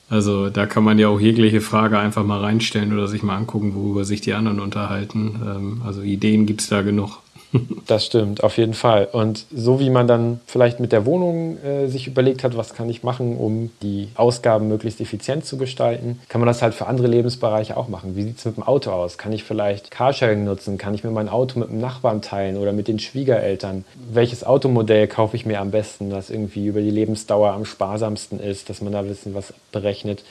Also 0.10 0.50
da 0.50 0.66
kann 0.66 0.84
man 0.84 0.98
ja 0.98 1.08
auch 1.08 1.20
jegliche 1.20 1.62
Frage 1.62 2.00
einfach 2.00 2.24
mal 2.24 2.40
reinstellen 2.40 2.94
oder 2.94 3.08
sich 3.08 3.22
mal 3.22 3.36
angucken, 3.36 3.76
worüber 3.76 4.06
sich 4.06 4.22
die 4.22 4.34
anderen 4.34 4.60
unterhalten. 4.60 5.40
Ähm, 5.46 5.82
also 5.86 6.02
Ideen 6.02 6.46
gibt 6.46 6.62
es 6.62 6.70
da 6.70 6.82
genug. 6.82 7.20
Das 7.88 8.06
stimmt, 8.06 8.44
auf 8.44 8.58
jeden 8.58 8.76
Fall. 8.76 9.08
Und 9.12 9.46
so 9.52 9.80
wie 9.80 9.90
man 9.90 10.08
dann 10.08 10.40
vielleicht 10.46 10.80
mit 10.80 10.92
der 10.92 11.06
Wohnung 11.06 11.58
äh, 11.64 11.88
sich 11.88 12.08
überlegt 12.08 12.44
hat, 12.44 12.56
was 12.56 12.74
kann 12.76 12.90
ich 12.90 13.02
machen, 13.02 13.38
um 13.38 13.72
die 13.82 14.10
Ausgaben 14.16 14.68
möglichst 14.68 15.02
effizient 15.02 15.46
zu 15.46 15.58
gestalten, 15.58 16.20
kann 16.30 16.42
man 16.42 16.48
das 16.48 16.62
halt 16.62 16.76
für 16.76 16.86
andere 16.86 17.08
Lebensbereiche 17.08 17.76
auch 17.76 17.88
machen. 17.88 18.16
Wie 18.16 18.24
sieht 18.24 18.38
es 18.38 18.46
mit 18.46 18.58
dem 18.58 18.64
Auto 18.64 18.92
aus? 18.92 19.18
Kann 19.18 19.34
ich 19.34 19.44
vielleicht 19.44 19.90
Carsharing 19.90 20.44
nutzen? 20.44 20.78
Kann 20.78 20.94
ich 20.94 21.04
mir 21.04 21.12
mein 21.12 21.30
Auto 21.30 21.58
mit 21.60 21.70
dem 21.70 21.80
Nachbarn 21.80 22.22
teilen 22.22 22.58
oder 22.58 22.74
mit 22.74 22.88
den 22.88 23.00
Schwiegereltern? 23.00 23.84
Welches 24.12 24.44
Automodell 24.44 25.08
kaufe 25.08 25.36
ich 25.36 25.46
mir 25.46 25.60
am 25.60 25.72
besten, 25.72 26.12
das 26.12 26.30
irgendwie 26.30 26.68
über 26.68 26.82
die 26.82 26.92
Lebensdauer 26.92 27.54
am 27.54 27.66
sparsamsten 27.66 28.40
ist, 28.40 28.70
dass 28.70 28.82
man 28.82 28.94
da 28.94 29.08
wissen, 29.08 29.34
was 29.34 29.54
berechnet? 29.72 30.24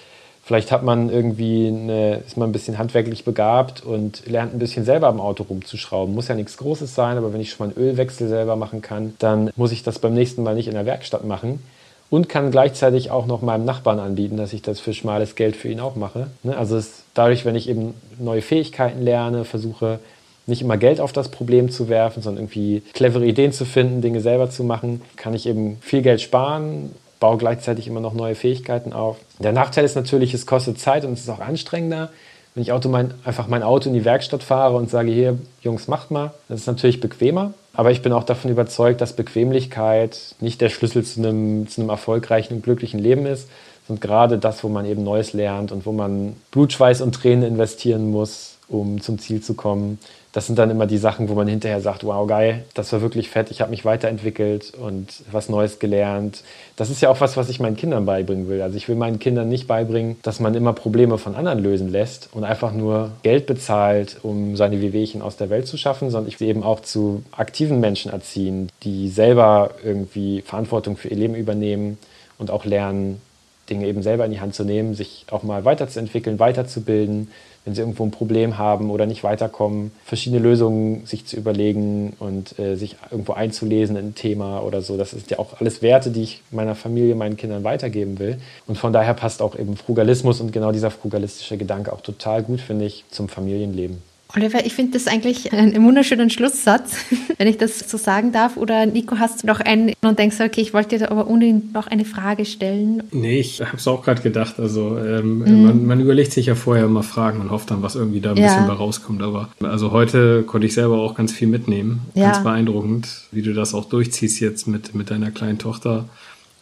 Vielleicht 0.48 0.72
hat 0.72 0.82
man 0.82 1.10
irgendwie 1.10 1.68
eine, 1.68 2.22
ist 2.26 2.38
man 2.38 2.48
ein 2.48 2.52
bisschen 2.52 2.78
handwerklich 2.78 3.22
begabt 3.22 3.84
und 3.84 4.26
lernt 4.26 4.54
ein 4.54 4.58
bisschen 4.58 4.86
selber 4.86 5.08
am 5.08 5.20
Auto 5.20 5.42
rumzuschrauben. 5.42 6.14
Muss 6.14 6.28
ja 6.28 6.34
nichts 6.34 6.56
Großes 6.56 6.94
sein, 6.94 7.18
aber 7.18 7.34
wenn 7.34 7.40
ich 7.42 7.50
schon 7.50 7.66
mal 7.66 7.74
einen 7.74 7.86
Ölwechsel 7.86 8.28
selber 8.28 8.56
machen 8.56 8.80
kann, 8.80 9.12
dann 9.18 9.50
muss 9.56 9.72
ich 9.72 9.82
das 9.82 9.98
beim 9.98 10.14
nächsten 10.14 10.42
Mal 10.42 10.54
nicht 10.54 10.66
in 10.66 10.72
der 10.72 10.86
Werkstatt 10.86 11.26
machen 11.26 11.62
und 12.08 12.30
kann 12.30 12.50
gleichzeitig 12.50 13.10
auch 13.10 13.26
noch 13.26 13.42
meinem 13.42 13.66
Nachbarn 13.66 13.98
anbieten, 13.98 14.38
dass 14.38 14.54
ich 14.54 14.62
das 14.62 14.80
für 14.80 14.94
schmales 14.94 15.34
Geld 15.34 15.54
für 15.54 15.68
ihn 15.68 15.80
auch 15.80 15.96
mache. 15.96 16.28
Ne? 16.42 16.56
Also 16.56 16.80
dadurch, 17.12 17.44
wenn 17.44 17.54
ich 17.54 17.68
eben 17.68 17.92
neue 18.18 18.40
Fähigkeiten 18.40 19.02
lerne, 19.02 19.44
versuche 19.44 19.98
nicht 20.46 20.62
immer 20.62 20.78
Geld 20.78 20.98
auf 20.98 21.12
das 21.12 21.28
Problem 21.28 21.70
zu 21.70 21.90
werfen, 21.90 22.22
sondern 22.22 22.44
irgendwie 22.44 22.80
clevere 22.94 23.26
Ideen 23.26 23.52
zu 23.52 23.66
finden, 23.66 24.00
Dinge 24.00 24.22
selber 24.22 24.48
zu 24.48 24.64
machen, 24.64 25.02
kann 25.16 25.34
ich 25.34 25.44
eben 25.44 25.76
viel 25.82 26.00
Geld 26.00 26.22
sparen 26.22 26.92
baue 27.20 27.38
gleichzeitig 27.38 27.86
immer 27.86 28.00
noch 28.00 28.14
neue 28.14 28.34
Fähigkeiten 28.34 28.92
auf. 28.92 29.16
Der 29.38 29.52
Nachteil 29.52 29.84
ist 29.84 29.96
natürlich, 29.96 30.34
es 30.34 30.46
kostet 30.46 30.78
Zeit 30.78 31.04
und 31.04 31.12
es 31.12 31.20
ist 31.20 31.28
auch 31.30 31.40
anstrengender. 31.40 32.10
Wenn 32.54 32.62
ich 32.62 32.72
Auto 32.72 32.88
mein, 32.88 33.14
einfach 33.24 33.46
mein 33.48 33.62
Auto 33.62 33.88
in 33.88 33.94
die 33.94 34.04
Werkstatt 34.04 34.42
fahre 34.42 34.76
und 34.76 34.90
sage, 34.90 35.12
hier, 35.12 35.38
Jungs, 35.62 35.86
macht 35.86 36.10
mal, 36.10 36.32
das 36.48 36.60
ist 36.60 36.66
natürlich 36.66 37.00
bequemer. 37.00 37.52
Aber 37.72 37.92
ich 37.92 38.02
bin 38.02 38.12
auch 38.12 38.24
davon 38.24 38.50
überzeugt, 38.50 39.00
dass 39.00 39.12
Bequemlichkeit 39.12 40.34
nicht 40.40 40.60
der 40.60 40.68
Schlüssel 40.68 41.04
zu 41.04 41.20
einem, 41.20 41.68
zu 41.68 41.80
einem 41.80 41.90
erfolgreichen 41.90 42.54
und 42.54 42.62
glücklichen 42.62 42.98
Leben 42.98 43.26
ist, 43.26 43.48
sondern 43.86 44.00
gerade 44.00 44.38
das, 44.38 44.64
wo 44.64 44.68
man 44.68 44.84
eben 44.86 45.04
Neues 45.04 45.32
lernt 45.32 45.70
und 45.70 45.86
wo 45.86 45.92
man 45.92 46.34
Blut, 46.50 46.72
Schweiß 46.72 47.00
und 47.00 47.14
Tränen 47.14 47.44
investieren 47.44 48.10
muss, 48.10 48.58
um 48.68 49.00
zum 49.00 49.18
Ziel 49.18 49.40
zu 49.40 49.54
kommen 49.54 49.98
das 50.38 50.46
sind 50.46 50.56
dann 50.56 50.70
immer 50.70 50.86
die 50.86 50.98
Sachen, 50.98 51.28
wo 51.28 51.34
man 51.34 51.48
hinterher 51.48 51.80
sagt, 51.80 52.04
wow, 52.04 52.24
geil, 52.24 52.64
das 52.74 52.92
war 52.92 53.00
wirklich 53.00 53.28
fett, 53.28 53.50
ich 53.50 53.60
habe 53.60 53.72
mich 53.72 53.84
weiterentwickelt 53.84 54.72
und 54.80 55.08
was 55.32 55.48
Neues 55.48 55.80
gelernt. 55.80 56.44
Das 56.76 56.90
ist 56.90 57.02
ja 57.02 57.10
auch 57.10 57.20
was, 57.20 57.36
was 57.36 57.48
ich 57.48 57.58
meinen 57.58 57.76
Kindern 57.76 58.06
beibringen 58.06 58.48
will. 58.48 58.62
Also 58.62 58.76
ich 58.76 58.88
will 58.88 58.94
meinen 58.94 59.18
Kindern 59.18 59.48
nicht 59.48 59.66
beibringen, 59.66 60.16
dass 60.22 60.38
man 60.38 60.54
immer 60.54 60.74
Probleme 60.74 61.18
von 61.18 61.34
anderen 61.34 61.58
lösen 61.58 61.90
lässt 61.90 62.28
und 62.32 62.44
einfach 62.44 62.72
nur 62.72 63.10
Geld 63.24 63.46
bezahlt, 63.46 64.18
um 64.22 64.54
seine 64.54 64.80
Wehwehchen 64.80 65.22
aus 65.22 65.36
der 65.36 65.50
Welt 65.50 65.66
zu 65.66 65.76
schaffen, 65.76 66.08
sondern 66.08 66.28
ich 66.28 66.38
will 66.38 66.46
eben 66.46 66.62
auch 66.62 66.82
zu 66.82 67.24
aktiven 67.32 67.80
Menschen 67.80 68.12
erziehen, 68.12 68.70
die 68.84 69.08
selber 69.08 69.70
irgendwie 69.82 70.42
Verantwortung 70.42 70.96
für 70.96 71.08
ihr 71.08 71.16
Leben 71.16 71.34
übernehmen 71.34 71.98
und 72.38 72.52
auch 72.52 72.64
lernen, 72.64 73.20
Dinge 73.68 73.88
eben 73.88 74.02
selber 74.04 74.24
in 74.24 74.30
die 74.30 74.40
Hand 74.40 74.54
zu 74.54 74.62
nehmen, 74.62 74.94
sich 74.94 75.26
auch 75.32 75.42
mal 75.42 75.64
weiterzuentwickeln, 75.64 76.38
weiterzubilden, 76.38 77.32
wenn 77.64 77.74
sie 77.74 77.82
irgendwo 77.82 78.04
ein 78.04 78.10
Problem 78.10 78.58
haben 78.58 78.90
oder 78.90 79.06
nicht 79.06 79.24
weiterkommen, 79.24 79.92
verschiedene 80.04 80.40
Lösungen 80.40 81.04
sich 81.06 81.26
zu 81.26 81.36
überlegen 81.36 82.14
und 82.18 82.58
äh, 82.58 82.76
sich 82.76 82.96
irgendwo 83.10 83.32
einzulesen 83.32 83.96
in 83.96 84.08
ein 84.08 84.14
Thema 84.14 84.62
oder 84.62 84.82
so. 84.82 84.96
Das 84.96 85.10
sind 85.10 85.30
ja 85.30 85.38
auch 85.38 85.60
alles 85.60 85.82
Werte, 85.82 86.10
die 86.10 86.22
ich 86.22 86.42
meiner 86.50 86.74
Familie, 86.74 87.14
meinen 87.14 87.36
Kindern 87.36 87.64
weitergeben 87.64 88.18
will. 88.18 88.38
Und 88.66 88.78
von 88.78 88.92
daher 88.92 89.14
passt 89.14 89.42
auch 89.42 89.58
eben 89.58 89.76
Frugalismus 89.76 90.40
und 90.40 90.52
genau 90.52 90.72
dieser 90.72 90.90
frugalistische 90.90 91.56
Gedanke 91.56 91.92
auch 91.92 92.00
total 92.00 92.42
gut, 92.42 92.60
finde 92.60 92.86
ich, 92.86 93.04
zum 93.10 93.28
Familienleben. 93.28 94.02
Oliver, 94.36 94.66
ich 94.66 94.74
finde 94.74 94.92
das 94.92 95.06
eigentlich 95.06 95.52
einen 95.54 95.82
wunderschönen 95.82 96.28
Schlusssatz, 96.28 96.96
wenn 97.38 97.48
ich 97.48 97.56
das 97.56 97.78
so 97.78 97.96
sagen 97.96 98.30
darf. 98.30 98.58
Oder 98.58 98.84
Nico, 98.84 99.18
hast 99.18 99.42
du 99.42 99.46
noch 99.46 99.60
einen 99.60 99.94
und 100.02 100.18
denkst, 100.18 100.36
okay, 100.40 100.60
ich 100.60 100.74
wollte 100.74 100.98
dir 100.98 101.10
aber 101.10 101.26
unbedingt 101.26 101.72
noch 101.72 101.86
eine 101.86 102.04
Frage 102.04 102.44
stellen? 102.44 103.02
Nee, 103.10 103.40
ich 103.40 103.60
habe 103.62 103.78
es 103.78 103.88
auch 103.88 104.02
gerade 104.02 104.20
gedacht. 104.20 104.60
Also 104.60 104.98
ähm, 104.98 105.38
mhm. 105.38 105.62
man, 105.62 105.86
man, 105.86 106.00
überlegt 106.00 106.32
sich 106.32 106.46
ja 106.46 106.54
vorher 106.54 106.84
immer 106.84 107.02
Fragen 107.02 107.40
und 107.40 107.50
hofft 107.50 107.70
dann, 107.70 107.82
was 107.82 107.94
irgendwie 107.94 108.20
da 108.20 108.32
ein 108.32 108.36
ja. 108.36 108.48
bisschen 108.48 108.66
bei 108.66 108.74
rauskommt. 108.74 109.22
Aber 109.22 109.48
also 109.62 109.92
heute 109.92 110.42
konnte 110.42 110.66
ich 110.66 110.74
selber 110.74 110.98
auch 110.98 111.14
ganz 111.14 111.32
viel 111.32 111.48
mitnehmen. 111.48 112.02
Ja. 112.14 112.32
Ganz 112.32 112.42
beeindruckend, 112.42 113.08
wie 113.32 113.42
du 113.42 113.54
das 113.54 113.72
auch 113.72 113.86
durchziehst 113.86 114.40
jetzt 114.40 114.68
mit, 114.68 114.94
mit 114.94 115.10
deiner 115.10 115.30
kleinen 115.30 115.58
Tochter 115.58 116.04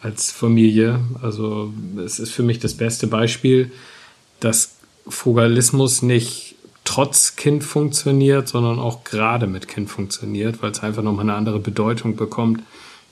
als 0.01 0.31
Familie. 0.31 1.01
Also 1.21 1.73
es 2.05 2.21
ist 2.21 2.31
für 2.31 2.45
mich 2.45 2.61
das 2.61 2.75
beste 2.75 3.09
Beispiel, 3.09 3.73
dass 4.39 4.77
Frugalismus 5.09 6.03
nicht 6.03 6.46
trotz 6.87 7.37
Kind 7.37 7.63
funktioniert, 7.63 8.49
sondern 8.49 8.79
auch 8.79 9.05
gerade 9.05 9.47
mit 9.47 9.69
Kind 9.69 9.91
funktioniert, 9.91 10.63
weil 10.63 10.71
es 10.71 10.83
einfach 10.83 11.03
nochmal 11.03 11.27
eine 11.27 11.35
andere 11.35 11.59
Bedeutung 11.59 12.17
bekommt, 12.17 12.63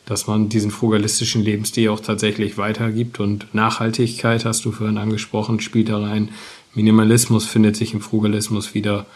dass 0.07 0.27
man 0.27 0.49
diesen 0.49 0.71
frugalistischen 0.71 1.43
Lebensstil 1.43 1.91
auch 1.91 2.01
tatsächlich 2.01 2.57
weitergibt. 2.57 3.21
Und 3.21 3.55
Nachhaltigkeit, 3.55 4.45
hast 4.45 4.65
du 4.65 4.73
vorhin 4.73 4.99
angesprochen, 4.99 5.61
spielt 5.61 5.89
da 5.89 5.99
rein. 5.99 6.31
Minimalismus 6.75 7.47
findet 7.47 7.77
sich 7.77 7.93
im 7.95 8.01
Frugalismus 8.01 8.75
wieder. 8.75 9.07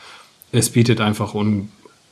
Es 0.52 0.70
bietet 0.70 1.00
einfach 1.00 1.34
un 1.34 1.70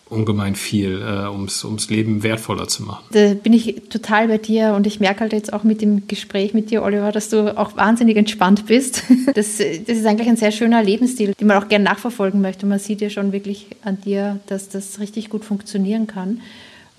ungemein 0.09 0.55
viel, 0.55 1.03
äh, 1.03 1.29
ums, 1.29 1.65
ums 1.65 1.91
Leben 1.91 2.23
wertvoller 2.23 2.69
zu 2.69 2.85
machen. 2.85 3.05
Da 3.11 3.35
bin 3.35 3.53
ich 3.53 3.83
total 3.91 4.29
bei 4.29 4.39
dir 4.39 4.75
und 4.75 4.87
ich 4.87 5.01
merke 5.01 5.21
halt 5.21 5.33
jetzt 5.33 5.53
auch 5.53 5.65
mit 5.65 5.83
dem 5.83 6.07
Gespräch 6.07 6.55
mit 6.55 6.71
dir, 6.71 6.85
Oliver, 6.85 7.11
dass 7.11 7.29
du 7.29 7.59
auch 7.59 7.77
wahnsinnig 7.77 8.17
entspannt 8.17 8.67
bist. 8.67 9.03
Das, 9.35 9.59
das 9.59 9.99
ist 9.99 10.07
eigentlich 10.07 10.29
ein 10.29 10.37
sehr 10.37 10.53
schöner 10.53 10.83
Lebensstil, 10.83 11.35
den 11.35 11.49
man 11.49 11.63
auch 11.63 11.69
gerne 11.69 11.85
nachverfolgen 11.85 12.41
möchte. 12.41 12.65
Man 12.65 12.79
sieht 12.79 13.01
ja 13.01 13.11
schon 13.11 13.33
wirklich 13.33 13.67
an 13.83 14.01
dir, 14.01 14.39
dass 14.47 14.69
das 14.69 15.01
richtig 15.01 15.29
gut 15.29 15.45
funktionieren 15.45 16.07
kann. 16.07 16.41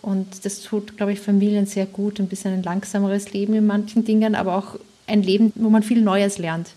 Und 0.01 0.45
das 0.45 0.61
tut, 0.61 0.97
glaube 0.97 1.13
ich, 1.13 1.19
Familien 1.19 1.65
sehr 1.65 1.85
gut. 1.85 2.19
Ein 2.19 2.27
bisschen 2.27 2.53
ein 2.53 2.63
langsameres 2.63 3.33
Leben 3.33 3.53
in 3.53 3.65
manchen 3.65 4.05
Dingen, 4.05 4.35
aber 4.35 4.55
auch 4.55 4.77
ein 5.07 5.23
Leben, 5.23 5.51
wo 5.55 5.69
man 5.69 5.83
viel 5.83 6.01
Neues 6.01 6.37
lernt. 6.37 6.69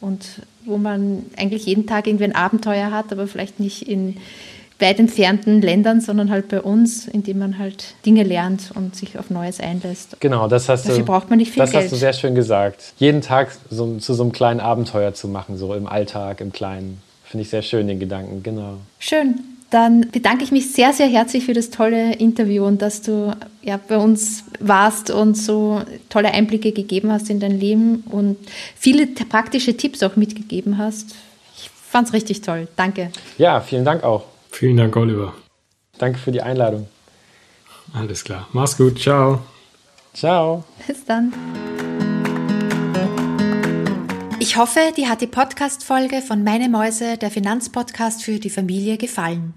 Und 0.00 0.42
wo 0.64 0.78
man 0.78 1.26
eigentlich 1.36 1.66
jeden 1.66 1.86
Tag 1.86 2.06
irgendwie 2.06 2.24
ein 2.24 2.34
Abenteuer 2.34 2.90
hat, 2.90 3.12
aber 3.12 3.26
vielleicht 3.26 3.60
nicht 3.60 3.88
in 3.88 4.16
weit 4.82 4.98
entfernten 4.98 5.62
Ländern, 5.62 6.00
sondern 6.02 6.30
halt 6.30 6.48
bei 6.48 6.60
uns, 6.60 7.08
indem 7.08 7.38
man 7.38 7.58
halt 7.58 7.94
Dinge 8.04 8.22
lernt 8.22 8.70
und 8.74 8.94
sich 8.94 9.18
auf 9.18 9.30
Neues 9.30 9.60
einlässt. 9.60 10.16
Genau, 10.20 10.48
das 10.48 10.68
hast 10.68 10.84
Dafür 10.84 10.98
du. 10.98 11.04
braucht 11.06 11.30
man 11.30 11.38
nicht 11.38 11.52
viel 11.52 11.60
das 11.62 11.70
Geld. 11.70 11.84
hast 11.84 11.92
du 11.92 11.96
sehr 11.96 12.12
schön 12.12 12.34
gesagt. 12.34 12.92
Jeden 12.98 13.22
Tag 13.22 13.50
so, 13.70 13.96
zu 13.96 14.12
so 14.12 14.22
einem 14.22 14.32
kleinen 14.32 14.60
Abenteuer 14.60 15.14
zu 15.14 15.28
machen, 15.28 15.56
so 15.56 15.72
im 15.74 15.86
Alltag, 15.86 16.40
im 16.40 16.52
Kleinen. 16.52 17.00
Finde 17.24 17.42
ich 17.42 17.50
sehr 17.50 17.62
schön, 17.62 17.88
den 17.88 17.98
Gedanken, 17.98 18.42
genau. 18.42 18.74
Schön. 18.98 19.40
Dann 19.70 20.10
bedanke 20.12 20.44
ich 20.44 20.52
mich 20.52 20.70
sehr, 20.72 20.92
sehr 20.92 21.06
herzlich 21.06 21.46
für 21.46 21.54
das 21.54 21.70
tolle 21.70 22.12
Interview 22.16 22.66
und 22.66 22.82
dass 22.82 23.00
du 23.00 23.34
ja, 23.62 23.80
bei 23.88 23.96
uns 23.96 24.44
warst 24.60 25.10
und 25.10 25.34
so 25.34 25.80
tolle 26.10 26.30
Einblicke 26.32 26.72
gegeben 26.72 27.10
hast 27.10 27.30
in 27.30 27.40
dein 27.40 27.58
Leben 27.58 28.04
und 28.10 28.36
viele 28.76 29.06
praktische 29.06 29.74
Tipps 29.74 30.02
auch 30.02 30.16
mitgegeben 30.16 30.76
hast. 30.76 31.14
Ich 31.56 31.70
fand 31.70 32.08
es 32.08 32.12
richtig 32.12 32.42
toll. 32.42 32.68
Danke. 32.76 33.12
Ja, 33.38 33.60
vielen 33.60 33.86
Dank 33.86 34.04
auch. 34.04 34.24
Vielen 34.52 34.76
Dank, 34.76 34.94
Oliver. 34.96 35.34
Danke 35.98 36.18
für 36.18 36.30
die 36.30 36.42
Einladung. 36.42 36.88
Alles 37.92 38.22
klar. 38.22 38.48
Mach's 38.52 38.76
gut. 38.76 39.00
Ciao. 39.00 39.40
Ciao. 40.14 40.62
Bis 40.86 41.04
dann. 41.04 41.32
Ich 44.38 44.56
hoffe, 44.56 44.80
dir 44.96 45.08
hat 45.08 45.20
die 45.20 45.26
Podcast-Folge 45.26 46.20
von 46.20 46.44
Meine 46.44 46.68
Mäuse, 46.68 47.16
der 47.16 47.30
Finanzpodcast 47.30 48.22
für 48.22 48.38
die 48.38 48.50
Familie, 48.50 48.98
gefallen. 48.98 49.54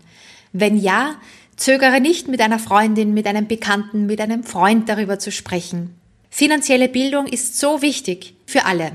Wenn 0.54 0.78
ja, 0.78 1.16
zögere 1.56 2.00
nicht, 2.00 2.28
mit 2.28 2.42
einer 2.42 2.60
Freundin, 2.60 3.14
mit 3.14 3.28
einem 3.28 3.48
Bekannten, 3.48 4.06
mit 4.06 4.22
einem 4.22 4.44
Freund 4.44 4.88
darüber 4.88 5.20
zu 5.20 5.32
sprechen. 5.32 5.96
Finanzielle 6.30 6.88
Bildung 6.88 7.28
ist 7.28 7.60
so 7.60 7.82
wichtig 7.82 8.36
für 8.46 8.66
alle. 8.66 8.92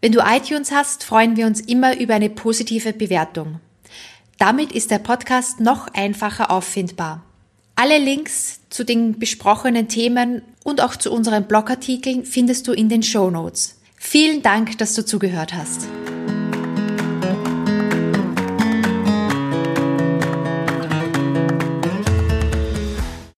Wenn 0.00 0.12
du 0.12 0.20
iTunes 0.20 0.70
hast, 0.70 1.04
freuen 1.04 1.36
wir 1.36 1.46
uns 1.46 1.60
immer 1.60 1.98
über 1.98 2.14
eine 2.14 2.30
positive 2.30 2.92
Bewertung. 2.92 3.60
Damit 4.38 4.72
ist 4.72 4.90
der 4.90 4.98
Podcast 4.98 5.60
noch 5.60 5.88
einfacher 5.94 6.50
auffindbar. 6.50 7.22
Alle 7.74 7.98
Links 7.98 8.60
zu 8.68 8.84
den 8.84 9.18
besprochenen 9.18 9.88
Themen 9.88 10.42
und 10.62 10.82
auch 10.82 10.96
zu 10.96 11.10
unseren 11.10 11.44
Blogartikeln 11.44 12.24
findest 12.24 12.68
du 12.68 12.72
in 12.72 12.88
den 12.90 13.02
Show 13.02 13.30
Notes. 13.30 13.80
Vielen 13.96 14.42
Dank, 14.42 14.76
dass 14.76 14.92
du 14.94 15.04
zugehört 15.04 15.54
hast. 15.54 15.88